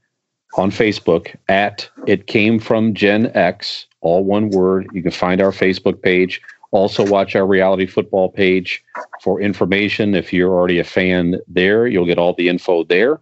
on 0.56 0.70
Facebook 0.70 1.34
at 1.48 1.88
it 2.06 2.26
came 2.26 2.58
from 2.58 2.94
Gen 2.94 3.30
X, 3.34 3.86
all 4.00 4.24
one 4.24 4.50
word, 4.50 4.86
you 4.92 5.02
can 5.02 5.10
find 5.10 5.40
our 5.40 5.50
Facebook 5.50 6.00
page. 6.02 6.40
Also, 6.72 7.06
watch 7.06 7.34
our 7.34 7.46
reality 7.46 7.86
football 7.86 8.30
page 8.30 8.84
for 9.22 9.40
information. 9.40 10.14
If 10.14 10.32
you're 10.32 10.52
already 10.52 10.78
a 10.78 10.84
fan 10.84 11.40
there, 11.48 11.86
you'll 11.86 12.06
get 12.06 12.18
all 12.18 12.34
the 12.34 12.48
info 12.48 12.84
there. 12.84 13.20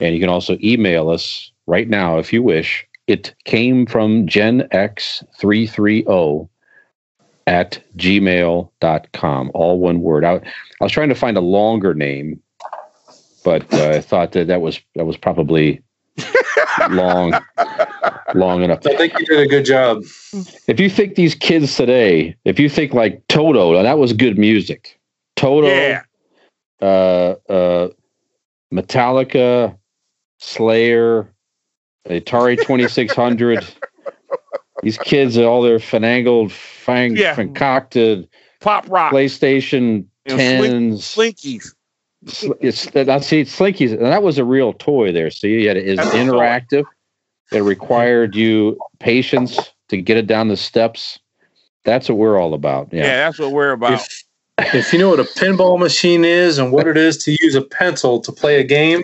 And 0.00 0.14
you 0.14 0.20
can 0.20 0.28
also 0.28 0.56
email 0.62 1.10
us 1.10 1.52
right 1.66 1.88
now 1.88 2.18
if 2.18 2.32
you 2.32 2.42
wish. 2.42 2.86
It 3.06 3.34
came 3.44 3.86
from 3.86 4.26
Gen 4.26 4.66
X330 4.72 6.48
at 7.46 7.82
gmail.com. 7.96 9.50
All 9.54 9.78
one 9.78 10.00
word. 10.00 10.24
I, 10.24 10.34
I 10.34 10.40
was 10.84 10.92
trying 10.92 11.10
to 11.10 11.14
find 11.14 11.36
a 11.36 11.40
longer 11.42 11.92
name, 11.94 12.40
but 13.44 13.72
uh, 13.74 13.90
I 13.90 14.00
thought 14.00 14.32
that 14.32 14.46
that 14.46 14.62
was 14.62 14.80
that 14.94 15.04
was 15.04 15.18
probably 15.18 15.82
long 16.90 17.34
long 18.34 18.62
enough. 18.62 18.86
I 18.86 18.96
think 18.96 19.18
you 19.18 19.26
did 19.26 19.40
a 19.40 19.46
good 19.46 19.66
job. 19.66 20.02
If 20.66 20.80
you 20.80 20.88
think 20.88 21.16
these 21.16 21.34
kids 21.34 21.76
today, 21.76 22.34
if 22.46 22.58
you 22.58 22.70
think 22.70 22.94
like 22.94 23.22
Toto, 23.28 23.74
now 23.74 23.82
that 23.82 23.98
was 23.98 24.14
good 24.14 24.38
music. 24.38 24.98
Toto, 25.36 25.68
Yeah. 25.68 26.02
uh, 26.80 27.34
uh, 27.52 27.88
Metallica, 28.72 29.76
Slayer, 30.44 31.32
Atari 32.08 32.56
2600. 32.58 33.64
These 34.82 34.98
kids 34.98 35.38
all 35.38 35.62
their 35.62 35.78
finagled, 35.78 36.50
fang, 36.52 37.16
Yeah. 37.16 37.34
concocted 37.34 38.28
Pop 38.60 38.84
rock. 38.90 39.12
PlayStation 39.12 40.04
And 40.26 41.00
slink- 41.00 41.38
10s. 41.38 41.64
Slinkies. 41.64 41.74
Sl- 42.26 42.52
It's 42.60 42.86
that 42.90 43.24
see 43.24 43.42
Slinkies, 43.42 43.92
and 43.92 44.02
that 44.02 44.22
was 44.22 44.38
a 44.38 44.44
real 44.44 44.72
toy 44.74 45.12
there. 45.12 45.30
See, 45.30 45.66
it 45.66 45.76
is 45.76 45.96
That's 45.96 46.08
a 46.10 46.12
toy. 46.12 46.18
interactive. 46.24 46.84
It 47.52 47.60
required 47.60 48.34
you 48.34 48.78
patience 48.98 49.58
to 49.88 50.00
get 50.00 50.16
it 50.16 50.26
down 50.26 50.48
the 50.48 50.56
steps. 50.56 51.18
That's 51.84 52.08
what 52.08 52.16
we're 52.18 52.38
all 52.40 52.54
about. 52.54 52.88
Yeah. 52.92 53.02
Yeah. 53.04 53.16
that's 53.26 53.38
what 53.38 53.52
we're 53.52 53.72
about. 53.72 53.94
If, 53.94 54.24
if 54.58 54.92
you 54.92 54.98
know 54.98 55.10
what 55.10 55.20
a 55.20 55.24
pinball 55.24 55.78
machine 55.78 56.24
is 56.24 56.58
and 56.58 56.70
what 56.72 56.86
it 56.86 56.96
is 56.96 57.16
to 57.24 57.36
use 57.40 57.54
a 57.54 57.62
pencil 57.62 58.20
to 58.20 58.30
play 58.32 58.60
a 58.60 58.64
game, 58.64 59.02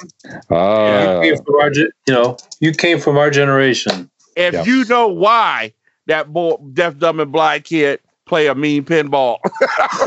Uh, 0.51 1.21
you, 1.25 1.31
came 1.35 1.45
from 1.45 1.55
our, 1.61 1.73
you 1.73 1.91
know, 2.09 2.37
you 2.61 2.73
came 2.73 3.01
from 3.01 3.19
our 3.19 3.31
generation. 3.31 4.11
if 4.37 4.55
Yeah. 4.55 4.65
you 4.65 4.85
know 4.85 5.09
why 5.09 5.73
that 6.07 6.33
boy, 6.33 6.57
deaf, 6.73 6.99
dumb, 6.99 7.21
and 7.21 7.33
blind 7.33 7.65
kid 7.65 8.01
play 8.27 8.47
a 8.47 8.55
mean 8.55 8.85
pinball, 8.85 9.39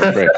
right. 0.00 0.28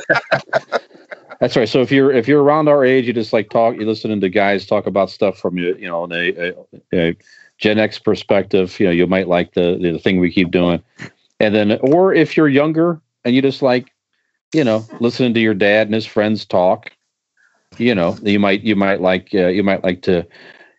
That's 1.41 1.55
right. 1.57 1.69
So 1.69 1.83
if 1.83 1.93
you're 1.93 2.13
if 2.13 2.27
you're 2.27 2.43
around 2.43 2.69
our 2.69 2.85
age, 2.85 3.07
you 3.07 3.13
just 3.13 3.33
like 3.33 3.51
talk, 3.51 3.77
you're 3.77 3.87
listening 3.87 4.21
to 4.23 4.29
guys 4.29 4.67
talk 4.67 4.87
about 4.87 5.11
stuff 5.11 5.39
from 5.39 5.57
you, 5.59 5.77
you 5.79 5.87
know, 5.87 6.05
in 6.05 6.13
a, 6.13 6.31
a, 6.31 6.55
a 7.11 7.17
Gen 7.59 7.79
X 7.79 7.99
perspective. 7.99 8.79
You 8.81 8.87
know, 8.87 8.93
you 8.93 9.07
might 9.07 9.29
like 9.29 9.55
the 9.55 9.79
the 9.81 9.99
thing 9.99 10.19
we 10.19 10.33
keep 10.33 10.51
doing, 10.51 10.83
and 11.39 11.55
then 11.55 11.79
or 11.83 12.13
if 12.15 12.37
you're 12.37 12.49
younger 12.49 13.01
and 13.25 13.35
you 13.35 13.43
just 13.43 13.61
like, 13.63 13.93
you 14.55 14.65
know, 14.65 14.85
listening 15.01 15.35
to 15.35 15.41
your 15.41 15.55
dad 15.55 15.87
and 15.89 15.95
his 15.95 16.07
friends 16.07 16.45
talk, 16.45 16.93
you 17.79 17.95
know, 17.95 18.17
you 18.23 18.39
might 18.39 18.63
you 18.63 18.77
might 18.77 19.01
like 19.01 19.31
uh, 19.35 19.49
you 19.49 19.63
might 19.63 19.83
like 19.85 20.03
to 20.03 20.27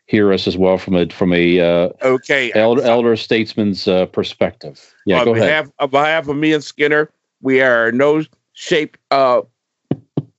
hear 0.08 0.32
us 0.32 0.48
as 0.48 0.58
well 0.58 0.78
from 0.78 0.96
a 0.96 1.08
from 1.10 1.34
a 1.34 1.60
uh, 1.60 1.90
Okay. 2.02 2.52
elder, 2.56 2.82
elder 2.84 3.16
statesman's 3.16 3.88
uh, 3.88 4.06
perspective. 4.08 4.94
Yeah, 5.06 5.20
on 5.20 5.26
go 5.26 5.32
ahead. 5.36 5.48
behalf, 5.48 5.70
on 5.80 5.90
behalf 5.90 6.28
of 6.28 6.38
me 6.38 6.54
and 6.54 6.64
Skinner, 6.64 7.12
we 7.42 7.62
are 7.62 7.92
no 7.92 8.24
shape 8.54 8.98
uh, 9.12 9.42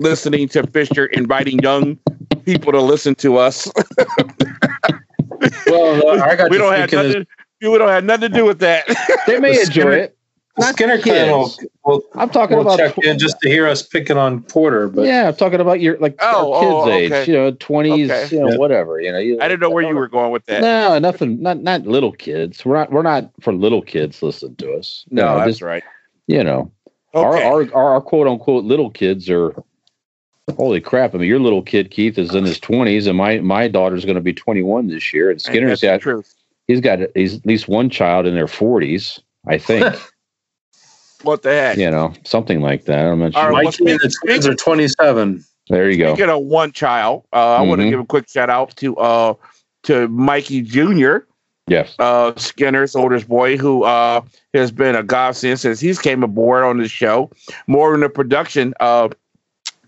listening 0.00 0.48
to 0.48 0.66
Fisher 0.66 1.06
inviting 1.06 1.58
young 1.60 1.98
people 2.44 2.72
to 2.72 2.80
listen 2.80 3.14
to 3.16 3.36
us. 3.36 3.70
Well, 5.66 6.08
uh, 6.08 6.24
I 6.24 6.34
got 6.34 6.50
we 6.50 6.58
don't 6.58 6.72
have 6.74 6.90
thinking 6.90 7.08
nothing. 7.08 7.26
We 7.60 7.78
don't 7.78 7.88
have 7.88 8.04
nothing 8.04 8.30
to 8.32 8.36
do 8.36 8.44
with 8.44 8.58
that. 8.60 8.86
They 9.26 9.38
may 9.38 9.52
The 9.54 9.60
enjoy 9.60 9.70
Skinner- 9.72 9.92
it. 9.92 10.18
the 10.56 10.62
Skinner 10.72 10.98
clan 10.98 11.30
will, 11.30 11.48
kids. 11.50 11.66
Will, 11.89 12.05
I'm 12.14 12.30
talking 12.30 12.57
will 12.57 12.62
about 12.62 12.78
check 12.78 12.97
in 12.99 13.18
just 13.18 13.41
to 13.41 13.49
hear 13.49 13.66
us 13.66 13.82
picking 13.82 14.16
on 14.16 14.43
Porter. 14.45 14.89
But 14.89 15.07
yeah, 15.07 15.28
I'm 15.28 15.34
talking 15.34 15.61
about 15.61 15.80
your 15.80 15.99
like 15.99 16.16
Oh, 16.20 16.53
our 16.53 16.61
kids' 16.61 17.12
oh, 17.12 17.16
age, 17.18 17.28
you 17.28 17.34
know, 17.34 17.51
twenties, 17.53 18.11
Okay. 18.11 18.36
you 18.36 18.41
know, 18.43 18.51
Yeah. 18.51 18.57
whatever. 18.57 19.01
You 19.01 19.12
know, 19.12 19.18
you, 19.18 19.41
I 19.41 19.49
didn't 19.49 19.61
know 19.61 19.70
where 19.70 19.82
you 19.82 19.95
were 19.95 20.09
going 20.09 20.30
with 20.30 20.45
that. 20.47 20.61
No, 20.61 20.99
nothing. 20.99 21.43
Not 21.43 21.62
not 21.62 21.86
little 21.86 22.12
kids. 22.12 22.64
We're 22.64 22.76
not. 22.76 22.93
We're 22.93 23.03
not 23.03 23.30
for 23.41 23.53
little 23.53 23.82
kids. 23.82 24.22
Listen 24.22 24.55
to 24.57 24.74
us. 24.74 25.05
No, 25.11 25.22
You 25.22 25.28
know, 25.30 25.36
that's 25.39 25.51
just, 25.51 25.62
right. 25.62 25.82
you 26.26 26.45
know, 26.45 26.70
Okay. 27.14 27.26
our, 27.43 27.62
our 27.62 27.74
our 27.74 27.93
our 27.95 28.01
quote 28.01 28.26
unquote 28.28 28.64
little 28.64 28.91
kids 28.91 29.28
are. 29.30 29.55
Holy 30.57 30.80
crap! 30.80 31.14
I 31.14 31.18
mean, 31.18 31.28
your 31.28 31.41
little 31.41 31.61
kid 31.62 31.91
Keith 31.91 32.16
is 32.18 32.34
in 32.34 32.45
his 32.45 32.59
twenties, 32.59 33.07
and 33.07 33.18
my 33.18 33.39
my 33.41 33.68
daughter's 33.68 34.07
going 34.07 34.14
to 34.14 34.22
be 34.22 34.32
twenty 34.32 34.62
one 34.62 34.89
this 34.89 35.12
year. 35.12 35.28
And 35.30 35.34
Ain't 35.34 35.43
Skinner's 35.43 35.80
that 35.82 36.01
got 36.03 36.24
he's 36.66 36.80
got 36.80 37.01
he's 37.14 37.34
at 37.36 37.45
least 37.47 37.68
one 37.68 37.91
child 37.91 38.26
in 38.26 38.34
their 38.34 38.47
forties, 38.47 39.20
I 39.47 39.59
think. 39.59 39.84
What 41.22 41.42
the 41.42 41.50
heck? 41.50 41.76
you 41.78 41.90
know, 41.90 42.12
something 42.24 42.60
like 42.60 42.84
that. 42.84 43.06
I'm 43.06 43.18
not 43.18 43.34
All 43.34 43.42
sure. 43.42 43.50
right, 43.50 43.64
well, 43.64 43.64
Mikey 43.64 43.90
and 43.90 44.00
the 44.00 44.10
speak- 44.10 44.30
twins 44.30 44.46
are 44.46 44.54
27. 44.54 45.44
There 45.68 45.90
you 45.90 45.98
go. 45.98 46.16
Get 46.16 46.28
a 46.30 46.38
one 46.38 46.72
child, 46.72 47.24
uh, 47.32 47.56
I 47.56 47.62
want 47.62 47.80
to 47.82 47.90
give 47.90 48.00
a 48.00 48.04
quick 48.04 48.28
shout 48.28 48.48
out 48.48 48.74
to 48.76 48.96
uh, 48.96 49.34
to 49.84 50.08
Mikey 50.08 50.62
Jr. 50.62 51.18
Yes. 51.66 51.94
uh, 51.98 52.34
Skinner's 52.36 52.96
oldest 52.96 53.28
boy, 53.28 53.58
who 53.58 53.82
uh, 53.84 54.22
has 54.54 54.70
been 54.72 54.94
a 54.96 55.02
godsend 55.02 55.60
since 55.60 55.78
he's 55.80 55.98
came 55.98 56.22
aboard 56.22 56.64
on 56.64 56.78
the 56.78 56.88
show, 56.88 57.30
more 57.66 57.94
in 57.94 58.00
the 58.00 58.08
production 58.08 58.72
uh, 58.80 59.10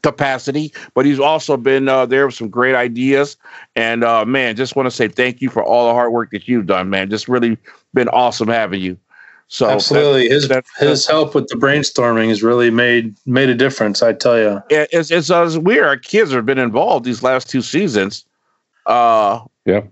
capacity, 0.02 0.72
but 0.94 1.06
he's 1.06 1.18
also 1.20 1.56
been 1.56 1.88
uh, 1.88 2.04
there 2.06 2.26
with 2.26 2.34
some 2.34 2.48
great 2.50 2.74
ideas. 2.74 3.36
And 3.76 4.04
uh, 4.04 4.24
man, 4.26 4.56
just 4.56 4.76
want 4.76 4.86
to 4.86 4.90
say 4.90 5.08
thank 5.08 5.40
you 5.40 5.48
for 5.48 5.62
all 5.64 5.88
the 5.88 5.94
hard 5.94 6.12
work 6.12 6.30
that 6.32 6.46
you've 6.48 6.66
done, 6.66 6.90
man. 6.90 7.08
Just 7.08 7.28
really 7.28 7.56
been 7.94 8.08
awesome 8.08 8.48
having 8.48 8.82
you. 8.82 8.98
So 9.52 9.68
Absolutely, 9.68 10.28
his 10.28 10.46
that- 10.46 10.64
his 10.78 11.08
help 11.08 11.34
with 11.34 11.48
the 11.48 11.56
brainstorming 11.56 12.28
has 12.28 12.40
really 12.40 12.70
made 12.70 13.16
made 13.26 13.48
a 13.48 13.54
difference. 13.54 14.00
I 14.00 14.12
tell 14.12 14.38
you. 14.38 14.62
it- 14.70 14.88
it's 14.92 15.10
it's 15.10 15.28
as 15.28 15.58
weird. 15.58 15.86
Our 15.86 15.96
kids 15.96 16.30
have 16.30 16.46
been 16.46 16.58
involved 16.58 17.04
these 17.04 17.22
last 17.24 17.50
two 17.50 17.60
seasons. 17.60 18.24
Uh, 18.86 19.40
Yeah. 19.66 19.82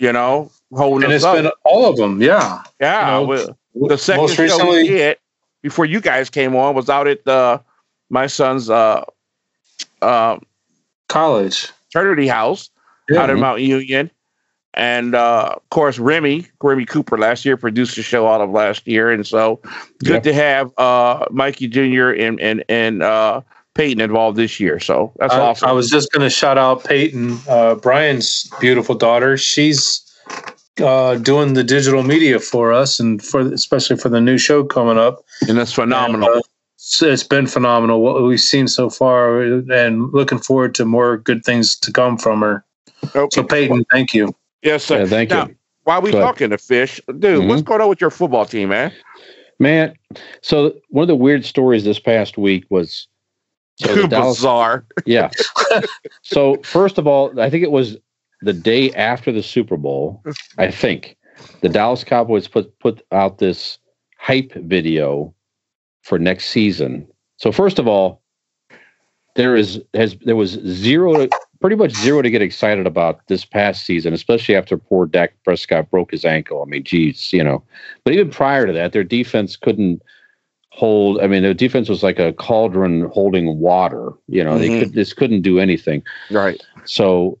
You 0.00 0.12
know, 0.12 0.50
holding 0.72 1.04
And 1.04 1.12
us 1.12 1.18
it's 1.18 1.24
up. 1.24 1.36
been 1.36 1.50
all 1.64 1.88
of 1.88 1.96
them. 1.96 2.20
Yeah. 2.20 2.62
yeah. 2.80 3.20
you 3.20 3.26
know, 3.26 3.54
we- 3.76 3.88
the 3.88 3.96
second 3.96 4.22
Most 4.22 4.34
show 4.34 4.42
we 4.42 4.48
recently, 4.48 4.88
did 4.88 5.16
before 5.62 5.84
you 5.86 6.00
guys 6.00 6.28
came 6.28 6.56
on 6.56 6.74
was 6.74 6.90
out 6.90 7.06
at 7.06 7.26
uh, 7.28 7.58
my 8.10 8.26
son's 8.26 8.68
uh, 8.68 9.04
uh, 10.02 10.38
college. 11.08 11.68
fraternity 11.92 12.26
house 12.26 12.68
Yeah. 13.08 13.20
out 13.22 13.30
in 13.30 13.38
Mount 13.38 13.60
Union. 13.60 14.10
And 14.74 15.14
uh, 15.14 15.54
of 15.56 15.70
course, 15.70 15.98
Remy, 15.98 16.46
Remy 16.62 16.84
Cooper 16.86 17.16
last 17.16 17.44
year 17.44 17.56
produced 17.56 17.96
the 17.96 18.02
show 18.02 18.26
out 18.26 18.40
of 18.40 18.50
last 18.50 18.86
year. 18.86 19.10
And 19.10 19.26
so 19.26 19.60
good 20.00 20.22
to 20.24 20.34
have 20.34 20.72
uh, 20.78 21.26
Mikey 21.30 21.68
Jr. 21.68 22.10
and, 22.10 22.40
and, 22.40 22.64
and 22.68 23.02
uh, 23.02 23.40
Peyton 23.74 24.00
involved 24.00 24.36
this 24.36 24.58
year. 24.58 24.80
So 24.80 25.12
that's 25.16 25.34
I, 25.34 25.40
awesome. 25.40 25.68
I 25.68 25.72
was 25.72 25.90
just 25.90 26.10
going 26.12 26.22
to 26.22 26.30
shout 26.30 26.58
out 26.58 26.84
Peyton, 26.84 27.38
uh, 27.48 27.76
Brian's 27.76 28.50
beautiful 28.60 28.94
daughter. 28.94 29.36
She's 29.36 30.00
uh, 30.82 31.16
doing 31.16 31.54
the 31.54 31.64
digital 31.64 32.02
media 32.02 32.40
for 32.40 32.72
us, 32.72 32.98
and 32.98 33.22
for 33.22 33.40
especially 33.52 33.96
for 33.96 34.08
the 34.08 34.20
new 34.20 34.38
show 34.38 34.64
coming 34.64 34.98
up. 34.98 35.24
and 35.48 35.56
that's 35.56 35.72
phenomenal. 35.72 36.28
And, 36.28 36.38
uh, 36.38 36.42
it's 37.02 37.22
been 37.22 37.46
phenomenal 37.46 38.02
what 38.02 38.22
we've 38.22 38.40
seen 38.40 38.68
so 38.68 38.90
far, 38.90 39.40
and 39.40 40.12
looking 40.12 40.38
forward 40.38 40.74
to 40.74 40.84
more 40.84 41.16
good 41.16 41.44
things 41.44 41.76
to 41.76 41.92
come 41.92 42.18
from 42.18 42.40
her. 42.42 42.64
okay. 43.14 43.28
So 43.32 43.42
Peyton, 43.42 43.86
thank 43.90 44.14
you. 44.14 44.34
Yes, 44.64 44.84
sir. 44.84 45.00
Yeah, 45.00 45.06
thank 45.06 45.30
Now, 45.30 45.46
you. 45.46 45.56
While 45.84 46.02
we 46.02 46.10
talking 46.10 46.50
to 46.50 46.58
Fish, 46.58 47.00
dude, 47.06 47.46
what's 47.46 47.60
mm-hmm. 47.60 47.68
going 47.68 47.80
on 47.82 47.88
with 47.88 48.00
your 48.00 48.10
football 48.10 48.46
team, 48.46 48.70
man? 48.70 48.92
Man, 49.58 49.94
so 50.40 50.74
one 50.88 51.02
of 51.02 51.08
the 51.08 51.14
weird 51.14 51.44
stories 51.44 51.84
this 51.84 51.98
past 51.98 52.38
week 52.38 52.64
was 52.70 53.06
so 53.76 54.06
Dallas, 54.08 54.38
Bizarre. 54.38 54.86
yeah. 55.06 55.30
so 56.22 56.56
first 56.64 56.98
of 56.98 57.06
all, 57.06 57.38
I 57.38 57.50
think 57.50 57.62
it 57.62 57.70
was 57.70 57.96
the 58.40 58.52
day 58.52 58.92
after 58.92 59.30
the 59.30 59.42
Super 59.42 59.76
Bowl. 59.76 60.22
I 60.58 60.70
think 60.70 61.16
the 61.60 61.68
Dallas 61.68 62.04
Cowboys 62.04 62.48
put 62.48 62.78
put 62.78 63.04
out 63.12 63.38
this 63.38 63.78
hype 64.18 64.52
video 64.54 65.34
for 66.02 66.18
next 66.18 66.46
season. 66.46 67.06
So 67.36 67.52
first 67.52 67.78
of 67.78 67.86
all, 67.86 68.22
there 69.34 69.56
is 69.56 69.82
has 69.94 70.16
there 70.24 70.36
was 70.36 70.52
zero, 70.66 71.28
pretty 71.60 71.76
much 71.76 71.92
zero 71.92 72.22
to 72.22 72.30
get 72.30 72.42
excited 72.42 72.86
about 72.86 73.26
this 73.28 73.44
past 73.44 73.84
season, 73.84 74.12
especially 74.12 74.54
after 74.54 74.76
poor 74.76 75.06
Dak 75.06 75.34
Prescott 75.44 75.90
broke 75.90 76.10
his 76.10 76.24
ankle. 76.24 76.62
I 76.62 76.66
mean, 76.66 76.84
geez, 76.84 77.32
you 77.32 77.42
know. 77.42 77.62
But 78.04 78.14
even 78.14 78.30
prior 78.30 78.66
to 78.66 78.72
that, 78.72 78.92
their 78.92 79.04
defense 79.04 79.56
couldn't 79.56 80.02
hold. 80.70 81.20
I 81.20 81.26
mean, 81.26 81.42
their 81.42 81.54
defense 81.54 81.88
was 81.88 82.02
like 82.02 82.18
a 82.18 82.32
cauldron 82.32 83.08
holding 83.12 83.58
water. 83.58 84.12
You 84.28 84.44
know, 84.44 84.58
they 84.58 84.68
Mhm. 84.68 84.78
could 84.80 84.92
this 84.94 85.12
couldn't 85.12 85.42
do 85.42 85.58
anything. 85.58 86.02
Right. 86.30 86.60
So 86.84 87.38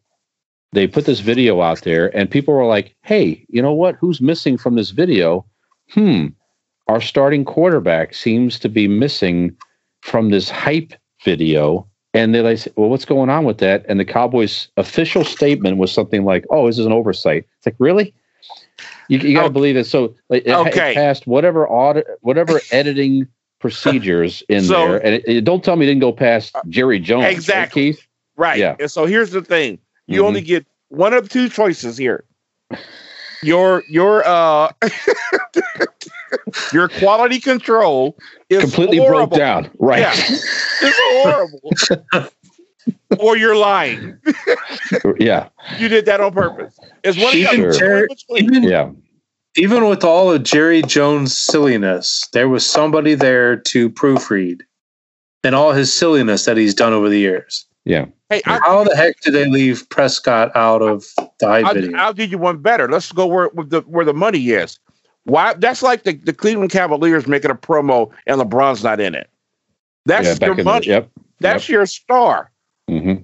they 0.72 0.86
put 0.86 1.04
this 1.04 1.20
video 1.20 1.60
out 1.60 1.82
there, 1.82 2.16
and 2.16 2.30
people 2.30 2.54
were 2.54 2.66
like, 2.66 2.94
"Hey, 3.02 3.44
you 3.48 3.62
know 3.62 3.74
what? 3.74 3.96
Who's 4.00 4.20
missing 4.20 4.56
from 4.56 4.74
this 4.76 4.90
video? 4.90 5.44
Hmm, 5.90 6.28
our 6.88 7.00
starting 7.00 7.44
quarterback 7.44 8.14
seems 8.14 8.58
to 8.60 8.68
be 8.68 8.88
missing 8.88 9.54
from 10.00 10.30
this 10.30 10.48
hype 10.48 10.92
video." 11.24 11.86
And 12.14 12.34
they 12.34 12.40
like, 12.40 12.60
"Well, 12.76 12.88
what's 12.88 13.04
going 13.04 13.28
on 13.28 13.44
with 13.44 13.58
that?" 13.58 13.84
And 13.88 13.98
the 14.00 14.04
Cowboys' 14.04 14.68
official 14.76 15.24
statement 15.24 15.76
was 15.78 15.92
something 15.92 16.24
like, 16.24 16.44
"Oh, 16.50 16.66
this 16.66 16.78
is 16.78 16.86
an 16.86 16.92
oversight." 16.92 17.44
It's 17.58 17.66
like, 17.66 17.74
really? 17.78 18.14
You, 19.08 19.18
you 19.18 19.34
got 19.34 19.40
to 19.40 19.46
Okay. 19.46 19.52
believe 19.52 19.76
it. 19.76 19.84
So 19.86 20.14
like, 20.28 20.44
it, 20.46 20.52
ha- 20.52 20.64
it 20.64 20.94
passed 20.94 21.26
whatever 21.26 21.68
audit, 21.68 22.06
whatever 22.20 22.60
editing 22.70 23.26
procedures 23.58 24.42
in 24.48 24.62
So- 24.62 24.74
there, 24.88 25.04
and 25.04 25.14
it, 25.16 25.24
it- 25.26 25.44
don't 25.44 25.62
tell 25.64 25.76
me 25.76 25.84
it 25.86 25.88
didn't 25.88 26.00
go 26.02 26.12
past 26.12 26.54
Jerry 26.68 27.00
Jones, 27.00 27.24
right, 27.24 27.32
Exactly. 27.34 27.92
Keith. 27.92 28.06
Right. 28.36 28.58
Yeah. 28.58 28.76
And 28.80 28.90
so 28.90 29.06
here's 29.06 29.30
the 29.32 29.42
thing. 29.42 29.78
You 30.06 30.22
Mhm. 30.22 30.26
only 30.26 30.40
get 30.40 30.66
one 30.88 31.12
of 31.14 31.28
two 31.28 31.48
choices 31.48 31.96
here. 31.96 32.24
Your 33.42 33.82
your 33.90 34.22
uh 34.26 34.70
your 36.72 36.88
quality 36.88 37.40
control 37.40 38.16
is 38.48 38.60
completely 38.60 38.98
horrible. 38.98 39.26
broke 39.28 39.38
down. 39.38 39.70
Right. 39.78 40.00
Yeah. 40.00 40.12
It's 40.16 41.00
horrible. 42.12 42.30
or 43.18 43.36
you're 43.36 43.56
lying. 43.56 44.18
Yeah. 45.18 45.48
You 45.78 45.88
did 45.88 46.06
that 46.06 46.20
on 46.20 46.32
purpose. 46.32 46.78
It's 47.02 47.18
one 47.18 47.34
Even 47.34 47.64
of 47.66 47.72
the 47.72 47.78
Jerry- 47.78 48.08
Even 48.36 48.62
Yeah. 48.62 48.90
even 49.56 49.88
with 49.88 50.04
all 50.04 50.32
of 50.32 50.42
Jerry 50.42 50.82
Jones' 50.82 51.36
silliness, 51.36 52.26
there 52.32 52.48
was 52.48 52.68
somebody 52.68 53.14
there 53.14 53.56
to 53.56 53.88
proofread, 53.90 54.60
and 55.44 55.54
all 55.54 55.72
his 55.72 55.92
silliness 55.92 56.44
that 56.44 56.56
he's 56.56 56.74
done 56.74 56.92
over 56.92 57.08
the 57.08 57.18
years. 57.18 57.66
Yeah. 57.84 58.06
Hey, 58.30 58.40
I, 58.46 58.58
How 58.64 58.82
the 58.84 58.96
heck 58.96 59.20
did 59.20 59.34
they 59.34 59.46
leave 59.46 59.86
Prescott 59.90 60.50
out 60.56 60.80
of 60.82 61.04
the 61.38 61.46
hype 61.46 61.66
I'll, 61.66 61.74
video? 61.74 61.96
I'll 61.98 62.14
do 62.14 62.24
you 62.24 62.38
one 62.38 62.58
better. 62.58 62.88
Let's 62.90 63.12
go 63.12 63.26
where 63.26 63.50
with 63.54 63.70
the 63.70 63.82
where 63.82 64.04
the 64.06 64.14
money 64.14 64.40
is. 64.48 64.78
Why? 65.24 65.54
That's 65.54 65.82
like 65.82 66.02
the, 66.04 66.14
the 66.14 66.32
Cleveland 66.32 66.70
Cavaliers 66.70 67.26
making 67.26 67.50
a 67.50 67.54
promo 67.54 68.10
and 68.26 68.40
LeBron's 68.40 68.84
not 68.84 69.00
in 69.00 69.14
it. 69.14 69.28
That's 70.06 70.38
yeah. 70.40 70.46
Your 70.46 70.62
money. 70.64 70.86
the, 70.86 70.92
yep. 70.92 71.10
That's 71.40 71.68
your 71.68 71.86
star. 71.86 72.50
hmm 72.88 73.14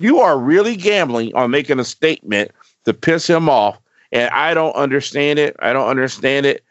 You 0.00 0.20
are 0.20 0.38
really 0.38 0.76
gambling 0.76 1.34
on 1.34 1.50
making 1.50 1.78
a 1.78 1.84
statement 1.84 2.50
to 2.84 2.94
piss 2.94 3.28
him 3.28 3.48
off, 3.48 3.78
and 4.12 4.30
I 4.30 4.54
don't 4.54 4.74
understand 4.74 5.38
it. 5.38 5.56
I 5.58 5.72
don't 5.72 5.88
understand 5.88 6.46
it. 6.46 6.64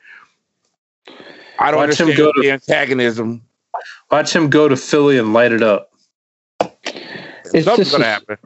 I 1.60 1.72
don't 1.72 1.80
Watch 1.88 2.00
him 2.00 2.08
understand 2.10 2.18
go 2.18 2.32
to- 2.32 2.42
the 2.42 2.52
antagonism. 2.52 3.42
Watch 4.12 4.36
him 4.36 4.50
go 4.50 4.68
to 4.68 4.76
Philly 4.76 5.18
and 5.18 5.34
light 5.34 5.52
it 5.52 5.62
up. 5.62 5.92
It's 6.62 7.66
Something's 7.66 7.78
just- 7.78 7.92
gonna 7.92 8.06
happen. 8.06 8.38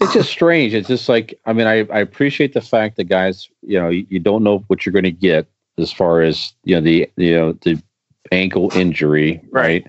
It's 0.00 0.12
just 0.12 0.28
strange. 0.30 0.74
It's 0.74 0.88
just 0.88 1.08
like 1.08 1.38
I 1.46 1.52
mean, 1.52 1.66
I, 1.66 1.78
I 1.92 2.00
appreciate 2.00 2.52
the 2.52 2.60
fact 2.60 2.96
that 2.96 3.04
guys, 3.04 3.48
you 3.62 3.80
know, 3.80 3.88
you, 3.88 4.06
you 4.10 4.18
don't 4.18 4.42
know 4.42 4.58
what 4.66 4.84
you're 4.84 4.92
going 4.92 5.04
to 5.04 5.12
get 5.12 5.46
as 5.78 5.92
far 5.92 6.22
as 6.22 6.52
you 6.64 6.76
know 6.76 6.80
the 6.80 7.10
you 7.16 7.34
know 7.34 7.52
the 7.52 7.82
ankle 8.32 8.70
injury, 8.74 9.40
right? 9.50 9.86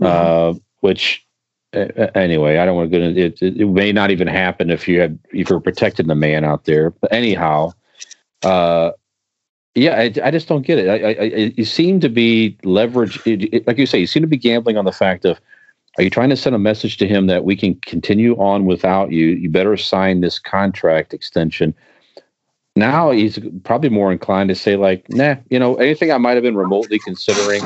Uh, 0.00 0.54
which 0.80 1.24
uh, 1.74 1.86
anyway, 2.14 2.58
I 2.58 2.64
don't 2.64 2.76
want 2.76 2.90
to 2.90 2.98
go 2.98 3.04
into 3.04 3.20
it, 3.20 3.42
it. 3.42 3.60
It 3.60 3.68
may 3.68 3.92
not 3.92 4.10
even 4.10 4.28
happen 4.28 4.70
if 4.70 4.88
you 4.88 5.00
had 5.00 5.18
if 5.32 5.50
you're 5.50 5.60
protecting 5.60 6.06
the 6.08 6.14
man 6.14 6.44
out 6.44 6.64
there. 6.64 6.90
But 6.90 7.12
anyhow, 7.12 7.72
uh, 8.42 8.92
yeah, 9.74 9.96
I, 9.96 10.12
I 10.24 10.30
just 10.30 10.48
don't 10.48 10.66
get 10.66 10.78
it. 10.78 10.88
I, 10.88 10.96
I, 10.96 11.24
I, 11.24 11.52
you 11.56 11.64
seem 11.64 12.00
to 12.00 12.08
be 12.08 12.58
leverage, 12.64 13.20
it- 13.26 13.66
like 13.66 13.78
you 13.78 13.86
say, 13.86 13.98
you 14.00 14.06
seem 14.06 14.22
to 14.22 14.26
be 14.26 14.36
gambling 14.36 14.76
on 14.76 14.84
the 14.84 14.92
fact 14.92 15.24
of 15.24 15.40
Are 15.98 16.02
you 16.02 16.10
trying 16.10 16.30
to 16.30 16.36
send 16.36 16.56
a 16.56 16.58
message 16.58 16.96
to 16.98 17.06
him 17.06 17.26
that 17.26 17.44
we 17.44 17.56
can 17.56 17.74
continue 17.82 18.34
on 18.36 18.64
without 18.64 19.12
you? 19.12 19.26
You 19.28 19.50
better 19.50 19.76
sign 19.76 20.20
this 20.20 20.38
contract 20.38 21.12
extension. 21.12 21.74
Now 22.80 23.10
he's 23.10 23.38
probably 23.62 23.90
more 23.90 24.10
inclined 24.10 24.48
to 24.48 24.54
say, 24.54 24.76
like, 24.76 25.04
nah, 25.10 25.36
you 25.50 25.58
know, 25.58 25.76
anything 25.76 26.10
I 26.10 26.16
might 26.16 26.32
have 26.32 26.42
been 26.42 26.56
remotely 26.56 26.98
considering, 26.98 27.62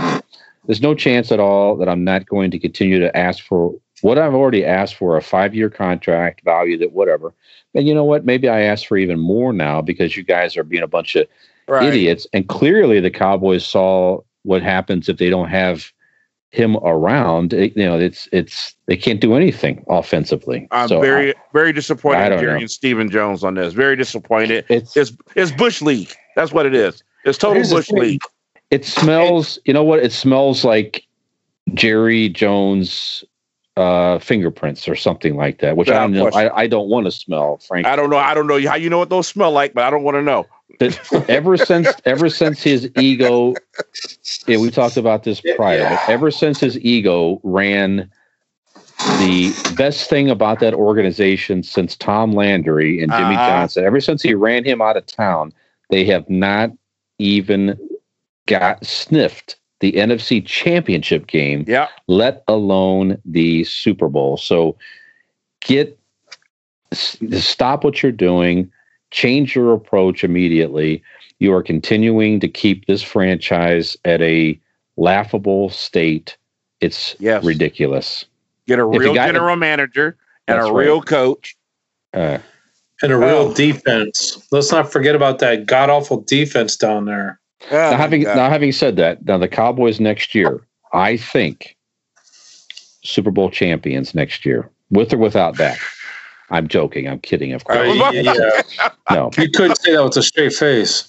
there's 0.66 0.82
no 0.82 0.92
chance 0.92 1.30
at 1.30 1.38
all 1.38 1.76
that 1.76 1.88
I'm 1.88 2.02
not 2.02 2.26
going 2.26 2.50
to 2.50 2.58
continue 2.58 2.98
to 2.98 3.16
ask 3.16 3.44
for 3.44 3.72
what 4.00 4.18
I've 4.18 4.34
already 4.34 4.64
asked 4.64 4.96
for 4.96 5.16
a 5.16 5.22
five 5.22 5.54
year 5.54 5.70
contract 5.70 6.42
valued 6.44 6.82
at 6.82 6.90
whatever. 6.90 7.32
And 7.76 7.86
you 7.86 7.94
know 7.94 8.02
what? 8.02 8.24
Maybe 8.24 8.48
I 8.48 8.62
ask 8.62 8.88
for 8.88 8.96
even 8.96 9.20
more 9.20 9.52
now 9.52 9.80
because 9.80 10.16
you 10.16 10.24
guys 10.24 10.56
are 10.56 10.64
being 10.64 10.82
a 10.82 10.88
bunch 10.88 11.14
of 11.14 11.28
right. 11.68 11.84
idiots. 11.84 12.26
And 12.32 12.48
clearly 12.48 12.98
the 12.98 13.08
Cowboys 13.08 13.64
saw 13.64 14.20
what 14.42 14.62
happens 14.62 15.08
if 15.08 15.18
they 15.18 15.30
don't 15.30 15.48
have 15.48 15.92
him 16.55 16.76
around. 16.78 17.52
It, 17.52 17.76
you 17.76 17.84
know, 17.84 17.98
it's 17.98 18.28
it's 18.32 18.74
they 18.86 18.96
can't 18.96 19.20
do 19.20 19.34
anything 19.34 19.84
offensively. 19.88 20.68
I'm 20.70 20.88
so 20.88 21.00
very 21.00 21.34
I, 21.34 21.40
very 21.52 21.72
disappointed 21.72 22.32
in 22.32 22.38
Jerry 22.38 22.61
and 22.61 22.70
Stephen 22.70 23.11
Jones 23.11 23.42
on 23.42 23.55
this. 23.55 23.72
Very 23.72 23.96
disappointed. 23.96 24.64
It's 24.68 24.96
it's, 24.96 25.12
it's 25.34 25.50
Bush 25.50 25.82
League. 25.82 26.14
That's 26.36 26.52
what 26.52 26.64
it 26.64 26.74
is. 26.74 27.02
It's 27.24 27.38
total 27.38 27.62
Bush 27.68 27.90
League. 27.90 28.20
It 28.70 28.84
smells. 28.84 29.59
You 29.64 29.74
know 29.74 29.84
what? 29.84 29.98
It 29.98 30.12
smells 30.12 30.64
like 30.64 31.05
Jerry 31.74 32.28
Jones 32.28 33.24
uh, 33.76 34.20
fingerprints 34.20 34.88
or 34.88 34.94
something 34.94 35.36
like 35.36 35.59
that, 35.59 35.76
which 35.76 35.90
I 35.90 35.94
don't 35.94 36.12
know. 36.12 36.28
I, 36.28 36.62
I, 36.62 36.66
don't 36.68 36.88
want 36.88 37.07
to 37.07 37.11
smell, 37.11 37.57
frankly. 37.59 37.90
I 37.90 37.96
don't 37.96 38.11
know. 38.11 38.16
I 38.16 38.32
don't 38.32 38.46
know 38.46 38.61
how 38.68 38.76
you 38.76 38.88
know 38.88 38.98
what 38.98 39.11
those 39.11 39.26
smell 39.26 39.50
like, 39.50 39.74
but 39.74 39.82
I 39.82 39.90
don't 39.90 40.05
want 40.05 40.16
to 40.16 40.22
know. 40.22 40.46
Ever 41.28 41.56
since 41.56 41.88
ever 42.04 42.28
since 42.28 42.62
his 42.62 42.90
ego, 42.98 43.54
yeah, 44.46 44.58
we 44.58 44.70
talked 44.70 44.96
about 44.96 45.24
this 45.24 45.40
prior. 45.56 45.78
Yeah. 45.78 46.04
ever 46.08 46.30
since 46.30 46.60
his 46.60 46.78
ego 46.80 47.40
ran 47.42 48.10
the 49.18 49.52
best 49.76 50.08
thing 50.08 50.30
about 50.30 50.60
that 50.60 50.74
organization 50.74 51.62
since 51.62 51.96
Tom 51.96 52.32
Landry 52.32 53.02
and 53.02 53.10
Jimmy 53.10 53.34
uh-huh. 53.34 53.48
Johnson, 53.48 53.84
ever 53.84 54.00
since 54.00 54.22
he 54.22 54.34
ran 54.34 54.64
him 54.64 54.80
out 54.80 54.96
of 54.96 55.06
town, 55.06 55.52
they 55.90 56.04
have 56.04 56.28
not 56.30 56.70
even 57.18 57.78
got 58.46 58.84
sniffed 58.84 59.56
the 59.80 59.92
NFC 59.92 60.44
Championship 60.44 61.26
game, 61.26 61.64
yeah. 61.66 61.88
let 62.06 62.42
alone 62.48 63.20
the 63.24 63.64
Super 63.64 64.08
Bowl. 64.08 64.36
So 64.36 64.76
get 65.60 65.98
stop 66.92 67.84
what 67.84 68.02
you're 68.02 68.12
doing, 68.12 68.70
change 69.14 69.54
your 69.54 69.72
approach 69.72 70.24
immediately. 70.24 71.02
You 71.38 71.54
are 71.54 71.62
continuing 71.62 72.40
to 72.40 72.48
keep 72.48 72.86
this 72.86 73.00
franchise 73.00 73.96
at 74.04 74.20
a 74.20 74.60
laughable 74.96 75.70
state. 75.70 76.36
It's 76.80 77.14
yes. 77.20 77.44
ridiculous. 77.44 78.24
Get 78.66 78.80
a 78.80 78.84
real 78.84 79.14
general 79.14 79.56
manager 79.56 80.16
and 80.48 80.58
a 80.58 80.72
real 80.72 80.98
right. 80.98 81.06
coach. 81.06 81.56
Uh, 82.12 82.38
and 83.02 83.12
a 83.12 83.16
real 83.16 83.50
oh. 83.50 83.54
defense. 83.54 84.46
Let's 84.50 84.72
not 84.72 84.90
forget 84.90 85.14
about 85.14 85.38
that 85.38 85.66
god 85.66 85.90
awful 85.90 86.22
defense 86.22 86.76
down 86.76 87.04
there. 87.04 87.40
Oh 87.70 87.90
now, 87.90 87.96
having 87.96 88.22
now 88.22 88.50
having 88.50 88.72
said 88.72 88.96
that, 88.96 89.24
now 89.24 89.38
the 89.38 89.48
Cowboys 89.48 90.00
next 90.00 90.34
year, 90.34 90.66
I 90.92 91.16
think 91.16 91.76
Super 93.02 93.30
Bowl 93.30 93.50
champions 93.50 94.14
next 94.14 94.44
year, 94.44 94.70
with 94.90 95.12
or 95.12 95.18
without 95.18 95.56
that. 95.56 95.78
I'm 96.51 96.68
joking. 96.68 97.09
I'm 97.09 97.20
kidding. 97.20 97.53
Of 97.53 97.64
course. 97.64 97.78
Uh, 97.78 98.11
yeah. 98.12 98.90
no, 99.11 99.30
you 99.38 99.51
couldn't 99.51 99.76
say 99.76 99.92
that 99.92 100.05
with 100.05 100.16
a 100.16 100.22
straight 100.22 100.53
face. 100.53 101.09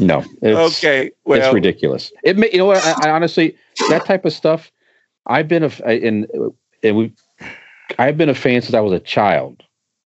No. 0.00 0.24
okay. 0.42 1.10
Well, 1.24 1.40
it's 1.40 1.52
ridiculous. 1.52 2.12
It 2.22 2.38
may, 2.38 2.50
you 2.52 2.58
know 2.58 2.66
what? 2.66 2.84
I, 2.84 3.08
I, 3.08 3.10
honestly, 3.10 3.56
that 3.88 4.04
type 4.04 4.24
of 4.24 4.32
stuff. 4.32 4.70
I've 5.26 5.48
been 5.48 5.64
a 5.64 5.92
in 5.92 6.26
and 6.82 6.96
we. 6.96 7.12
I've 7.98 8.16
been 8.16 8.28
a 8.28 8.34
fan 8.34 8.62
since 8.62 8.74
I 8.74 8.80
was 8.80 8.92
a 8.92 9.00
child 9.00 9.62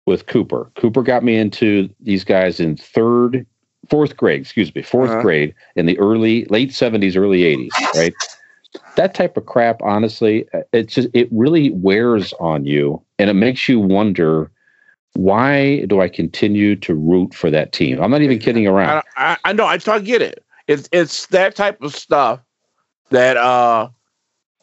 with 0.05 0.27
Cooper. 0.27 0.71
Cooper 0.75 1.01
got 1.01 1.23
me 1.23 1.35
into 1.35 1.89
these 1.99 2.23
guys 2.23 2.59
in 2.59 2.77
third 2.77 3.45
fourth 3.89 4.15
grade, 4.15 4.41
excuse 4.41 4.73
me, 4.73 4.81
4th 4.81 5.09
uh-huh. 5.09 5.21
grade 5.21 5.55
in 5.75 5.85
the 5.85 5.97
early 5.99 6.45
late 6.45 6.69
70s, 6.69 7.17
early 7.17 7.41
80s, 7.41 7.71
right? 7.95 8.13
that 8.95 9.13
type 9.13 9.37
of 9.37 9.45
crap, 9.45 9.81
honestly, 9.81 10.47
it 10.71 10.87
just 10.87 11.09
it 11.13 11.27
really 11.31 11.71
wears 11.71 12.33
on 12.39 12.65
you 12.65 13.01
and 13.19 13.29
it 13.29 13.33
makes 13.33 13.67
you 13.67 13.79
wonder 13.79 14.51
why 15.13 15.85
do 15.85 16.01
I 16.01 16.07
continue 16.07 16.75
to 16.77 16.95
root 16.95 17.33
for 17.33 17.49
that 17.49 17.73
team? 17.73 18.01
I'm 18.01 18.11
not 18.11 18.21
even 18.21 18.39
kidding 18.39 18.67
around. 18.67 19.03
I, 19.17 19.33
I, 19.33 19.37
I 19.45 19.53
know, 19.53 19.65
I, 19.65 19.79
I 19.87 19.99
get 19.99 20.21
it. 20.21 20.43
It's 20.67 20.87
it's 20.91 21.27
that 21.27 21.55
type 21.55 21.81
of 21.81 21.95
stuff 21.95 22.39
that 23.09 23.35
uh 23.35 23.89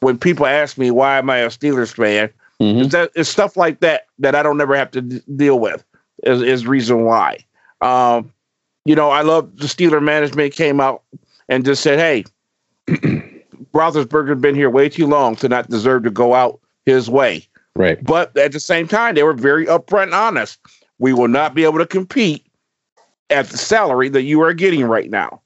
when 0.00 0.18
people 0.18 0.46
ask 0.46 0.78
me 0.78 0.90
why 0.90 1.18
am 1.18 1.28
I 1.28 1.38
a 1.38 1.48
Steelers 1.48 1.94
fan, 1.94 2.30
mm-hmm. 2.60 2.80
it's, 2.80 2.92
that, 2.92 3.10
it's 3.14 3.28
stuff 3.28 3.56
like 3.56 3.80
that 3.80 4.06
that 4.18 4.34
I 4.34 4.42
don't 4.42 4.60
ever 4.60 4.76
have 4.76 4.90
to 4.92 5.02
d- 5.02 5.20
deal 5.36 5.58
with. 5.58 5.84
Is 6.24 6.42
is 6.42 6.66
reason 6.66 7.04
why. 7.04 7.38
Um, 7.80 8.32
you 8.84 8.94
know, 8.94 9.10
I 9.10 9.22
love 9.22 9.56
the 9.56 9.66
Steeler 9.66 10.02
management 10.02 10.54
came 10.54 10.80
out 10.80 11.02
and 11.48 11.64
just 11.64 11.82
said, 11.82 11.98
"Hey, 11.98 12.24
Roethlisberger's 13.72 14.40
been 14.40 14.54
here 14.54 14.70
way 14.70 14.88
too 14.88 15.06
long 15.06 15.36
to 15.36 15.48
not 15.48 15.68
deserve 15.68 16.04
to 16.04 16.10
go 16.10 16.34
out 16.34 16.60
his 16.86 17.10
way." 17.10 17.47
Right. 17.78 18.02
But 18.02 18.36
at 18.36 18.52
the 18.52 18.60
same 18.60 18.88
time, 18.88 19.14
they 19.14 19.22
were 19.22 19.32
very 19.32 19.66
upfront 19.66 20.04
and 20.04 20.14
honest. 20.14 20.58
We 20.98 21.12
will 21.12 21.28
not 21.28 21.54
be 21.54 21.64
able 21.64 21.78
to 21.78 21.86
compete 21.86 22.44
at 23.30 23.46
the 23.48 23.58
salary 23.58 24.08
that 24.10 24.22
you 24.22 24.40
are 24.42 24.52
getting 24.52 24.84
right 24.84 25.10
now. 25.10 25.40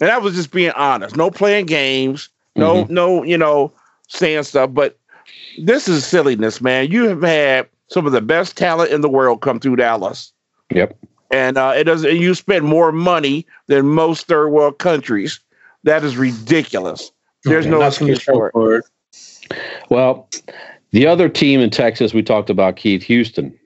And 0.00 0.08
that 0.08 0.22
was 0.22 0.34
just 0.34 0.52
being 0.52 0.72
honest. 0.72 1.16
No 1.16 1.30
playing 1.30 1.66
games. 1.66 2.28
No, 2.56 2.84
mm-hmm. 2.84 2.94
no, 2.94 3.22
you 3.22 3.38
know, 3.38 3.72
saying 4.08 4.44
stuff. 4.44 4.70
But 4.72 4.98
this 5.58 5.88
is 5.88 6.06
silliness, 6.06 6.60
man. 6.60 6.90
You 6.90 7.08
have 7.08 7.22
had 7.22 7.68
some 7.88 8.06
of 8.06 8.12
the 8.12 8.20
best 8.20 8.56
talent 8.56 8.90
in 8.90 9.00
the 9.00 9.08
world 9.08 9.40
come 9.40 9.58
through 9.58 9.76
Dallas. 9.76 10.32
Yep 10.72 10.96
and 11.34 11.58
uh, 11.58 11.72
it 11.76 11.84
does. 11.84 12.04
You 12.04 12.34
spend 12.34 12.64
more 12.64 12.92
money 12.92 13.44
than 13.66 13.86
most 13.86 14.28
third 14.28 14.50
world 14.50 14.78
countries. 14.78 15.40
That 15.82 16.04
is 16.04 16.16
ridiculous. 16.16 17.10
There's 17.42 17.66
okay, 17.66 17.70
no 17.70 17.82
excuse 17.82 18.22
for 18.22 18.76
it. 18.76 18.84
Well, 19.90 20.28
the 20.94 21.08
other 21.08 21.28
team 21.28 21.60
in 21.60 21.70
Texas 21.70 22.14
we 22.14 22.22
talked 22.22 22.50
about, 22.50 22.76
Keith 22.76 23.02
Houston. 23.02 23.58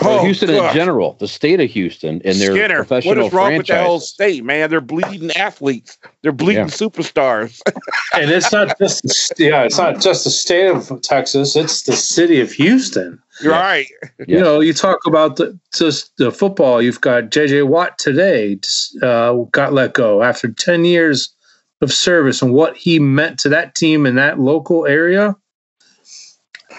Oh, 0.00 0.24
Houston 0.24 0.48
gosh. 0.48 0.70
in 0.70 0.76
general, 0.78 1.16
the 1.18 1.26
state 1.26 1.60
of 1.60 1.68
Houston, 1.70 2.22
and 2.24 2.36
their 2.36 2.52
Skinner, 2.52 2.76
professional 2.76 3.16
What 3.16 3.26
is 3.26 3.32
wrong 3.32 3.46
franchise. 3.48 3.58
with 3.58 3.66
the 3.66 3.82
whole 3.82 4.00
state, 4.00 4.44
man? 4.44 4.70
They're 4.70 4.80
bleeding 4.80 5.32
athletes. 5.32 5.98
They're 6.22 6.30
bleeding 6.30 6.66
yeah. 6.66 6.70
superstars. 6.70 7.60
and 8.14 8.30
it's 8.30 8.52
not 8.52 8.78
just 8.78 9.32
yeah, 9.38 9.64
it's 9.64 9.76
not 9.76 10.00
just 10.00 10.22
the 10.22 10.30
state 10.30 10.68
of 10.68 11.02
Texas. 11.02 11.56
It's 11.56 11.82
the 11.82 11.96
city 11.96 12.40
of 12.40 12.52
Houston. 12.52 13.20
You're 13.40 13.52
right. 13.52 13.86
You 14.26 14.40
know, 14.40 14.60
you 14.60 14.72
talk 14.72 15.00
about 15.04 15.36
the 15.36 15.58
just 15.74 16.16
the 16.16 16.30
football. 16.30 16.80
You've 16.80 17.00
got 17.00 17.30
J.J. 17.30 17.62
Watt 17.62 17.98
today 17.98 18.58
uh, 19.02 19.34
got 19.50 19.72
let 19.72 19.94
go 19.94 20.22
after 20.22 20.48
ten 20.48 20.84
years 20.84 21.34
of 21.80 21.92
service, 21.92 22.40
and 22.40 22.52
what 22.52 22.76
he 22.76 23.00
meant 23.00 23.40
to 23.40 23.48
that 23.48 23.74
team 23.74 24.06
in 24.06 24.14
that 24.14 24.38
local 24.38 24.86
area. 24.86 25.36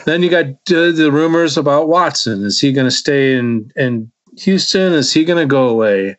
Then 0.05 0.23
you 0.23 0.29
got 0.29 0.45
uh, 0.45 0.91
the 0.91 1.09
rumors 1.11 1.57
about 1.57 1.87
Watson. 1.87 2.43
Is 2.43 2.59
he 2.59 2.71
going 2.71 2.87
to 2.87 2.91
stay 2.91 3.37
in 3.37 3.71
in 3.75 4.11
Houston? 4.37 4.93
Is 4.93 5.13
he 5.13 5.23
going 5.23 5.39
to 5.39 5.45
go 5.45 5.67
away? 5.67 6.17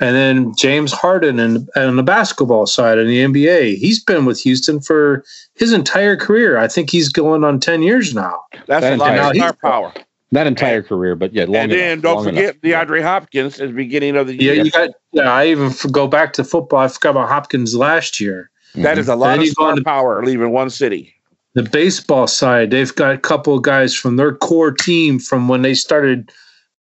And 0.00 0.16
then 0.16 0.52
James 0.56 0.92
Harden 0.92 1.38
and 1.38 1.68
on 1.76 1.96
the 1.96 2.02
basketball 2.02 2.66
side 2.66 2.98
in 2.98 3.06
the 3.06 3.18
NBA, 3.18 3.76
he's 3.76 4.02
been 4.02 4.24
with 4.24 4.40
Houston 4.40 4.80
for 4.80 5.24
his 5.54 5.72
entire 5.72 6.16
career. 6.16 6.58
I 6.58 6.66
think 6.66 6.90
he's 6.90 7.08
going 7.08 7.44
on 7.44 7.60
ten 7.60 7.82
years 7.82 8.14
now. 8.14 8.40
That's 8.66 8.82
that 8.82 8.94
a 8.94 8.96
lot 8.96 9.36
of 9.36 9.60
power. 9.60 9.92
Not 10.32 10.46
entire 10.46 10.78
and, 10.78 10.86
career, 10.86 11.14
but 11.14 11.34
yeah, 11.34 11.44
long 11.44 11.56
And 11.56 11.72
then 11.72 11.98
enough, 11.98 12.02
don't 12.02 12.24
forget 12.24 12.56
enough. 12.64 12.88
DeAndre 12.88 13.02
Hopkins 13.02 13.60
at 13.60 13.68
the 13.68 13.74
beginning 13.74 14.16
of 14.16 14.26
the 14.26 14.34
year. 14.34 14.54
Yeah, 14.54 14.62
you 14.62 14.70
got. 14.70 14.90
Yeah, 15.12 15.30
I 15.30 15.46
even 15.48 15.72
go 15.92 16.08
back 16.08 16.32
to 16.32 16.42
football. 16.42 16.80
I 16.80 16.88
forgot 16.88 17.10
about 17.10 17.28
Hopkins 17.28 17.76
last 17.76 18.18
year. 18.18 18.50
That 18.74 18.92
mm-hmm. 18.92 19.00
is 19.00 19.08
a 19.08 19.14
lot 19.14 19.38
of 19.38 19.46
star 19.46 19.76
power 19.84 20.24
leaving 20.24 20.50
one 20.50 20.70
city. 20.70 21.14
The 21.54 21.62
baseball 21.62 22.26
side, 22.26 22.70
they've 22.70 22.94
got 22.94 23.14
a 23.14 23.18
couple 23.18 23.54
of 23.54 23.62
guys 23.62 23.94
from 23.94 24.16
their 24.16 24.34
core 24.34 24.72
team 24.72 25.18
from 25.18 25.48
when 25.48 25.62
they 25.62 25.74
started 25.74 26.32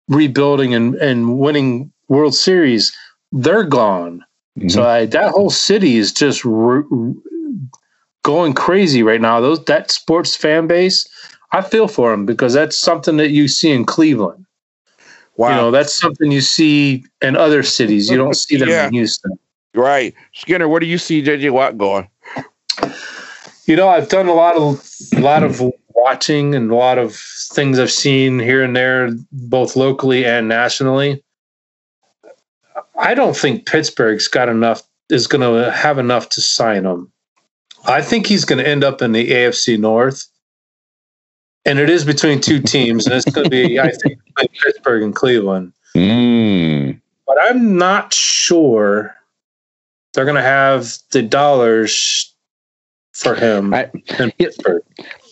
rebuilding 0.08 0.74
and, 0.74 0.94
and 0.96 1.38
winning 1.38 1.90
World 2.08 2.34
Series 2.34 2.94
they're 3.32 3.64
gone. 3.64 4.24
Mm-hmm. 4.58 4.68
So 4.68 4.84
I, 4.84 5.06
that 5.06 5.30
whole 5.30 5.50
city 5.50 5.96
is 5.96 6.12
just 6.12 6.44
r- 6.44 6.84
r- 6.90 7.14
going 8.22 8.54
crazy 8.54 9.02
right 9.02 9.20
now. 9.20 9.40
Those 9.40 9.64
that 9.64 9.90
sports 9.90 10.34
fan 10.34 10.66
base, 10.66 11.08
I 11.52 11.62
feel 11.62 11.88
for 11.88 12.10
them 12.10 12.26
because 12.26 12.54
that's 12.54 12.76
something 12.76 13.16
that 13.18 13.30
you 13.30 13.48
see 13.48 13.70
in 13.70 13.84
Cleveland. 13.84 14.44
Wow. 15.36 15.50
You 15.50 15.56
know, 15.56 15.70
that's 15.70 15.94
something 15.94 16.32
you 16.32 16.40
see 16.40 17.04
in 17.22 17.36
other 17.36 17.62
cities. 17.62 18.10
You 18.10 18.16
don't 18.16 18.34
see 18.34 18.56
them 18.56 18.68
yeah. 18.68 18.88
in 18.88 18.92
Houston. 18.92 19.38
Right. 19.72 20.12
Skinner, 20.32 20.66
where 20.68 20.80
do 20.80 20.86
you 20.86 20.98
see 20.98 21.22
JJ 21.22 21.52
Watt 21.52 21.78
going? 21.78 22.08
You 23.68 23.76
know, 23.76 23.90
I've 23.90 24.08
done 24.08 24.28
a 24.28 24.32
lot 24.32 24.56
of 24.56 24.82
a 25.14 25.20
lot 25.20 25.44
of 25.44 25.62
watching 25.90 26.54
and 26.54 26.70
a 26.70 26.74
lot 26.74 26.96
of 26.96 27.14
things 27.52 27.78
I've 27.78 27.90
seen 27.90 28.38
here 28.38 28.64
and 28.64 28.74
there, 28.74 29.10
both 29.30 29.76
locally 29.76 30.24
and 30.24 30.48
nationally. 30.48 31.22
I 32.98 33.12
don't 33.12 33.36
think 33.36 33.66
Pittsburgh's 33.66 34.26
got 34.26 34.48
enough 34.48 34.82
is 35.10 35.26
going 35.26 35.42
to 35.42 35.70
have 35.70 35.98
enough 35.98 36.30
to 36.30 36.40
sign 36.40 36.86
him. 36.86 37.12
I 37.84 38.00
think 38.00 38.26
he's 38.26 38.46
going 38.46 38.58
to 38.58 38.68
end 38.68 38.84
up 38.84 39.02
in 39.02 39.12
the 39.12 39.30
AFC 39.30 39.78
North. 39.78 40.24
And 41.66 41.78
it 41.78 41.90
is 41.90 42.06
between 42.06 42.40
two 42.40 42.62
teams, 42.62 43.06
and 43.06 43.14
it's 43.14 43.30
going 43.30 43.44
to 43.44 43.50
be, 43.50 43.78
I 43.78 43.90
think, 43.90 44.18
Pittsburgh 44.64 45.02
and 45.02 45.14
Cleveland. 45.14 45.74
Mm. 45.94 46.98
But 47.26 47.36
I'm 47.42 47.76
not 47.76 48.14
sure 48.14 49.14
they're 50.14 50.24
going 50.24 50.36
to 50.36 50.42
have 50.42 50.98
the 51.10 51.20
dollars 51.20 52.34
for 53.12 53.34
him 53.34 53.74
I- 53.74 53.90
in 54.18 54.30
Pittsburgh. 54.32 54.82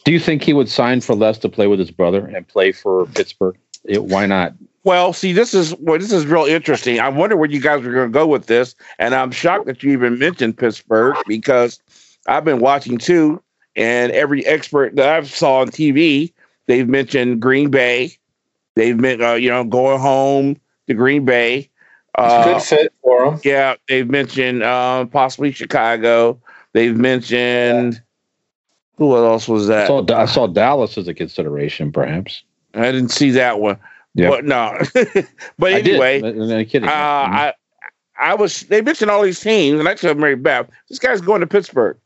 Do 0.05 0.13
you 0.13 0.21
think 0.21 0.43
he 0.43 0.53
would 0.53 0.69
sign 0.69 1.01
for 1.01 1.15
less 1.15 1.37
to 1.39 1.49
play 1.49 1.67
with 1.67 1.79
his 1.81 1.91
brother 1.91 2.27
and 2.27 2.47
play 2.47 2.71
for 2.73 3.07
Pittsburgh? 3.07 3.57
It, 3.85 4.05
why 4.05 4.27
not? 4.27 4.55
Well, 4.85 5.13
see, 5.13 5.33
this 5.33 5.53
is 5.53 5.75
well, 5.81 5.99
this 5.99 6.13
is 6.13 6.27
real 6.27 6.45
interesting. 6.45 7.01
I 7.01 7.09
wonder 7.09 7.37
where 7.37 7.51
you 7.51 7.61
guys 7.61 7.85
are 7.85 7.93
going 7.93 8.07
to 8.09 8.13
go 8.13 8.27
with 8.27 8.47
this, 8.47 8.77
and 9.01 9.15
I'm 9.17 9.33
shocked 9.33 9.67
that 9.67 9.83
you 9.83 9.91
even 9.93 10.19
mentioned 10.19 10.57
Pittsburgh 10.59 11.17
because 11.27 11.81
I've 12.29 12.45
been 12.45 12.61
watching 12.61 12.99
too, 12.99 13.43
and 13.75 14.13
every 14.13 14.47
expert 14.47 14.95
that 14.95 15.09
I've 15.09 15.29
saw 15.29 15.59
on 15.61 15.69
TV, 15.71 16.33
they've 16.67 16.89
mentioned 16.89 17.41
Green 17.43 17.69
Bay. 17.71 18.13
They've 18.77 18.97
been, 18.97 19.21
uh, 19.23 19.33
you 19.35 19.49
know, 19.49 19.65
going 19.65 19.99
home 19.99 20.57
to 20.87 20.95
Green 20.95 21.25
Bay. 21.25 21.69
Uh, 22.17 22.55
Good 22.55 22.63
fit 22.63 22.93
for 23.03 23.27
him. 23.33 23.41
yeah, 23.43 23.75
they've 23.89 24.09
mentioned 24.09 24.63
uh, 24.63 25.07
possibly 25.07 25.51
Chicago. 25.51 26.41
They've 26.77 26.95
mentioned 26.95 28.03
who 28.99 29.17
else 29.17 29.49
was 29.49 29.71
I 29.71 29.77
that? 29.77 29.87
saw, 29.87 30.05
I 30.15 30.27
saw 30.27 30.47
Dallas 30.47 30.99
as 30.99 31.09
a 31.09 31.15
consideration, 31.15 31.91
perhaps. 31.91 32.43
I 32.75 32.93
didn't 32.93 33.09
see 33.09 33.31
that 33.31 33.61
one. 33.61 33.79
Yeah. 34.15 34.29
But 34.29 34.45
no. 34.45 34.79
but 35.59 35.73
anyway, 35.73 36.23
I'm 36.23 36.47
not 36.47 36.69
kidding. 36.69 36.87
uh, 36.87 36.93
I 36.93 37.55
I 38.19 38.35
was 38.35 38.61
they 38.65 38.83
mentioned 38.83 39.11
all 39.11 39.23
these 39.23 39.41
teams, 39.41 39.81
and 39.81 39.89
I 39.89 39.95
said 39.95 40.19
Mary 40.19 40.37
Beth, 40.37 40.69
this 40.91 40.99
guy's 40.99 41.23
going 41.23 41.41
to 41.41 41.47
Pittsburgh 41.47 41.97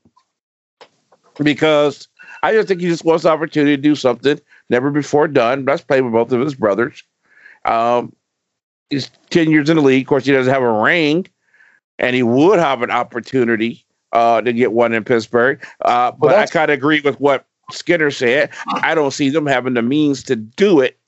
because 1.43 2.07
I 2.45 2.53
just 2.53 2.69
think 2.69 2.81
he 2.81 2.87
just 2.87 3.05
wants 3.05 3.25
the 3.25 3.31
opportunity 3.31 3.75
to 3.75 3.83
do 3.83 3.97
something 3.97 4.41
never 4.69 4.93
before 4.93 5.27
done. 5.27 5.65
Let's 5.65 5.83
play 5.83 6.01
with 6.01 6.13
both 6.13 6.31
of 6.31 6.41
his 6.41 6.55
brothers. 6.55 7.03
Um, 7.65 8.15
he's 8.89 9.11
ten 9.31 9.51
years 9.51 9.69
in 9.69 9.79
the 9.79 9.83
league. 9.83 10.03
Of 10.05 10.09
course, 10.09 10.27
he 10.27 10.31
doesn't 10.31 10.55
have 10.55 10.63
a 10.63 10.81
ring, 10.81 11.27
and 11.99 12.15
he 12.15 12.23
would 12.23 12.61
have 12.61 12.83
an 12.83 12.93
opportunity 12.93 13.85
uh, 14.13 14.41
to 14.41 14.53
get 14.53 14.73
one 14.73 14.93
in 14.93 15.05
Pittsburgh. 15.05 15.65
Uh, 15.83 16.11
but 16.13 16.35
I 16.35 16.47
kind 16.47 16.71
of 16.71 16.75
agree 16.79 17.01
with 17.01 17.19
what 17.21 17.47
Skinner 17.71 18.11
said. 18.11 18.51
I 18.83 18.95
don't 18.95 19.13
see 19.13 19.29
them 19.31 19.47
having 19.47 19.75
the 19.75 19.83
means 19.83 20.23
to 20.25 20.37
do 20.37 20.81
it 20.81 20.99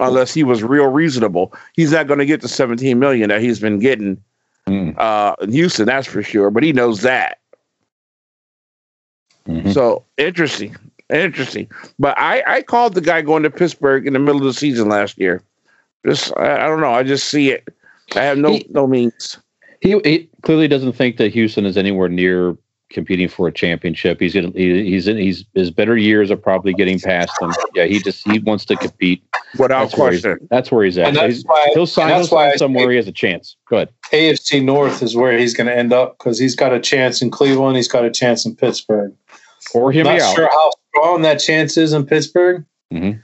unless 0.00 0.32
he 0.34 0.42
was 0.42 0.62
real 0.62 0.86
reasonable. 0.86 1.52
He's 1.74 1.92
not 1.92 2.06
going 2.06 2.18
to 2.18 2.26
get 2.26 2.40
the 2.40 2.48
17 2.48 2.98
million 2.98 3.28
that 3.28 3.40
he's 3.40 3.60
been 3.60 3.78
getting 3.78 4.22
Mm, 4.68 4.96
uh, 4.96 5.34
in 5.40 5.50
Houston, 5.50 5.86
that's 5.86 6.06
for 6.06 6.22
sure. 6.22 6.48
But 6.48 6.62
he 6.62 6.72
knows 6.72 7.00
that. 7.02 7.40
mhm. 9.48 9.72
So 9.74 10.04
interesting, 10.18 10.76
interesting. 11.10 11.68
But 11.98 12.16
I, 12.16 12.42
I 12.46 12.62
called 12.62 12.94
the 12.94 13.00
guy 13.00 13.22
going 13.22 13.42
to 13.42 13.50
Pittsburgh 13.50 14.06
in 14.06 14.12
the 14.12 14.20
middle 14.20 14.38
of 14.40 14.44
the 14.46 14.54
season 14.54 14.88
last 14.88 15.18
year. 15.18 15.42
Just 16.06 16.32
I, 16.36 16.64
I 16.64 16.68
don't 16.68 16.80
know. 16.80 16.92
I 16.92 17.02
just 17.02 17.28
see 17.28 17.50
it. 17.50 17.66
I 18.14 18.20
have 18.22 18.38
no 18.38 18.52
He- 18.52 18.66
no 18.70 18.86
means. 18.86 19.36
He, 19.80 19.98
he 20.04 20.30
clearly 20.42 20.68
doesn't 20.68 20.92
think 20.92 21.16
that 21.16 21.32
Houston 21.32 21.64
is 21.66 21.76
anywhere 21.76 22.08
near 22.08 22.56
competing 22.90 23.26
for 23.26 23.48
a 23.48 23.52
championship. 23.52 24.20
He's 24.20 24.34
gonna, 24.34 24.50
he, 24.54 24.84
he's 24.84 25.08
in, 25.08 25.16
he's 25.16 25.44
his 25.54 25.70
better 25.70 25.96
years 25.96 26.30
are 26.30 26.36
probably 26.36 26.74
getting 26.74 27.00
past 27.00 27.30
him. 27.40 27.50
Yeah, 27.74 27.86
he 27.86 28.00
just 28.00 28.22
he 28.30 28.38
wants 28.40 28.64
to 28.66 28.76
compete. 28.76 29.22
Without 29.58 29.84
That's 29.90 29.96
where 29.98 30.12
he's, 30.12 30.22
question. 30.22 30.48
that's 30.50 30.70
where 30.72 30.84
he's 30.84 30.98
at. 30.98 31.08
And 31.08 31.16
that's 31.16 31.32
he's- 31.34 31.44
why, 31.46 31.70
he'll 31.74 31.86
sign, 31.86 32.04
and 32.04 32.10
he'll 32.12 32.20
that's 32.22 32.32
why 32.32 32.48
sign 32.50 32.58
somewhere 32.58 32.84
say 32.86 32.90
he 32.90 32.96
has 32.96 33.08
a 33.08 33.12
chance. 33.12 33.56
Go 33.68 33.76
ahead. 33.76 33.88
AFC 34.12 34.62
North 34.62 35.02
is 35.02 35.16
where 35.16 35.38
he's 35.38 35.54
going 35.54 35.66
to 35.68 35.76
end 35.76 35.92
up 35.92 36.18
because 36.18 36.38
he's 36.38 36.54
got 36.54 36.72
a 36.74 36.80
chance 36.80 37.22
in 37.22 37.30
Cleveland. 37.30 37.76
He's 37.76 37.88
got 37.88 38.04
a 38.04 38.10
chance 38.10 38.44
in 38.44 38.54
Pittsburgh. 38.56 39.14
Or 39.74 39.90
hear 39.92 40.04
me 40.04 40.10
Not 40.10 40.20
out. 40.20 40.34
sure 40.34 40.48
how 40.52 40.70
strong 40.90 41.22
that 41.22 41.36
chance 41.36 41.76
is 41.78 41.92
in 41.94 42.04
Pittsburgh. 42.04 42.64
Mhm. 42.92 43.22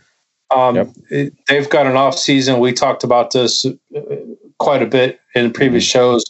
Um, 0.51 0.77
Yep. 0.77 0.89
it- 1.11 1.33
they've 1.49 1.69
got 1.69 1.87
an 1.87 1.97
off 1.97 2.19
season. 2.19 2.59
We 2.59 2.73
talked 2.73 3.05
about 3.05 3.33
this 3.33 3.67
uh, 3.67 4.01
quite 4.59 4.83
a 4.83 4.87
bit 4.87 5.21
in 5.35 5.53
previous 5.53 5.85
Mm-hmm. 5.85 5.99
shows. 5.99 6.25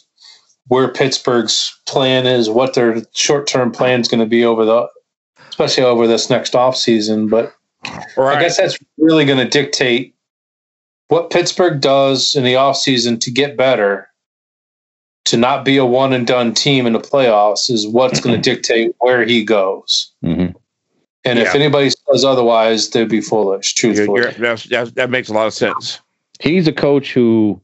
Where 0.69 0.87
Pittsburgh's 0.87 1.77
plan 1.87 2.25
is, 2.25 2.49
what 2.49 2.73
their 2.73 3.01
short 3.13 3.45
term 3.47 3.71
plan 3.71 4.01
is 4.01 4.07
going 4.07 4.19
to 4.21 4.25
be 4.25 4.43
over 4.45 4.63
the, 4.65 4.87
especially 5.49 5.83
over 5.83 6.07
this 6.07 6.29
next 6.29 6.55
off 6.55 6.75
season. 6.77 7.27
But 7.27 7.53
Right. 8.17 8.37
I 8.37 8.41
guess 8.41 8.57
that's 8.57 8.77
really 8.97 9.25
going 9.25 9.39
to 9.39 9.47
dictate 9.49 10.13
what 11.07 11.29
Pittsburgh 11.31 11.79
does 11.81 12.35
in 12.35 12.43
the 12.43 12.53
offseason 12.53 13.19
to 13.21 13.31
get 13.31 13.55
better, 13.57 14.09
to 15.25 15.37
not 15.37 15.63
be 15.65 15.77
a 15.77 15.85
one 15.85 16.13
and 16.13 16.27
done 16.27 16.53
team 16.53 16.85
in 16.85 16.93
the 16.93 16.99
playoffs, 16.99 17.69
is 17.69 17.87
what's 17.87 18.19
going 18.19 18.39
to 18.39 18.41
dictate 18.55 18.91
where 18.99 19.25
he 19.25 19.43
goes. 19.43 20.11
Mhm. 20.23 20.53
And 21.25 21.37
if 21.39 21.53
anybody 21.55 21.89
says 21.89 22.23
otherwise, 22.23 22.89
they'd 22.91 23.09
be 23.09 23.21
foolish, 23.21 23.73
You're- 23.81 23.95
truthfully. 23.95 24.21
you're- 24.21 24.33
that's, 24.37 24.63
that's, 24.65 24.91
that 24.91 25.09
makes 25.09 25.29
a 25.29 25.33
lot 25.33 25.47
of 25.47 25.53
sense. 25.53 25.99
He's 26.39 26.67
a 26.67 26.73
coach 26.73 27.11
who, 27.13 27.59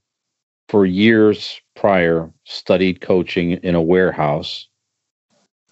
for 0.69 0.85
years 0.85 1.59
prior, 1.75 2.31
studied 2.45 3.01
coaching 3.01 3.51
in 3.51 3.75
a 3.75 3.81
warehouse 3.81 4.67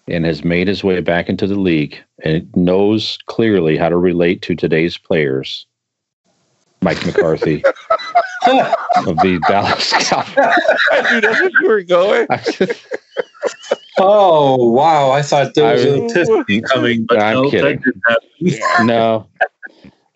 and 0.06 0.24
has 0.24 0.44
made 0.44 0.68
his 0.68 0.84
way 0.84 1.00
back 1.00 1.28
into 1.28 1.46
the 1.46 1.58
league 1.58 1.98
and 2.22 2.48
knows 2.54 3.18
clearly 3.26 3.76
how 3.76 3.88
to 3.88 3.96
relate 3.96 4.42
to 4.42 4.54
today's 4.54 4.98
players. 4.98 5.66
Mike 6.82 7.04
McCarthy 7.06 7.64
of 8.46 9.16
the 9.22 9.42
Dallas 9.48 9.92
Cowboys. 9.92 10.34
I 10.92 11.12
knew 11.12 11.20
that's 11.22 11.40
where 11.40 11.50
you 11.60 11.68
were 11.68 11.82
going. 11.82 12.26
oh, 13.98 14.68
wow. 14.70 15.10
I 15.10 15.22
thought 15.22 15.54
there 15.54 15.72
was 15.72 15.84
I- 15.86 15.88
an 15.88 16.10
epiphany 16.10 16.60
coming, 16.60 17.06
but 17.06 17.22
I'm 17.22 17.34
no, 17.44 17.50
kidding. 17.50 17.82
didn't 18.42 18.86
no. 18.86 19.26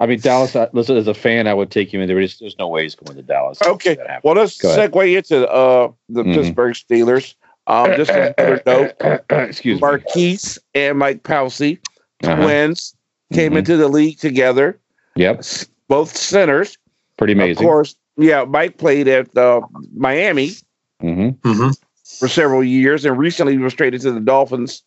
I 0.00 0.06
mean, 0.06 0.20
Dallas, 0.20 0.54
I- 0.54 0.68
listen, 0.72 0.96
as 0.96 1.08
a 1.08 1.14
fan, 1.14 1.46
I 1.48 1.54
would 1.54 1.70
take 1.70 1.92
him 1.92 2.00
in 2.00 2.06
there. 2.06 2.16
There's, 2.16 2.38
there's 2.38 2.58
no 2.58 2.68
way 2.68 2.82
he's 2.84 2.94
going 2.94 3.16
to 3.16 3.22
Dallas. 3.22 3.60
Okay. 3.62 3.94
That. 3.96 4.22
Well, 4.22 4.34
let's 4.36 4.56
Go 4.58 4.70
ahead. 4.70 4.92
segue 4.92 5.16
into 5.16 5.48
uh, 5.48 5.90
the 6.08 6.22
Mhm. 6.22 6.34
Pittsburgh 6.34 6.74
Steelers. 6.74 7.34
Um, 7.66 7.92
just 7.96 8.10
as 8.10 8.32
another 8.38 8.62
note, 9.00 9.24
Excuse 9.48 9.76
me. 9.76 9.80
Marquise 9.80 10.58
and 10.74 10.98
Mike 10.98 11.22
Pouncey, 11.24 11.78
Uh-huh. 12.24 12.36
twins, 12.42 12.94
came 13.32 13.52
Mhm. 13.52 13.58
into 13.58 13.76
the 13.76 13.88
league 13.88 14.18
together. 14.18 14.78
Yep. 15.16 15.42
Both 15.88 16.16
centers. 16.16 16.78
Pretty 17.18 17.32
amazing. 17.34 17.58
Of 17.64 17.68
course, 17.68 17.96
yeah, 18.16 18.44
Mike 18.44 18.78
played 18.78 19.08
at 19.08 19.36
uh, 19.36 19.60
Miami 19.94 20.52
hmm 21.00 21.30
Mhm. 21.44 21.76
for 22.18 22.28
several 22.28 22.62
years 22.64 23.04
and 23.04 23.18
recently 23.18 23.58
was 23.58 23.74
traded 23.74 24.00
to 24.02 24.12
the 24.12 24.20
Dolphins. 24.20 24.82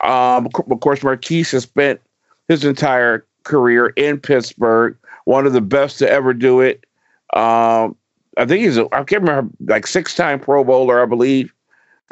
Um, 0.00 0.46
of 0.70 0.80
course, 0.80 1.02
Marquise 1.02 1.50
has 1.52 1.62
spent 1.64 2.00
his 2.48 2.64
entire 2.64 3.24
career 3.46 3.88
in 3.96 4.20
Pittsburgh, 4.20 4.96
one 5.24 5.46
of 5.46 5.52
the 5.52 5.60
best 5.60 5.98
to 6.00 6.10
ever 6.10 6.34
do 6.34 6.60
it. 6.60 6.84
Um, 7.32 7.96
I 8.36 8.44
think 8.44 8.64
he's, 8.64 8.76
a, 8.76 8.84
I 8.92 9.02
can't 9.04 9.22
remember, 9.22 9.50
like 9.66 9.86
six 9.86 10.14
time 10.14 10.38
Pro 10.38 10.62
Bowler, 10.62 11.02
I 11.02 11.06
believe. 11.06 11.52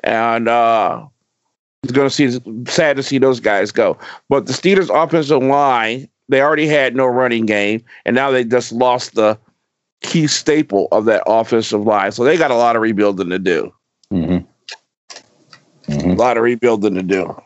And 0.02 0.48
uh, 0.48 1.06
it's 1.82 1.92
going 1.92 2.08
to 2.08 2.14
see, 2.14 2.40
sad 2.70 2.96
to 2.96 3.02
see 3.02 3.18
those 3.18 3.40
guys 3.40 3.70
go. 3.70 3.98
But 4.28 4.46
the 4.46 4.52
Steelers' 4.52 4.90
offensive 4.90 5.42
line, 5.42 6.08
they 6.28 6.40
already 6.40 6.66
had 6.66 6.96
no 6.96 7.06
running 7.06 7.46
game, 7.46 7.84
and 8.06 8.16
now 8.16 8.30
they 8.30 8.44
just 8.44 8.72
lost 8.72 9.14
the 9.14 9.38
key 10.00 10.26
staple 10.26 10.88
of 10.92 11.04
that 11.04 11.22
offensive 11.26 11.82
line. 11.82 12.12
So 12.12 12.24
they 12.24 12.36
got 12.36 12.50
a 12.50 12.56
lot 12.56 12.76
of 12.76 12.82
rebuilding 12.82 13.30
to 13.30 13.38
do. 13.38 13.72
hmm 14.10 14.38
A 15.88 16.14
lot 16.14 16.36
of 16.36 16.42
rebuilding 16.42 16.94
to 16.94 17.02
do. 17.02 17.24
All 17.26 17.44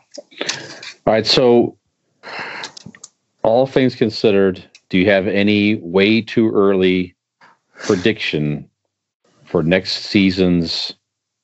right. 1.05 1.25
So, 1.27 1.77
all 3.49 3.65
things 3.65 3.95
considered, 3.95 4.63
do 4.89 4.99
you 4.99 5.09
have 5.09 5.25
any 5.25 5.75
way 5.77 6.21
too 6.21 6.51
early 6.51 7.15
prediction 7.79 8.69
for 9.43 9.63
next 9.63 10.03
season's 10.05 10.93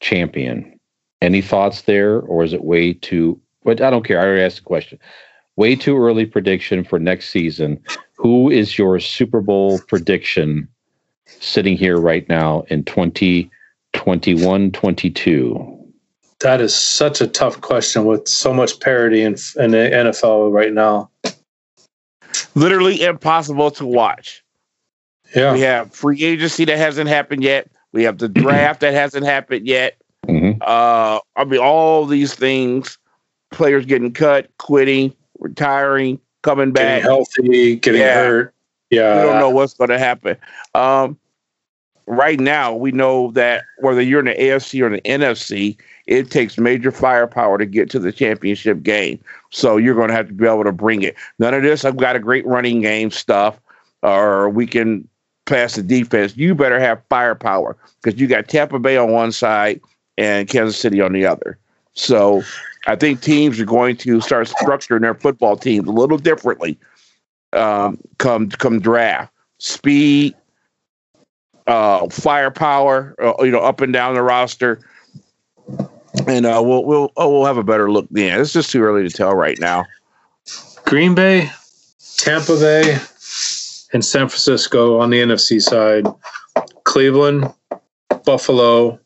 champion? 0.02 0.80
Any 1.24 1.42
thoughts 1.42 1.82
there, 1.82 2.20
or 2.20 2.44
is 2.44 2.54
it 2.54 2.64
way 2.64 2.94
too? 2.94 3.42
But 3.64 3.82
I 3.82 3.90
don't 3.90 4.06
care. 4.06 4.20
I 4.20 4.26
already 4.26 4.44
asked 4.44 4.58
the 4.58 4.64
question. 4.64 5.00
Way 5.56 5.76
too 5.76 5.98
early 5.98 6.28
prediction 6.28 6.84
for 6.84 7.00
next 7.00 7.32
season. 7.32 7.84
Who 8.18 8.52
is 8.52 8.78
your 8.78 9.00
Super 9.00 9.42
Bowl 9.42 9.80
prediction 9.88 10.68
sitting 11.26 11.76
here 11.76 11.98
right 11.98 12.30
now 12.30 12.66
in 12.70 12.84
2021 12.84 14.72
22? 14.72 15.94
That 16.42 16.62
is 16.62 16.76
such 16.76 17.20
a 17.20 17.28
tough 17.28 17.62
question 17.62 18.06
with 18.06 18.28
so 18.28 18.54
much 18.54 18.80
parity 18.80 19.24
in, 19.24 19.38
in 19.56 19.72
the 19.72 19.90
NFL 19.92 20.52
right 20.52 20.72
now. 20.74 21.10
Literally 22.56 23.02
impossible 23.04 23.72
to 23.72 23.86
watch. 23.86 24.44
Yeah. 25.36 25.54
We 25.54 25.62
have 25.62 25.94
free 25.94 26.24
agency 26.24 26.66
that 26.66 26.78
hasn't 26.78 27.10
happened 27.10 27.44
yet. 27.44 27.70
We 27.92 28.04
have 28.04 28.18
the 28.18 28.30
draft 28.30 28.82
that 28.82 28.94
hasn't 28.94 29.26
happened 29.26 29.68
yet. 29.68 29.98
hmm 30.28 30.52
Uh, 30.62 31.20
I 31.36 31.44
mean, 31.46 31.60
all 31.60 32.06
these 32.06 32.34
things, 32.34 32.98
players 33.52 33.86
getting 33.86 34.12
cut, 34.12 34.50
quitting, 34.58 35.14
retiring, 35.40 36.20
coming 36.44 36.72
Getting 36.72 36.96
back. 36.96 37.04
healthy, 37.04 37.76
getting 37.78 38.02
Yeah. 38.02 38.14
hurt. 38.16 38.54
We 38.92 38.98
Yeah. 38.98 39.22
don't 39.22 39.40
know 39.40 39.50
what's 39.50 39.74
going 39.74 39.90
to 39.90 40.00
happen. 40.00 40.38
Um, 40.74 41.18
right 42.08 42.40
now 42.40 42.74
we 42.74 42.92
know 42.92 43.32
that 43.32 43.64
whether 43.80 44.02
you're 44.02 44.20
in 44.20 44.26
the 44.26 44.36
AFC 44.36 44.82
or 44.82 44.90
the 44.90 45.02
NFC, 45.02 45.78
it 46.06 46.30
takes 46.30 46.58
major 46.58 46.92
firepower 46.92 47.58
to 47.58 47.66
get 47.66 47.90
to 47.92 48.00
the 48.00 48.12
championship 48.12 48.84
game. 48.84 49.24
So 49.52 49.78
you're 49.78 49.96
going 49.96 50.10
to 50.10 50.14
have 50.14 50.28
to 50.28 50.34
be 50.34 50.46
able 50.46 50.64
to 50.64 50.72
bring 50.72 51.02
it. 51.02 51.16
None 51.40 51.54
of 51.54 51.64
this. 51.64 51.86
I've 51.86 51.98
got 51.98 52.16
a 52.16 52.20
great 52.20 52.46
running 52.46 52.82
game 52.82 53.12
stuff, 53.12 53.60
or 54.04 54.50
we 54.50 54.68
can 54.68 55.08
pass 55.46 55.76
the 55.76 55.84
defense. 55.84 56.36
You 56.38 56.56
better 56.56 56.80
have 56.80 57.02
firepower 57.10 57.78
because 58.02 58.20
you 58.20 58.28
got 58.28 58.48
Tampa 58.48 58.80
Bay 58.80 58.98
on 58.98 59.12
one 59.12 59.32
side 59.32 59.82
and 60.18 60.48
Kansas 60.48 60.78
City 60.78 61.02
on 61.02 61.14
the 61.14 61.26
other. 61.26 61.58
So 61.94 62.44
I 62.88 62.96
think 62.96 63.22
teams 63.22 63.60
are 63.60 63.66
going 63.66 63.98
to 63.98 64.22
start 64.22 64.48
structuring 64.48 65.02
their 65.02 65.16
football 65.16 65.58
teams 65.58 65.88
a 65.88 65.92
little 65.92 66.18
differently. 66.18 66.78
Um, 67.54 67.98
come 68.18 68.50
come 68.50 68.80
draft 68.80 69.32
speed, 69.60 70.36
uh, 71.68 72.08
firepower, 72.10 73.16
uh, 73.22 73.44
you 73.44 73.52
know, 73.52 73.60
up 73.60 73.82
and 73.82 73.94
down 73.94 74.16
the 74.16 74.22
roster, 74.22 74.80
and 76.28 76.46
uh, 76.46 76.62
we'll 76.64 76.86
we'll 76.86 77.12
oh, 77.18 77.32
we'll 77.32 77.46
have 77.46 77.58
a 77.58 77.64
better 77.64 77.92
look 77.92 78.08
then. 78.12 78.40
It's 78.40 78.54
just 78.54 78.72
too 78.72 78.82
early 78.82 79.08
to 79.08 79.16
tell 79.16 79.36
right 79.36 79.60
now. 79.60 79.86
Green 80.86 81.16
Bay, 81.16 81.50
Tampa 82.18 82.56
Bay, 82.58 82.98
and 83.94 84.06
San 84.06 84.28
Francisco 84.28 85.00
on 85.00 85.10
the 85.10 85.20
NFC 85.20 85.62
side. 85.62 86.06
Cleveland, 86.84 87.52
Buffalo, 88.26 89.00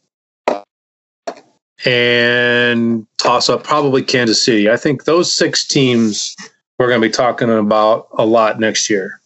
and 1.86 3.08
toss 3.18 3.50
up 3.50 3.64
probably 3.64 4.04
Kansas 4.04 4.44
City. 4.44 4.70
I 4.70 4.78
think 4.78 5.06
those 5.06 5.32
six 5.32 5.66
teams 5.66 6.36
we're 6.78 6.88
going 6.88 7.02
to 7.02 7.08
be 7.08 7.12
talking 7.12 7.50
about 7.50 8.08
a 8.18 8.26
lot 8.26 8.60
next 8.60 8.90
year. 8.90 9.20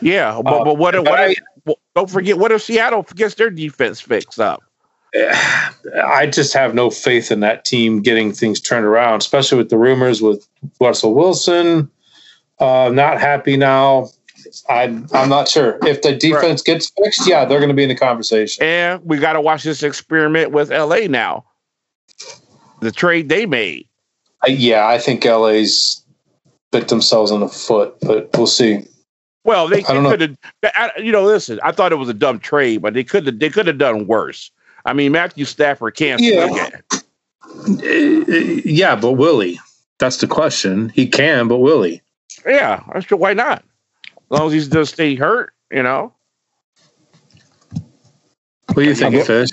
Yeah, 0.00 0.40
but, 0.42 0.60
uh, 0.60 0.64
but 0.64 0.78
what, 0.78 0.98
what 0.98 1.18
I, 1.18 1.34
don't 1.94 2.10
forget 2.10 2.38
what 2.38 2.52
if 2.52 2.62
Seattle 2.62 3.06
gets 3.14 3.34
their 3.34 3.50
defense 3.50 4.00
fixed 4.00 4.40
up? 4.40 4.62
I 6.04 6.26
just 6.26 6.52
have 6.52 6.74
no 6.74 6.90
faith 6.90 7.32
in 7.32 7.40
that 7.40 7.64
team 7.64 8.02
getting 8.02 8.32
things 8.32 8.60
turned 8.60 8.86
around, 8.86 9.18
especially 9.18 9.58
with 9.58 9.70
the 9.70 9.78
rumors 9.78 10.22
with 10.22 10.46
Russell 10.80 11.14
Wilson 11.14 11.90
uh, 12.60 12.90
not 12.92 13.18
happy 13.20 13.56
now. 13.56 14.10
I'm 14.68 15.06
I'm 15.12 15.28
not 15.28 15.48
sure 15.48 15.78
if 15.86 16.02
the 16.02 16.14
defense 16.14 16.60
right. 16.60 16.74
gets 16.74 16.92
fixed. 17.02 17.26
Yeah, 17.26 17.44
they're 17.44 17.58
going 17.58 17.68
to 17.70 17.74
be 17.74 17.82
in 17.82 17.88
the 17.88 17.96
conversation. 17.96 18.62
And 18.62 19.04
we 19.04 19.18
got 19.18 19.34
to 19.34 19.40
watch 19.40 19.62
this 19.62 19.82
experiment 19.82 20.52
with 20.52 20.70
LA 20.70 21.06
now. 21.08 21.44
The 22.80 22.90
trade 22.90 23.28
they 23.28 23.46
made. 23.46 23.86
Uh, 24.46 24.50
yeah, 24.50 24.86
I 24.86 24.98
think 24.98 25.24
LA's 25.24 26.02
bit 26.72 26.88
themselves 26.88 27.30
in 27.30 27.40
the 27.40 27.48
foot, 27.48 27.94
but 28.02 28.30
we'll 28.36 28.46
see. 28.46 28.86
Well, 29.44 29.68
they, 29.68 29.82
they 29.82 29.82
could 29.82 30.20
have. 30.20 30.92
You 30.98 31.12
know, 31.12 31.24
listen. 31.24 31.58
I 31.62 31.72
thought 31.72 31.92
it 31.92 31.96
was 31.96 32.08
a 32.08 32.14
dumb 32.14 32.38
trade, 32.38 32.82
but 32.82 32.94
they 32.94 33.04
could 33.04 33.26
have. 33.26 33.38
They 33.38 33.50
could 33.50 33.66
have 33.66 33.78
done 33.78 34.06
worse. 34.06 34.50
I 34.84 34.92
mean, 34.92 35.12
Matthew 35.12 35.44
Stafford 35.44 35.94
can't. 35.96 36.20
Yeah. 36.20 36.70
Eh, 37.82 38.60
yeah, 38.64 38.96
but 38.96 39.12
will 39.12 39.40
he? 39.40 39.58
That's 39.98 40.18
the 40.18 40.26
question. 40.26 40.90
He 40.90 41.06
can, 41.06 41.48
but 41.48 41.58
will 41.58 41.82
he? 41.82 42.00
Yeah, 42.46 42.82
sure. 43.00 43.18
Why 43.18 43.34
not? 43.34 43.64
As 44.30 44.38
long 44.38 44.52
as 44.52 44.64
he 44.64 44.70
does 44.70 44.90
stay 44.90 45.14
hurt, 45.14 45.52
you 45.70 45.82
know. 45.82 46.14
What 48.66 48.76
do 48.76 48.84
you 48.84 48.94
think, 48.94 49.26
Fish? 49.26 49.50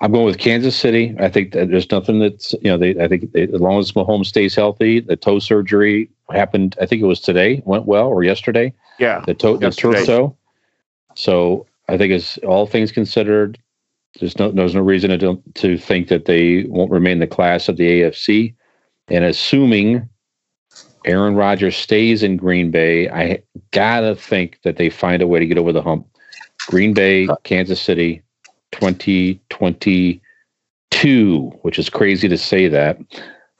I'm 0.00 0.12
going 0.12 0.24
with 0.24 0.38
Kansas 0.38 0.74
City. 0.74 1.14
I 1.18 1.28
think 1.28 1.52
that 1.52 1.70
there's 1.70 1.90
nothing 1.90 2.18
that's 2.18 2.54
you 2.54 2.70
know. 2.70 2.78
They 2.78 2.98
I 2.98 3.08
think 3.08 3.32
they, 3.32 3.42
as 3.42 3.60
long 3.60 3.78
as 3.78 3.92
Mahomes 3.92 4.26
stays 4.26 4.54
healthy, 4.54 5.00
the 5.00 5.16
toe 5.16 5.38
surgery 5.38 6.08
happened. 6.30 6.76
I 6.80 6.86
think 6.86 7.02
it 7.02 7.06
was 7.06 7.20
today. 7.20 7.62
Went 7.66 7.86
well 7.86 8.06
or 8.06 8.22
yesterday. 8.22 8.72
Yeah, 8.98 9.20
the 9.26 9.34
toe, 9.34 9.58
the 9.58 9.70
turf 9.70 10.06
toe. 10.06 10.34
So 11.14 11.66
I 11.88 11.98
think 11.98 12.12
as 12.12 12.38
all 12.46 12.66
things 12.66 12.90
considered, 12.90 13.58
there's 14.18 14.38
no 14.38 14.50
there's 14.50 14.74
no 14.74 14.80
reason 14.80 15.18
to 15.18 15.42
to 15.54 15.76
think 15.76 16.08
that 16.08 16.24
they 16.24 16.64
won't 16.64 16.90
remain 16.90 17.18
the 17.18 17.26
class 17.26 17.68
of 17.68 17.76
the 17.76 18.02
AFC. 18.02 18.54
And 19.08 19.24
assuming 19.24 20.08
Aaron 21.04 21.34
Rodgers 21.34 21.76
stays 21.76 22.22
in 22.22 22.36
Green 22.36 22.70
Bay, 22.70 23.08
I 23.10 23.42
gotta 23.72 24.16
think 24.16 24.60
that 24.62 24.76
they 24.76 24.88
find 24.88 25.22
a 25.22 25.26
way 25.26 25.38
to 25.38 25.46
get 25.46 25.58
over 25.58 25.72
the 25.72 25.82
hump. 25.82 26.06
Green 26.66 26.94
Bay, 26.94 27.28
uh, 27.28 27.36
Kansas 27.44 27.80
City, 27.80 28.22
2022, 28.80 31.48
which 31.62 31.78
is 31.78 31.88
crazy 31.90 32.28
to 32.28 32.38
say 32.38 32.68
that. 32.68 32.98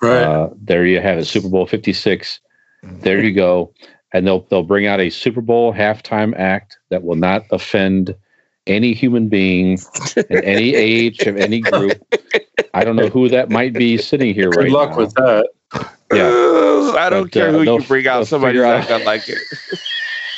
Right. 0.03 0.23
Uh, 0.23 0.51
there 0.61 0.85
you 0.87 1.01
have 1.01 1.19
it, 1.19 1.25
Super 1.25 1.49
Bowl 1.49 1.67
56. 1.67 2.41
There 2.83 3.23
you 3.23 3.33
go. 3.33 3.73
And 4.13 4.27
they'll 4.27 4.47
they'll 4.49 4.63
bring 4.63 4.87
out 4.87 5.01
a 5.01 5.11
Super 5.11 5.41
Bowl 5.41 5.75
halftime 5.75 6.39
act 6.39 6.79
that 6.91 7.03
will 7.03 7.17
not 7.17 7.45
offend 7.51 8.15
any 8.67 8.95
human 8.95 9.29
being 9.29 9.79
in 10.31 10.45
any 10.45 10.75
age 10.75 11.21
of 11.23 11.37
any 11.37 11.61
group. 11.61 12.01
I 12.73 12.85
don't 12.85 12.95
know 12.97 13.09
who 13.09 13.29
that 13.29 13.51
might 13.51 13.73
be 13.73 13.99
sitting 13.99 14.35
here 14.35 14.51
right 14.51 14.71
now. 14.71 14.73
Good 14.73 14.73
right 14.73 14.73
luck 14.73 14.91
now. 14.91 14.97
with 14.97 15.15
that. 15.15 15.49
Yeah. 16.13 16.97
I 16.99 17.11
don't 17.11 17.25
but, 17.25 17.33
care 17.33 17.49
uh, 17.49 17.53
who 17.53 17.63
you 17.63 17.83
bring 17.83 18.07
out. 18.07 18.27
Somebody's 18.27 18.63
not 18.63 18.89
gonna 18.89 19.05
like 19.05 19.29
it. 19.29 19.39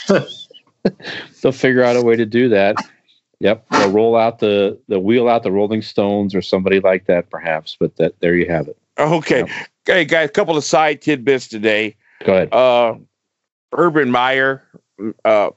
they'll 1.42 1.52
figure 1.52 1.82
out 1.82 1.96
a 1.96 2.02
way 2.02 2.16
to 2.16 2.26
do 2.26 2.48
that. 2.48 2.76
Yep, 3.40 3.66
they'll 3.70 3.90
roll 3.90 4.16
out 4.16 4.40
the 4.40 4.78
the 4.88 4.98
wheel 4.98 5.28
out 5.28 5.44
the 5.44 5.52
Rolling 5.52 5.82
Stones 5.82 6.34
or 6.34 6.42
somebody 6.42 6.80
like 6.80 7.06
that, 7.06 7.30
perhaps. 7.30 7.76
But 7.78 7.96
that 7.96 8.18
there 8.20 8.34
you 8.34 8.48
have 8.48 8.66
it. 8.66 8.76
Okay, 8.98 9.40
yep. 9.40 9.48
hey 9.86 10.04
guys, 10.04 10.28
a 10.28 10.32
couple 10.32 10.56
of 10.56 10.64
side 10.64 11.00
tidbits 11.00 11.46
today. 11.46 11.94
Go 12.24 12.32
ahead. 12.34 12.52
Uh, 12.52 12.96
Urban 13.76 14.10
Meyer, 14.10 14.64
uh, 15.24 15.50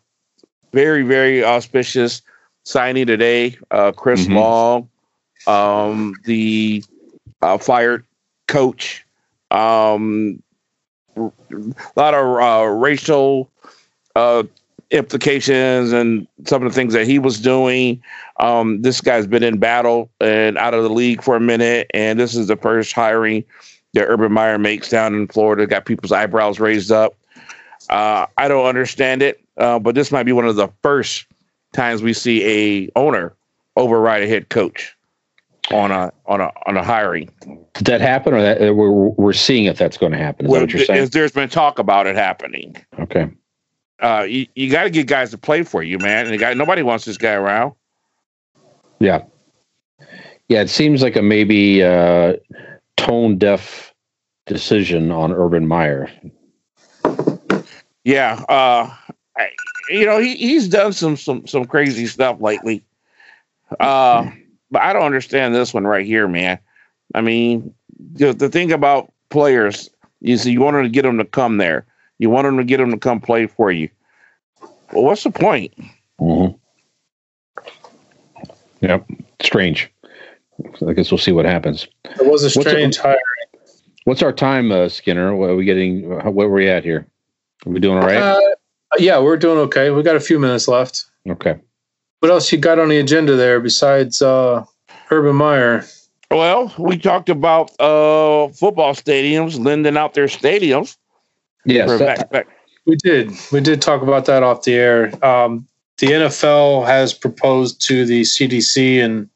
very 0.73 1.01
very 1.01 1.43
auspicious 1.43 2.21
signing 2.65 3.07
today. 3.07 3.57
Uh, 3.71 3.91
Chris 3.91 4.25
mm-hmm. 4.25 4.37
Long, 4.37 4.89
um, 5.47 6.13
the 6.25 6.83
uh, 7.41 7.57
fired 7.57 8.05
coach. 8.47 9.03
Um, 9.49 10.41
a 11.15 11.31
lot 11.95 12.13
of 12.13 12.37
uh, 12.37 12.69
racial 12.69 13.49
uh, 14.15 14.43
implications 14.91 15.93
and 15.93 16.27
some 16.45 16.63
of 16.63 16.71
the 16.71 16.75
things 16.75 16.93
that 16.93 17.07
he 17.07 17.17
was 17.17 17.39
doing. 17.39 18.01
Um, 18.39 18.81
this 18.81 19.01
guy's 19.01 19.25
been 19.25 19.43
in 19.43 19.57
battle 19.57 20.09
and 20.19 20.57
out 20.57 20.73
of 20.73 20.83
the 20.83 20.89
league 20.89 21.23
for 21.23 21.35
a 21.35 21.39
minute, 21.39 21.89
and 21.93 22.19
this 22.19 22.35
is 22.35 22.47
the 22.47 22.57
first 22.57 22.93
hiring 22.93 23.43
that 23.93 24.05
Urban 24.05 24.31
Meyer 24.31 24.57
makes 24.57 24.89
down 24.89 25.15
in 25.15 25.27
Florida. 25.27 25.65
Got 25.65 25.85
people's 25.85 26.11
eyebrows 26.11 26.59
raised 26.59 26.91
up. 26.91 27.15
Uh, 27.89 28.25
I 28.37 28.47
don't 28.47 28.65
understand 28.65 29.21
it, 29.21 29.43
uh, 29.57 29.79
but 29.79 29.95
this 29.95 30.11
might 30.11 30.23
be 30.23 30.31
one 30.31 30.45
of 30.45 30.55
the 30.55 30.69
first 30.81 31.25
times 31.73 32.01
we 32.01 32.13
see 32.13 32.43
a 32.45 32.91
owner 32.95 33.33
override 33.77 34.23
a 34.23 34.27
head 34.27 34.49
coach 34.49 34.95
on 35.71 35.91
a 35.91 36.11
on 36.25 36.41
a 36.41 36.51
on 36.67 36.77
a 36.77 36.83
hiring. 36.83 37.29
Did 37.73 37.87
that 37.87 38.01
happen, 38.01 38.33
or 38.33 38.41
that 38.41 38.75
we're 38.75 38.91
we're 38.91 39.33
seeing 39.33 39.65
if 39.65 39.77
that's 39.77 39.97
going 39.97 40.11
to 40.11 40.17
happen? 40.17 40.45
Is 40.45 40.51
well, 40.51 40.61
that 40.61 40.67
what 40.67 40.73
you're 40.73 40.85
saying? 40.85 41.09
There's 41.09 41.31
been 41.31 41.49
talk 41.49 41.79
about 41.79 42.07
it 42.07 42.15
happening. 42.15 42.75
Okay 42.99 43.29
uh, 44.01 44.25
you, 44.27 44.47
you 44.55 44.69
got 44.69 44.83
to 44.83 44.89
get 44.89 45.07
guys 45.07 45.31
to 45.31 45.37
play 45.37 45.63
for 45.63 45.83
you, 45.83 45.97
man. 45.99 46.25
And 46.25 46.33
the 46.33 46.37
guy, 46.37 46.53
nobody 46.53 46.81
wants 46.81 47.05
this 47.05 47.17
guy 47.17 47.33
around. 47.33 47.73
Yeah, 48.99 49.23
yeah. 50.47 50.61
It 50.61 50.69
seems 50.69 51.01
like 51.01 51.15
a 51.15 51.21
maybe 51.21 51.83
uh, 51.83 52.33
tone 52.97 53.37
deaf 53.37 53.93
decision 54.45 55.11
on 55.11 55.31
Urban 55.31 55.67
Meyer. 55.67 56.11
Yeah, 58.03 58.43
uh, 58.49 58.93
I, 59.37 59.49
you 59.89 60.05
know 60.05 60.19
he 60.19 60.35
he's 60.35 60.67
done 60.67 60.93
some 60.93 61.17
some 61.17 61.47
some 61.47 61.65
crazy 61.65 62.05
stuff 62.05 62.41
lately. 62.41 62.83
Uh, 63.79 64.29
but 64.69 64.81
I 64.81 64.93
don't 64.93 65.03
understand 65.03 65.55
this 65.55 65.73
one 65.73 65.85
right 65.85 66.05
here, 66.05 66.27
man. 66.27 66.59
I 67.13 67.21
mean, 67.21 67.73
the, 68.13 68.33
the 68.33 68.49
thing 68.49 68.71
about 68.71 69.11
players 69.29 69.89
is 70.21 70.45
you 70.45 70.61
want 70.61 70.81
to 70.83 70.89
get 70.89 71.03
them 71.03 71.17
to 71.17 71.25
come 71.25 71.57
there. 71.57 71.85
You 72.21 72.29
want 72.29 72.45
them 72.45 72.57
to 72.57 72.63
get 72.63 72.77
them 72.77 72.91
to 72.91 72.99
come 72.99 73.19
play 73.19 73.47
for 73.47 73.71
you. 73.71 73.89
Well, 74.93 75.05
what's 75.05 75.23
the 75.23 75.31
point? 75.31 75.73
Mm-hmm. 76.19 76.55
Yep. 78.81 79.09
Strange. 79.41 79.91
I 80.87 80.93
guess 80.93 81.09
we'll 81.09 81.17
see 81.17 81.31
what 81.31 81.45
happens. 81.45 81.87
It 82.05 82.27
was 82.27 82.43
a 82.43 82.51
strange 82.51 82.99
hiring. 82.99 83.17
What's 84.03 84.21
our 84.21 84.31
time, 84.31 84.71
uh, 84.71 84.87
Skinner? 84.87 85.35
What 85.35 85.49
are 85.49 85.55
we 85.55 85.65
getting? 85.65 86.07
Where 86.09 86.45
are 86.45 86.51
we 86.51 86.69
at 86.69 86.83
here? 86.83 87.07
Are 87.65 87.71
we 87.71 87.79
doing 87.79 87.97
all 87.97 88.05
right? 88.05 88.17
Uh, 88.17 88.39
yeah, 88.99 89.17
we're 89.17 89.35
doing 89.35 89.57
okay. 89.57 89.89
We 89.89 90.03
got 90.03 90.15
a 90.15 90.19
few 90.19 90.37
minutes 90.37 90.67
left. 90.67 91.05
Okay. 91.27 91.55
What 92.19 92.29
else 92.29 92.51
you 92.51 92.59
got 92.59 92.77
on 92.77 92.89
the 92.89 92.99
agenda 92.99 93.35
there 93.35 93.59
besides 93.59 94.21
uh, 94.21 94.63
Urban 95.09 95.37
Meyer? 95.37 95.85
Well, 96.29 96.71
we 96.77 96.99
talked 96.99 97.29
about 97.29 97.71
uh, 97.79 98.49
football 98.49 98.93
stadiums 98.93 99.57
lending 99.63 99.97
out 99.97 100.13
their 100.13 100.27
stadiums. 100.27 100.97
Yes, 101.65 101.99
back, 101.99 102.29
back. 102.29 102.47
we 102.85 102.95
did. 102.97 103.31
We 103.51 103.61
did 103.61 103.81
talk 103.81 104.01
about 104.01 104.25
that 104.25 104.43
off 104.43 104.63
the 104.63 104.73
air. 104.73 105.25
Um, 105.25 105.67
the 105.99 106.07
NFL 106.07 106.85
has 106.87 107.13
proposed 107.13 107.85
to 107.87 108.05
the 108.05 108.21
CDC 108.21 109.03
and 109.03 109.29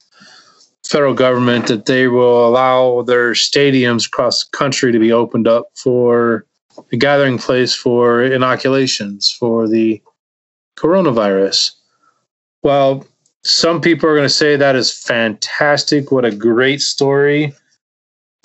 federal 0.88 1.13
government 1.13 1.67
that 1.67 1.86
they 1.86 2.07
will 2.07 2.47
allow 2.47 3.01
their 3.03 3.34
stadiums 3.34 4.07
across 4.07 4.45
the 4.45 4.57
country 4.57 4.91
to 4.91 4.99
be 4.99 5.11
opened 5.11 5.47
up 5.47 5.67
for 5.76 6.45
a 6.91 6.97
gathering 6.97 7.38
place 7.38 7.73
for 7.73 8.23
inoculations 8.23 9.32
for 9.32 9.67
the 9.67 10.01
coronavirus. 10.78 11.71
Well, 12.63 13.05
some 13.43 13.80
people 13.80 14.09
are 14.09 14.15
going 14.15 14.28
to 14.28 14.30
say 14.30 14.55
that 14.55 14.76
is 14.76 14.91
fantastic. 14.91 16.11
What 16.11 16.26
a 16.26 16.36
great 16.36 16.82
story. 16.82 17.53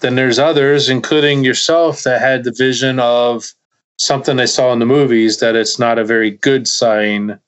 Then 0.01 0.15
there's 0.15 0.39
others, 0.39 0.89
including 0.89 1.45
yourself, 1.45 2.03
that 2.03 2.21
had 2.21 2.45
the 2.45 2.55
vision 2.57 2.99
of 3.01 3.53
something 4.01 4.39
I 4.41 4.47
saw 4.47 4.73
in 4.73 4.79
the 4.79 4.87
movies 4.87 5.39
that 5.39 5.55
it's 5.55 5.79
not 5.79 5.99
a 5.99 6.05
very 6.05 6.31
good 6.31 6.67
sign, 6.67 7.39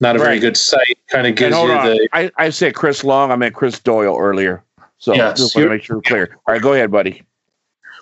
not 0.00 0.16
a 0.16 0.18
very 0.18 0.38
good 0.38 0.56
sight. 0.56 0.98
Kind 1.10 1.26
of 1.26 1.34
gives 1.36 1.54
you 1.56 1.70
on. 1.70 1.86
the 1.86 2.08
I, 2.12 2.30
I 2.36 2.50
said 2.50 2.74
Chris 2.74 3.04
Long. 3.04 3.30
I 3.30 3.36
meant 3.36 3.54
Chris 3.54 3.78
Doyle 3.78 4.16
earlier. 4.18 4.64
So 4.98 5.14
Yes, 5.14 5.38
just 5.38 5.54
want 5.54 5.66
to 5.66 5.70
make 5.70 5.82
sure 5.82 5.96
we're 5.96 6.02
clear. 6.02 6.36
All 6.46 6.54
right, 6.54 6.62
go 6.62 6.72
ahead, 6.72 6.90
buddy. 6.90 7.22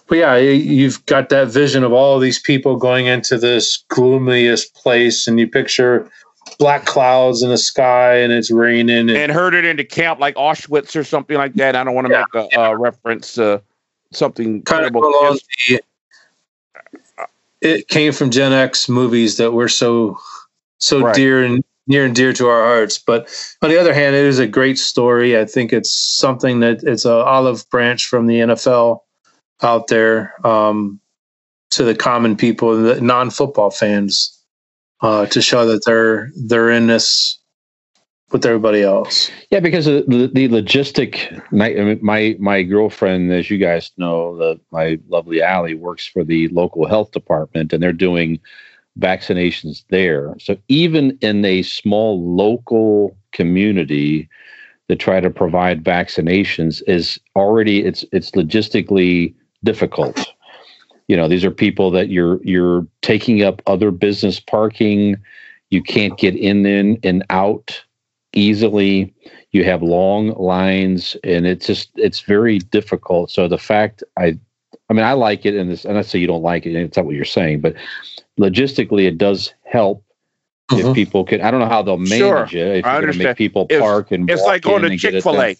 But 0.06 0.18
yeah, 0.18 0.36
you- 0.36 0.50
you've 0.52 1.04
got 1.06 1.28
that 1.30 1.48
vision 1.48 1.82
of 1.82 1.92
all 1.92 2.16
of 2.16 2.22
these 2.22 2.38
people 2.38 2.76
going 2.76 3.06
into 3.06 3.38
this 3.38 3.84
gloomiest 3.88 4.74
place, 4.74 5.26
and 5.26 5.38
you 5.40 5.48
picture 5.48 6.08
black 6.58 6.84
clouds 6.84 7.42
in 7.42 7.48
the 7.48 7.58
sky, 7.58 8.14
and 8.16 8.32
it's 8.32 8.50
raining. 8.50 9.08
And, 9.08 9.10
And 9.10 9.32
herded 9.32 9.64
into 9.64 9.84
camp 9.84 10.20
like 10.20 10.34
Auschwitz 10.36 10.94
or 10.94 11.04
something 11.04 11.36
like 11.36 11.54
that. 11.54 11.74
I 11.76 11.84
don't 11.84 11.94
want 11.94 12.06
to 12.08 12.12
Yeah. 12.12 12.24
make 12.34 12.52
a, 12.56 12.60
a 12.60 12.76
reference 12.76 13.34
to 13.34 13.62
something 14.12 14.62
kind 14.62 14.84
of 14.84 14.92
terrible. 14.92 15.08
along 15.08 15.38
the, 15.68 15.80
it 17.60 17.88
came 17.88 18.12
from 18.12 18.30
Gen 18.30 18.52
X 18.52 18.88
movies 18.88 19.36
that 19.38 19.52
were 19.52 19.68
so 19.68 20.18
so 20.78 21.00
Right. 21.02 21.14
dear 21.14 21.44
and 21.44 21.62
near 21.86 22.04
and 22.06 22.14
dear 22.14 22.32
to 22.32 22.48
our 22.48 22.64
hearts. 22.64 22.98
But 22.98 23.28
on 23.62 23.70
the 23.70 23.80
other 23.80 23.92
hand, 23.94 24.14
it 24.14 24.24
is 24.24 24.38
a 24.38 24.46
great 24.46 24.78
story. 24.78 25.38
I 25.38 25.44
think 25.44 25.72
it's 25.72 25.92
something 25.92 26.60
that 26.60 26.82
it's 26.84 27.04
a 27.04 27.12
olive 27.24 27.68
branch 27.70 28.06
from 28.06 28.26
the 28.26 28.40
NFL 28.40 29.00
out 29.62 29.88
there 29.88 30.34
um, 30.46 31.00
to 31.72 31.84
the 31.84 31.94
common 31.94 32.36
people, 32.36 32.80
the 32.82 33.00
non 33.00 33.30
football 33.30 33.70
fans, 33.70 34.36
uh, 35.02 35.26
to 35.26 35.42
show 35.42 35.66
that 35.66 35.84
they're 35.84 36.30
they're 36.36 36.70
in 36.70 36.86
this 36.86 37.39
with 38.32 38.46
everybody 38.46 38.82
else. 38.82 39.30
Yeah, 39.50 39.60
because 39.60 39.86
the, 39.86 40.30
the 40.32 40.48
logistic. 40.48 41.42
My, 41.52 41.98
my 42.00 42.36
my 42.38 42.62
girlfriend, 42.62 43.32
as 43.32 43.50
you 43.50 43.58
guys 43.58 43.90
know, 43.96 44.36
the 44.36 44.60
my 44.70 44.98
lovely 45.08 45.42
Allie 45.42 45.74
works 45.74 46.06
for 46.06 46.24
the 46.24 46.48
local 46.48 46.86
health 46.86 47.10
department, 47.12 47.72
and 47.72 47.82
they're 47.82 47.92
doing 47.92 48.40
vaccinations 48.98 49.84
there. 49.88 50.34
So 50.38 50.56
even 50.68 51.16
in 51.20 51.44
a 51.44 51.62
small 51.62 52.36
local 52.36 53.16
community, 53.32 54.28
to 54.90 54.96
try 54.96 55.20
to 55.20 55.30
provide 55.30 55.84
vaccinations 55.84 56.82
is 56.88 57.16
already 57.36 57.84
it's 57.84 58.04
it's 58.10 58.32
logistically 58.32 59.32
difficult. 59.62 60.26
You 61.06 61.16
know, 61.16 61.28
these 61.28 61.44
are 61.44 61.50
people 61.52 61.92
that 61.92 62.08
you're 62.08 62.40
you're 62.42 62.86
taking 63.00 63.42
up 63.42 63.62
other 63.68 63.92
business 63.92 64.40
parking. 64.40 65.16
You 65.70 65.80
can't 65.80 66.18
get 66.18 66.34
in 66.34 66.66
and, 66.66 66.98
and 67.04 67.24
out 67.30 67.80
easily 68.32 69.12
you 69.52 69.64
have 69.64 69.82
long 69.82 70.28
lines 70.38 71.16
and 71.24 71.46
it's 71.46 71.66
just 71.66 71.90
it's 71.96 72.20
very 72.20 72.58
difficult 72.58 73.30
so 73.30 73.48
the 73.48 73.58
fact 73.58 74.02
i 74.18 74.38
i 74.88 74.92
mean 74.92 75.04
i 75.04 75.12
like 75.12 75.44
it 75.44 75.54
and 75.54 75.70
this 75.70 75.84
and 75.84 75.98
i 75.98 76.02
say 76.02 76.18
you 76.18 76.26
don't 76.28 76.42
like 76.42 76.64
it 76.66 76.74
and 76.76 76.84
it's 76.84 76.96
not 76.96 77.06
what 77.06 77.14
you're 77.16 77.24
saying 77.24 77.60
but 77.60 77.74
logistically 78.38 79.06
it 79.06 79.18
does 79.18 79.52
help 79.64 80.04
if 80.72 80.86
Mhm. 80.86 80.94
people 80.94 81.24
can 81.24 81.40
i 81.40 81.50
don't 81.50 81.58
know 81.60 81.66
how 81.66 81.82
they'll 81.82 81.96
manage 81.96 82.18
Sure, 82.18 82.44
it 82.44 82.52
if 82.54 82.60
I 82.60 82.62
you're 82.62 82.80
going 82.82 82.82
to 82.82 82.90
understand. 83.08 83.28
make 83.30 83.36
people 83.36 83.66
It's- 83.68 83.80
park 83.80 84.12
and 84.12 84.30
It's 84.30 84.42
like 84.42 84.62
going 84.62 84.84
in 84.84 84.90
to 84.90 84.94
it 84.94 84.98
Chick 85.00 85.22
fil 85.22 85.42
A. 85.42 85.56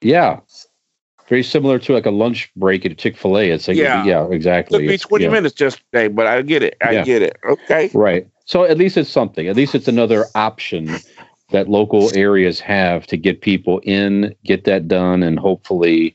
yeah 0.00 0.40
very 1.28 1.42
similar 1.42 1.78
to 1.78 1.92
like 1.92 2.06
a 2.06 2.10
lunch 2.10 2.50
break 2.56 2.86
at 2.86 2.96
Chick-fil-A. 2.96 3.50
It's 3.50 3.68
like, 3.68 3.76
Yeah. 3.76 4.02
yeah, 4.02 4.22
Took 4.22 4.32
exactly. 4.32 4.78
me 4.78 4.84
It's- 4.94 5.00
20 5.02 5.24
yeah. 5.26 5.30
minutes 5.30 5.54
just 5.54 5.82
today, 5.92 6.08
but 6.08 6.26
I 6.26 6.40
get 6.40 6.62
it. 6.62 6.74
I 6.82 6.92
Yeah. 6.92 7.04
get 7.04 7.20
it. 7.20 7.36
Okay. 7.46 7.90
Right. 7.92 8.26
So 8.46 8.64
at 8.64 8.78
least 8.78 8.96
it's 8.96 9.10
something. 9.10 9.46
At 9.46 9.54
least 9.54 9.74
it's 9.74 9.88
another 9.88 10.24
option 10.34 10.88
that 11.50 11.68
local 11.68 12.14
areas 12.14 12.60
have 12.60 13.06
to 13.06 13.16
get 13.16 13.40
people 13.40 13.80
in, 13.80 14.34
get 14.44 14.64
that 14.64 14.88
done, 14.88 15.22
and 15.22 15.38
hopefully, 15.38 16.14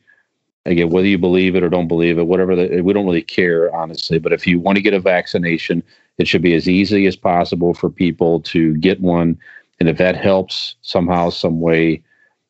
again, 0.65 0.89
whether 0.89 1.07
you 1.07 1.17
believe 1.17 1.55
it 1.55 1.63
or 1.63 1.69
don't 1.69 1.87
believe 1.87 2.19
it, 2.19 2.27
whatever, 2.27 2.55
the, 2.55 2.81
we 2.81 2.93
don't 2.93 3.05
really 3.05 3.21
care, 3.21 3.73
honestly. 3.75 4.19
But 4.19 4.33
if 4.33 4.45
you 4.45 4.59
want 4.59 4.75
to 4.77 4.81
get 4.81 4.93
a 4.93 4.99
vaccination, 4.99 5.83
it 6.17 6.27
should 6.27 6.43
be 6.43 6.53
as 6.53 6.69
easy 6.69 7.07
as 7.07 7.15
possible 7.15 7.73
for 7.73 7.89
people 7.89 8.41
to 8.41 8.75
get 8.77 9.01
one. 9.01 9.39
And 9.79 9.89
if 9.89 9.97
that 9.97 10.15
helps 10.15 10.75
somehow, 10.81 11.29
some 11.29 11.59
way, 11.59 12.03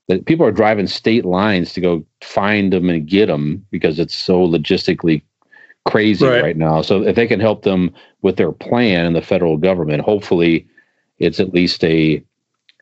that 0.10 0.26
people 0.26 0.46
are 0.46 0.52
driving 0.52 0.88
state 0.88 1.24
lines 1.24 1.72
to 1.74 1.82
go 1.82 2.06
find 2.22 2.74
them 2.74 2.90
and 2.90 3.08
get 3.08 3.28
them 3.28 3.66
because 3.72 3.98
it's 3.98 4.16
so 4.16 4.46
logistically 4.46 5.22
crazy 5.86 6.26
Right. 6.26 6.44
right 6.44 6.58
now. 6.58 6.82
So 6.82 7.04
if 7.04 7.16
they 7.16 7.28
can 7.28 7.40
help 7.40 7.64
them 7.64 7.94
with 8.22 8.36
their 8.36 8.52
plan 8.52 9.06
in 9.06 9.14
the 9.14 9.22
federal 9.22 9.58
government, 9.58 10.02
hopefully 10.02 10.68
it's 11.20 11.40
at 11.40 11.54
least 11.54 11.84
a 11.86 12.22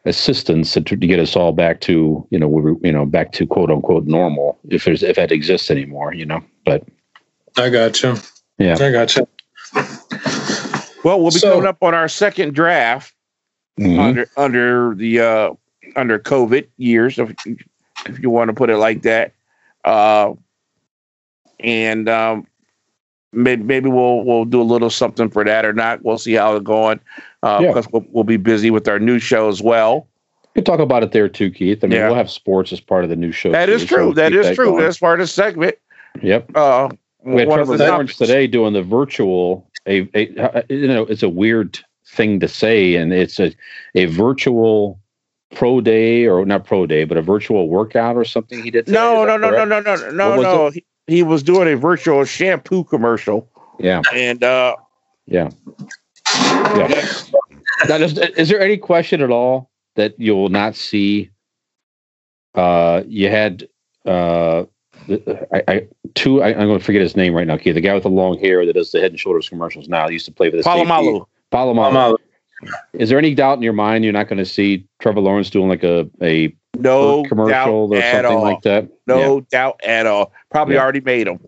assistance 0.06 0.74
to, 0.74 0.82
to 0.82 0.96
get 0.96 1.20
us 1.20 1.36
all 1.36 1.52
back 1.52 1.80
to 1.82 2.26
you 2.32 2.40
know 2.40 2.48
we 2.48 2.76
you 2.82 2.92
know 2.92 3.06
back 3.06 3.32
to 3.32 3.46
quote 3.46 3.70
unquote 3.70 4.06
normal 4.06 4.58
if 4.70 4.84
there's 4.84 5.04
if 5.04 5.16
that 5.16 5.32
exists 5.32 5.70
anymore 5.70 6.12
you 6.12 6.26
know 6.26 6.44
but 6.66 6.84
I 7.58 7.70
got 7.70 8.02
you. 8.02 8.16
Yeah. 8.58 8.78
I 8.80 8.92
got 8.92 9.16
you. 9.16 9.28
Well, 11.04 11.20
we'll 11.20 11.32
be 11.32 11.40
So- 11.40 11.56
coming 11.56 11.68
up 11.68 11.82
on 11.82 11.94
our 11.94 12.08
second 12.08 12.54
draft 12.54 13.14
mhm. 13.80 14.00
under 14.00 14.28
under 14.38 14.96
the 14.96 15.20
uh, 15.20 15.54
under 15.96 16.20
COVID 16.20 16.68
years, 16.78 17.18
if 17.18 17.34
if 18.06 18.20
you 18.20 18.30
want 18.30 18.50
to 18.50 18.54
put 18.54 18.70
it 18.70 18.78
like 18.78 19.02
that. 19.04 19.34
Uh, 19.84 20.34
and 21.60 22.08
um, 22.08 22.48
maybe, 23.32 23.64
maybe 23.64 23.90
we'll 23.90 24.24
we'll 24.24 24.46
do 24.46 24.62
a 24.62 24.64
little 24.64 24.90
something 24.90 25.30
for 25.30 25.44
that 25.44 25.66
or 25.66 25.74
not. 25.74 26.04
We'll 26.04 26.18
see 26.18 26.34
how 26.34 26.56
it's 26.56 26.64
going. 26.64 27.00
Uh, 27.44 27.60
Yeah. 27.62 27.68
Because 27.70 27.88
we'll, 27.92 28.06
we'll 28.10 28.24
be 28.24 28.38
busy 28.38 28.70
with 28.72 28.88
our 28.88 29.00
new 29.00 29.20
show 29.20 29.50
as 29.50 29.62
well. 29.62 30.08
we 30.56 30.60
could 30.62 30.66
talk 30.66 30.80
about 30.80 31.02
it 31.04 31.12
there 31.12 31.30
too 31.30 31.50
keith 31.52 31.84
i 31.84 31.88
mean 31.88 31.98
Yeah. 31.98 32.08
we'll 32.08 32.16
have 32.16 32.30
sports 32.30 32.72
as 32.74 32.80
part 32.82 33.04
of 33.04 33.10
the 33.10 33.16
new 33.16 33.32
show 33.32 33.52
That 33.52 33.66
too, 33.68 33.72
is 33.74 33.82
so 33.82 33.88
true. 33.88 34.06
we'll 34.06 34.14
That 34.16 34.56
true. 34.56 34.66
going. 34.66 34.84
That's 34.84 35.00
part 35.00 35.20
of 35.22 35.24
the 35.26 35.32
segment. 35.32 35.76
yep 36.22 36.50
Uh, 36.56 36.90
we 37.24 37.42
had 37.42 37.50
Trevor 37.50 37.78
Lawrence 37.78 38.16
today 38.18 38.48
doing 38.48 38.74
the 38.74 38.84
virtual 38.84 39.68
a, 39.88 40.08
a 40.14 40.64
you 40.70 40.88
know 40.88 41.04
it's 41.04 41.24
a 41.24 41.30
weird 41.30 41.80
thing 42.08 42.40
to 42.42 42.48
say 42.48 42.96
and 42.96 43.14
it's 43.14 43.40
a 43.40 43.54
a 43.96 44.06
virtual 44.06 45.00
pro 45.56 45.82
day 45.82 46.28
or 46.28 46.46
not 46.46 46.66
pro 46.66 46.86
day 46.86 47.04
but 47.06 47.18
a 47.18 47.22
virtual 47.22 47.68
workout 47.70 48.16
or 48.18 48.26
something 48.26 48.62
he 48.64 48.70
did 48.72 48.86
today. 48.86 48.98
No, 48.98 49.22
Is 49.24 49.28
no, 49.28 49.38
no, 49.38 49.50
no, 49.50 49.66
no, 49.66 49.80
no, 49.80 50.12
no, 50.12 50.42
no. 50.42 50.70
He, 50.70 50.84
he 51.08 51.24
was 51.24 51.42
doing 51.44 51.72
a 51.72 51.76
virtual 51.78 52.24
shampoo 52.26 52.84
commercial, 52.86 53.50
yeah 53.80 54.02
and 54.14 54.44
uh, 54.44 54.76
yeah 55.26 55.50
yeah 56.76 57.04
Now, 57.88 57.96
is, 57.96 58.18
is 58.18 58.50
there 58.50 58.60
any 58.62 58.78
question 58.78 59.22
at 59.22 59.32
all 59.32 59.70
that 59.96 60.20
you 60.20 60.36
will 60.36 60.50
not 60.50 60.76
see? 60.76 61.30
Uh, 62.54 63.04
you 63.08 63.30
had 63.30 63.68
uh, 64.06 64.64
I, 65.54 65.64
I 65.68 65.88
two. 66.16 66.42
I, 66.42 66.50
I'm 66.50 66.68
going 66.68 66.80
to 66.80 66.84
forget 66.86 67.02
his 67.02 67.16
name 67.16 67.34
right 67.34 67.48
now. 67.48 67.54
Okay, 67.56 67.72
the 67.72 67.82
guy 67.82 67.94
with 67.94 68.04
the 68.04 68.10
long 68.10 68.38
hair 68.40 68.66
that 68.66 68.74
does 68.74 68.92
the 68.92 69.00
Head 69.00 69.12
and 69.12 69.20
Shoulders 69.20 69.48
commercials 69.50 69.88
now. 69.88 70.08
He 70.08 70.14
used 70.14 70.26
to 70.26 70.32
play 70.32 70.50
for 70.50 70.58
the 70.58 70.64
safety- 70.64 70.82
Polamalu. 70.86 71.26
Polamalu. 71.52 72.18
Is 72.94 73.10
there 73.10 73.18
any 73.18 73.34
doubt 73.34 73.58
in 73.58 73.64
your 73.64 73.74
mind 73.74 74.04
you're 74.04 74.14
not 74.14 74.28
going 74.28 74.38
to 74.38 74.46
see 74.46 74.86
Trevor 75.00 75.22
Lawrence 75.22 75.50
doing 75.50 75.68
like 75.70 75.84
a 75.84 76.10
a 76.22 76.56
No 76.78 77.24
commercial 77.24 77.92
or 77.94 78.02
something 78.02 78.26
all. 78.26 78.44
like 78.44 78.62
that? 78.62 78.88
No 79.08 79.40
doubt 79.42 79.80
at 79.84 80.06
all. 80.06 80.32
Probably 80.52 80.76
Yeah. 80.76 80.82
already 80.84 81.02
made 81.02 81.26
them. 81.28 81.40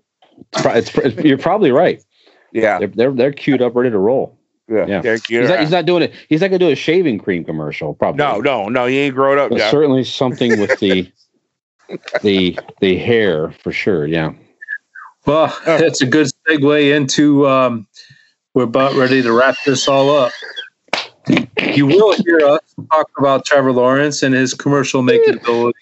It's 0.54 0.66
it's, 0.66 0.98
it's, 0.98 1.24
you're 1.24 1.38
probably 1.38 1.72
right. 1.72 2.04
Yeah. 2.52 2.80
They're, 2.80 2.88
they're 2.88 3.12
they're 3.12 3.32
queued 3.34 3.62
up, 3.62 3.76
ready 3.76 3.92
to 3.92 4.00
roll. 4.00 4.38
Yeah. 4.70 4.86
Yeah. 4.88 5.02
Thank 5.02 5.30
you. 5.30 5.42
He's 5.42 5.50
not, 5.50 5.60
he's 5.60 5.72
not 5.72 5.86
doing 5.86 6.04
it. 6.04 6.14
He's 6.30 6.42
not 6.42 6.48
going 6.48 6.60
to 6.60 6.66
do 6.68 6.72
a 6.72 6.76
shaving 6.76 7.20
cream 7.20 7.44
commercial. 7.44 7.94
Probably 7.94 8.18
no, 8.18 8.40
no, 8.40 8.70
no. 8.70 8.86
He 8.86 8.98
ain't 9.00 9.16
grown 9.16 9.38
up 9.38 9.50
but 9.50 9.60
yet. 9.60 9.72
certainly 9.72 10.04
something 10.04 10.60
with 10.60 10.80
the 10.80 11.12
the 12.22 12.58
the 12.80 12.98
hair 12.98 13.52
for 13.52 13.72
sure. 13.72 14.06
Yeah. 14.08 14.34
Well, 15.26 15.58
that's 15.66 16.02
a 16.02 16.06
good 16.06 16.28
segue 16.48 16.96
into 16.96 17.48
um, 17.48 17.88
we're 18.54 18.64
about 18.64 18.94
ready 18.96 19.22
to 19.22 19.32
wrap 19.32 19.56
this 19.66 19.88
all 19.88 20.10
up. 20.16 20.32
You 21.76 21.88
will 21.88 22.14
hear 22.24 22.40
us 22.40 22.60
talk 22.92 23.10
about 23.18 23.46
Trevor 23.46 23.72
Lawrence 23.72 24.22
and 24.24 24.36
his 24.36 24.54
commercial 24.54 25.02
making 25.02 25.38
ability 25.38 25.78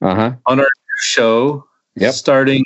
Uh 0.00 0.14
huh. 0.14 0.32
on 0.46 0.60
our 0.60 0.68
show, 0.98 1.66
Yep. 1.96 2.14
starting 2.14 2.64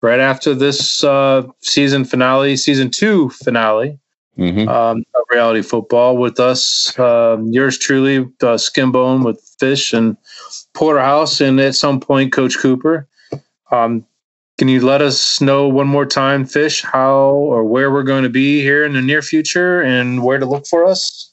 right 0.00 0.20
after 0.20 0.54
this 0.54 1.02
uh, 1.02 1.42
season 1.60 2.04
finale, 2.04 2.56
season 2.56 2.90
two 2.90 3.30
finale 3.30 3.98
hmm 4.38 4.68
um, 4.68 5.04
reality 5.30 5.62
football 5.62 6.16
with 6.16 6.40
us, 6.40 6.98
um, 6.98 7.48
yours 7.48 7.76
truly, 7.76 8.18
uh, 8.18 8.56
Skinbone 8.56 9.24
with 9.24 9.40
Fish 9.58 9.92
and 9.92 10.16
Porterhouse, 10.74 11.40
and 11.40 11.60
at 11.60 11.74
some 11.74 12.00
point, 12.00 12.32
Coach 12.32 12.58
Cooper. 12.58 13.06
Um, 13.70 14.06
can 14.58 14.68
you 14.68 14.84
let 14.84 15.02
us 15.02 15.40
know 15.40 15.68
one 15.68 15.86
more 15.86 16.06
time, 16.06 16.44
Fish, 16.44 16.82
how 16.82 17.20
or 17.30 17.64
where 17.64 17.92
we're 17.92 18.02
going 18.02 18.24
to 18.24 18.28
be 18.28 18.60
here 18.60 18.84
in 18.84 18.94
the 18.94 19.02
near 19.02 19.22
future 19.22 19.82
and 19.82 20.24
where 20.24 20.38
to 20.38 20.46
look 20.46 20.66
for 20.66 20.84
us? 20.84 21.32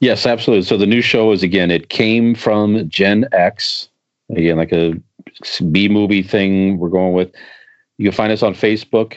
Yes, 0.00 0.26
absolutely. 0.26 0.64
So 0.64 0.76
the 0.76 0.86
new 0.86 1.00
show 1.00 1.32
is 1.32 1.42
again. 1.42 1.70
It 1.70 1.88
came 1.88 2.34
from 2.34 2.88
Gen 2.88 3.26
X. 3.32 3.88
Again, 4.30 4.56
like 4.56 4.72
a 4.72 4.94
B 5.70 5.88
movie 5.88 6.22
thing. 6.22 6.78
We're 6.78 6.90
going 6.90 7.14
with. 7.14 7.32
You 7.96 8.04
can 8.04 8.12
find 8.12 8.32
us 8.32 8.42
on 8.42 8.54
Facebook 8.54 9.14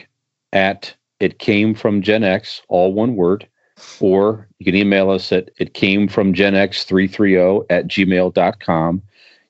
at 0.52 0.94
It 1.22 1.38
Came 1.38 1.72
from 1.72 2.02
Gen 2.02 2.24
X, 2.24 2.62
all 2.68 2.92
one 2.92 3.14
word. 3.14 3.46
or 4.00 4.48
you 4.58 4.64
can 4.64 4.74
email 4.74 5.08
us 5.10 5.30
at 5.32 5.50
it 5.56 5.72
came 5.74 6.08
from 6.08 6.34
Gen 6.34 6.54
X330 6.54 7.64
at 7.70 7.86
gmail.com. 7.86 9.02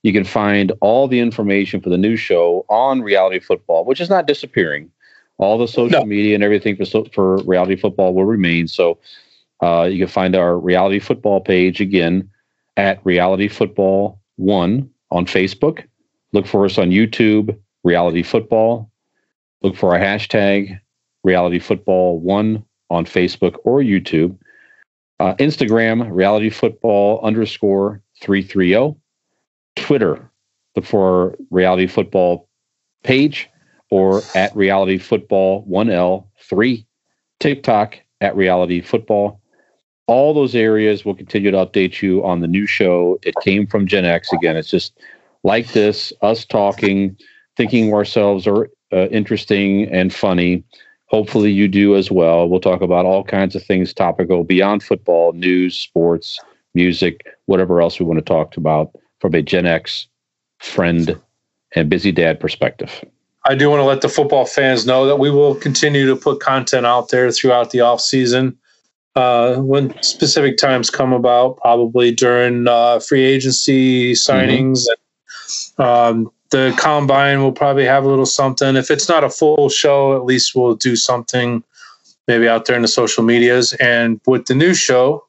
You 0.03 0.13
can 0.13 0.25
find 0.25 0.73
all 0.81 1.09
the 1.09 1.19
information 1.19 1.81
for 1.81 1.89
the 1.89 1.97
new 1.97 2.17
show 2.17 2.67
on 2.69 3.01
reality 3.01 3.41
football, 3.41 3.85
which 3.87 4.01
is 4.01 4.11
not 4.11 4.27
disappearing. 4.27 4.91
All 5.39 5.57
the 5.57 5.67
social 5.67 6.01
no. 6.01 6.05
media 6.05 6.35
and 6.35 6.45
everything 6.45 6.77
for 6.77 7.05
for 7.07 7.37
reality 7.45 7.77
football 7.77 8.13
will 8.13 8.27
remain. 8.27 8.69
So 8.69 8.99
uh, 9.63 9.89
you 9.91 9.99
can 9.99 10.09
find 10.09 10.37
our 10.37 10.59
reality 10.59 10.99
football 10.99 11.41
page 11.41 11.81
again 11.81 12.29
at 12.77 13.05
reality 13.05 13.49
football 13.49 14.21
one 14.37 14.91
on 15.11 15.25
Facebook. 15.25 15.85
Look 16.33 16.47
for 16.47 16.67
us 16.67 16.77
on 16.77 16.91
YouTube, 16.91 17.59
reality 17.83 18.23
football. 18.23 18.91
Look 19.63 19.77
for 19.77 19.95
our 19.95 20.01
hashtag 20.01 20.81
reality 21.25 21.59
football 21.59 22.19
one 22.19 22.65
on 22.91 23.05
Facebook 23.05 23.57
or 23.65 23.81
YouTube. 23.81 24.37
Uh, 25.19 25.35
Instagram, 25.37 26.11
reality 26.11 26.51
football 26.51 27.21
underscore 27.23 28.03
330. 28.23 28.99
Twitter, 29.77 30.31
look 30.77 30.85
for 30.85 31.37
reality 31.51 31.87
football 31.87 32.49
page 33.03 33.49
or 33.91 34.23
at 34.35 34.55
reality 34.57 34.99
football 34.99 35.67
1L 35.67 36.27
3. 36.41 36.87
TikTok 37.41 37.99
at 38.21 38.37
reality 38.37 38.81
football. 38.81 39.41
All 40.07 40.35
those 40.35 40.55
areas 40.55 41.05
will 41.05 41.15
continue 41.15 41.51
to 41.51 41.57
update 41.59 42.03
you 42.03 42.25
on 42.25 42.41
the 42.41 42.49
new 42.49 42.67
show. 42.67 43.19
It 43.23 43.35
came 43.43 43.67
from 43.67 43.87
Gen 43.87 44.05
X. 44.05 44.33
Again, 44.33 44.57
it's 44.57 44.71
just 44.71 44.99
like 45.45 45.73
this, 45.73 46.13
us 46.23 46.45
talking, 46.45 47.17
thinking 47.57 47.93
ourselves 47.95 48.47
are 48.47 48.69
uh, 48.93 49.09
interesting 49.09 49.85
and 49.89 50.13
funny 50.13 50.65
Hopefully, 51.13 51.53
you 51.53 51.69
do 51.69 51.95
as 51.95 52.11
well. 52.11 52.49
We'll 52.49 52.59
talk 52.59 52.81
about 52.81 53.05
all 53.05 53.23
kinds 53.23 53.55
of 53.55 53.63
things 53.63 53.93
topical 53.93 54.45
beyond 54.45 54.83
football, 54.83 55.33
news, 55.35 55.79
sports, 55.79 56.41
music, 56.75 57.27
whatever 57.45 57.83
else 57.83 58.01
we 58.01 58.07
want 58.07 58.19
to 58.19 58.25
talk 58.25 58.57
about 58.57 58.91
from 59.21 59.35
a 59.35 59.43
Gen 59.43 59.67
X 59.67 60.09
friend 60.59 61.21
and 61.75 61.91
busy 61.91 62.13
dad 62.13 62.41
perspective. 62.41 63.05
I 63.45 63.55
do 63.55 63.69
want 63.69 63.81
to 63.81 63.85
let 63.85 64.01
the 64.01 64.09
football 64.09 64.47
fans 64.47 64.87
know 64.87 65.05
that 65.07 65.19
we 65.19 65.31
will 65.31 65.55
continue 65.55 66.07
to 66.07 66.17
put 66.17 66.41
content 66.41 66.87
out 66.87 67.11
there 67.11 67.31
throughout 67.31 67.71
the 67.71 67.81
off 67.81 68.01
season. 68.01 68.57
Uh, 69.15 69.57
when 69.57 69.95
specific 70.03 70.57
times 70.57 70.89
come 70.89 71.13
about, 71.13 71.59
probably 71.59 72.11
during 72.11 72.67
uh, 72.67 72.99
free 73.01 73.23
agency 73.23 74.13
signings 74.13 74.85
mm-hmm. 74.87 75.83
and 75.83 76.27
um, 76.27 76.33
the 76.53 76.75
combine 76.79 77.43
will 77.43 77.53
probably 77.53 77.85
have 77.85 78.05
a 78.05 78.09
little 78.09 78.27
something. 78.27 78.77
If 78.77 78.91
it's 78.91 79.09
not 79.09 79.25
a 79.25 79.31
full 79.31 79.69
show, 79.69 80.15
at 80.15 80.25
least 80.25 80.55
we'll 80.55 80.77
do 80.77 80.95
something 80.95 81.65
maybe 82.29 82.47
out 82.47 82.67
there 82.67 82.77
in 82.77 82.83
the 82.83 82.89
social 82.89 83.25
medias. 83.25 83.73
And 83.75 84.21
with 84.27 84.47
the 84.47 84.55
new 84.55 84.75
show, 84.75 85.25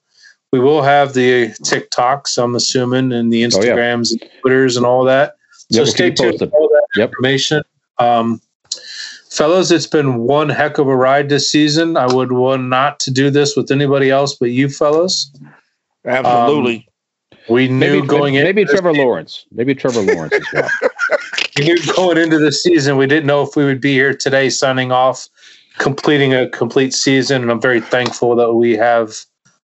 we 0.52 0.60
will 0.60 0.84
have 0.84 1.14
the 1.14 1.48
TikToks, 1.64 2.42
I'm 2.42 2.56
assuming, 2.56 3.12
and 3.12 3.34
the 3.34 3.42
Instagrams 3.42 4.12
oh, 4.12 4.18
yeah. 4.22 4.28
and 4.28 4.42
Twitters 4.42 4.78
and 4.78 4.86
all 4.86 5.04
that. 5.06 5.38
So 5.72 5.80
yep, 5.80 5.88
stay 5.88 6.12
tuned 6.12 6.38
for 6.38 6.46
all 6.48 6.70
that 6.70 6.88
yep. 6.96 7.10
information. 7.10 7.64
Um, 7.98 8.42
fellas, 9.32 9.72
it's 9.72 9.88
been 9.88 10.20
one 10.20 10.50
heck 10.50 10.78
of 10.78 10.88
a 10.88 10.96
ride 10.96 11.30
this 11.30 11.50
season. 11.50 11.98
I 11.98 12.14
would 12.14 12.34
want 12.34 12.64
not 12.64 13.00
to 13.00 13.12
do 13.12 13.30
this 13.30 13.56
with 13.56 13.72
anybody 13.72 14.12
else 14.12 14.36
but 14.36 14.52
you 14.52 14.70
fellows. 14.70 15.32
Absolutely. 16.06 16.76
Um, 16.76 16.93
we 17.50 17.68
knew 17.68 17.96
maybe, 17.96 18.08
going 18.08 18.34
maybe, 18.36 18.46
maybe 18.46 18.66
Trevor 18.66 18.94
Lawrence. 18.94 19.46
Maybe 19.52 19.76
Trevor 19.76 20.02
Lawrence 20.02 20.34
as 20.34 20.46
well. 20.54 20.70
we 21.58 21.66
knew 21.66 21.94
going 21.94 22.18
into 22.18 22.40
the 22.40 22.52
season, 22.52 22.98
we 22.98 23.08
didn't 23.08 23.26
know 23.26 23.42
if 23.44 23.56
we 23.56 23.66
would 23.66 23.82
be 23.82 23.94
here 23.94 24.14
today, 24.14 24.50
signing 24.50 24.92
off, 24.92 25.28
completing 25.78 26.34
a 26.34 26.50
complete 26.50 26.94
season, 26.94 27.42
and 27.42 27.52
I'm 27.52 27.62
very 27.62 27.82
thankful 27.82 28.36
that 28.36 28.54
we 28.54 28.72
have 28.78 29.18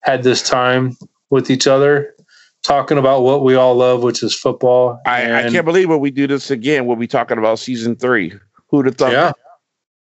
had 0.01 0.23
this 0.23 0.43
time 0.43 0.97
with 1.31 1.51
each 1.51 1.67
other, 1.67 2.15
talking 2.63 2.99
about 2.99 3.23
what 3.23 3.45
we 3.45 3.55
all 3.55 3.75
love, 3.75 4.03
which 4.03 4.23
is 4.23 4.35
football. 4.35 5.01
I, 5.07 5.47
I 5.47 5.51
can't 5.51 5.65
believe 5.65 5.89
when 5.89 6.01
we 6.01 6.11
do 6.11 6.27
this 6.27 6.51
again. 6.51 6.87
We'll 6.87 6.97
be 6.97 7.07
talking 7.07 7.39
about 7.39 7.59
season 7.59 7.97
three. 7.97 8.33
Who'd 8.69 8.87
have 8.87 8.97
thought? 8.97 9.13
Yeah. 9.13 9.33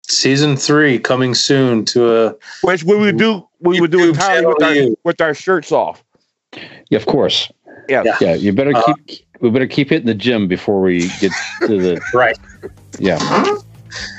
Season 0.06 0.54
three 0.56 0.98
coming 0.98 1.34
soon 1.34 1.86
to 1.86 2.14
a 2.14 2.34
which 2.62 2.84
we 2.84 2.94
would 2.94 3.16
do 3.16 3.48
we 3.60 3.80
would 3.80 3.90
do 3.90 4.10
entirely 4.10 4.46
with 4.46 4.62
our, 4.62 4.96
with 5.02 5.20
our 5.22 5.32
shirts 5.32 5.72
off. 5.72 6.04
Yeah, 6.90 6.98
of 6.98 7.06
course. 7.06 7.50
Yeah, 7.88 8.02
yeah. 8.20 8.34
You 8.34 8.52
better 8.52 8.74
uh, 8.74 8.94
keep. 8.94 9.26
We 9.40 9.50
better 9.50 9.66
keep 9.66 9.90
hitting 9.90 10.06
the 10.06 10.14
gym 10.14 10.48
before 10.48 10.80
we 10.80 11.08
get 11.20 11.32
to 11.60 11.78
the 11.78 12.00
right. 12.14 12.38
Yeah. 12.98 13.18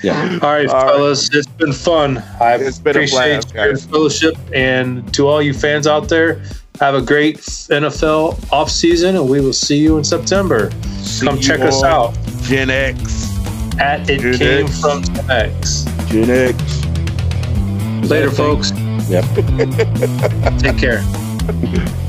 Yeah. 0.04 0.40
All 0.42 0.52
right, 0.52 0.68
all 0.68 0.88
fellas. 0.88 1.30
Right. 1.30 1.40
It's 1.40 1.48
been 1.48 1.74
fun. 1.74 2.18
I 2.40 2.56
it's 2.56 2.80
been 2.80 2.92
appreciate 2.96 3.54
a 3.56 3.66
your 3.66 3.78
fellowship, 3.78 4.36
and 4.54 5.12
to 5.14 5.28
all 5.28 5.42
you 5.42 5.54
fans 5.54 5.88
out 5.88 6.08
there, 6.10 6.42
have 6.80 6.96
a 6.96 7.02
great 7.02 7.38
NFL 7.38 8.52
off 8.52 8.70
season, 8.70 9.16
and 9.16 9.30
we 9.30 9.42
will 9.42 9.54
see 9.54 9.78
you 9.78 9.98
in 9.98 10.04
September. 10.04 10.72
See 11.00 11.26
Come 11.26 11.40
check 11.40 11.62
us 11.62 11.84
out. 11.84 12.18
Gen 12.44 12.70
X. 12.70 13.32
At 13.80 14.10
it 14.10 14.20
Gen 14.20 14.38
came 14.38 14.66
X. 14.66 14.82
from 14.82 15.04
Gen 15.04 15.32
X. 15.32 15.86
Gen 16.08 16.30
X. 16.30 16.86
Later, 18.10 18.32
folks. 18.32 18.72
Yep. 19.10 19.26
Take 20.60 20.78
care. 20.78 21.04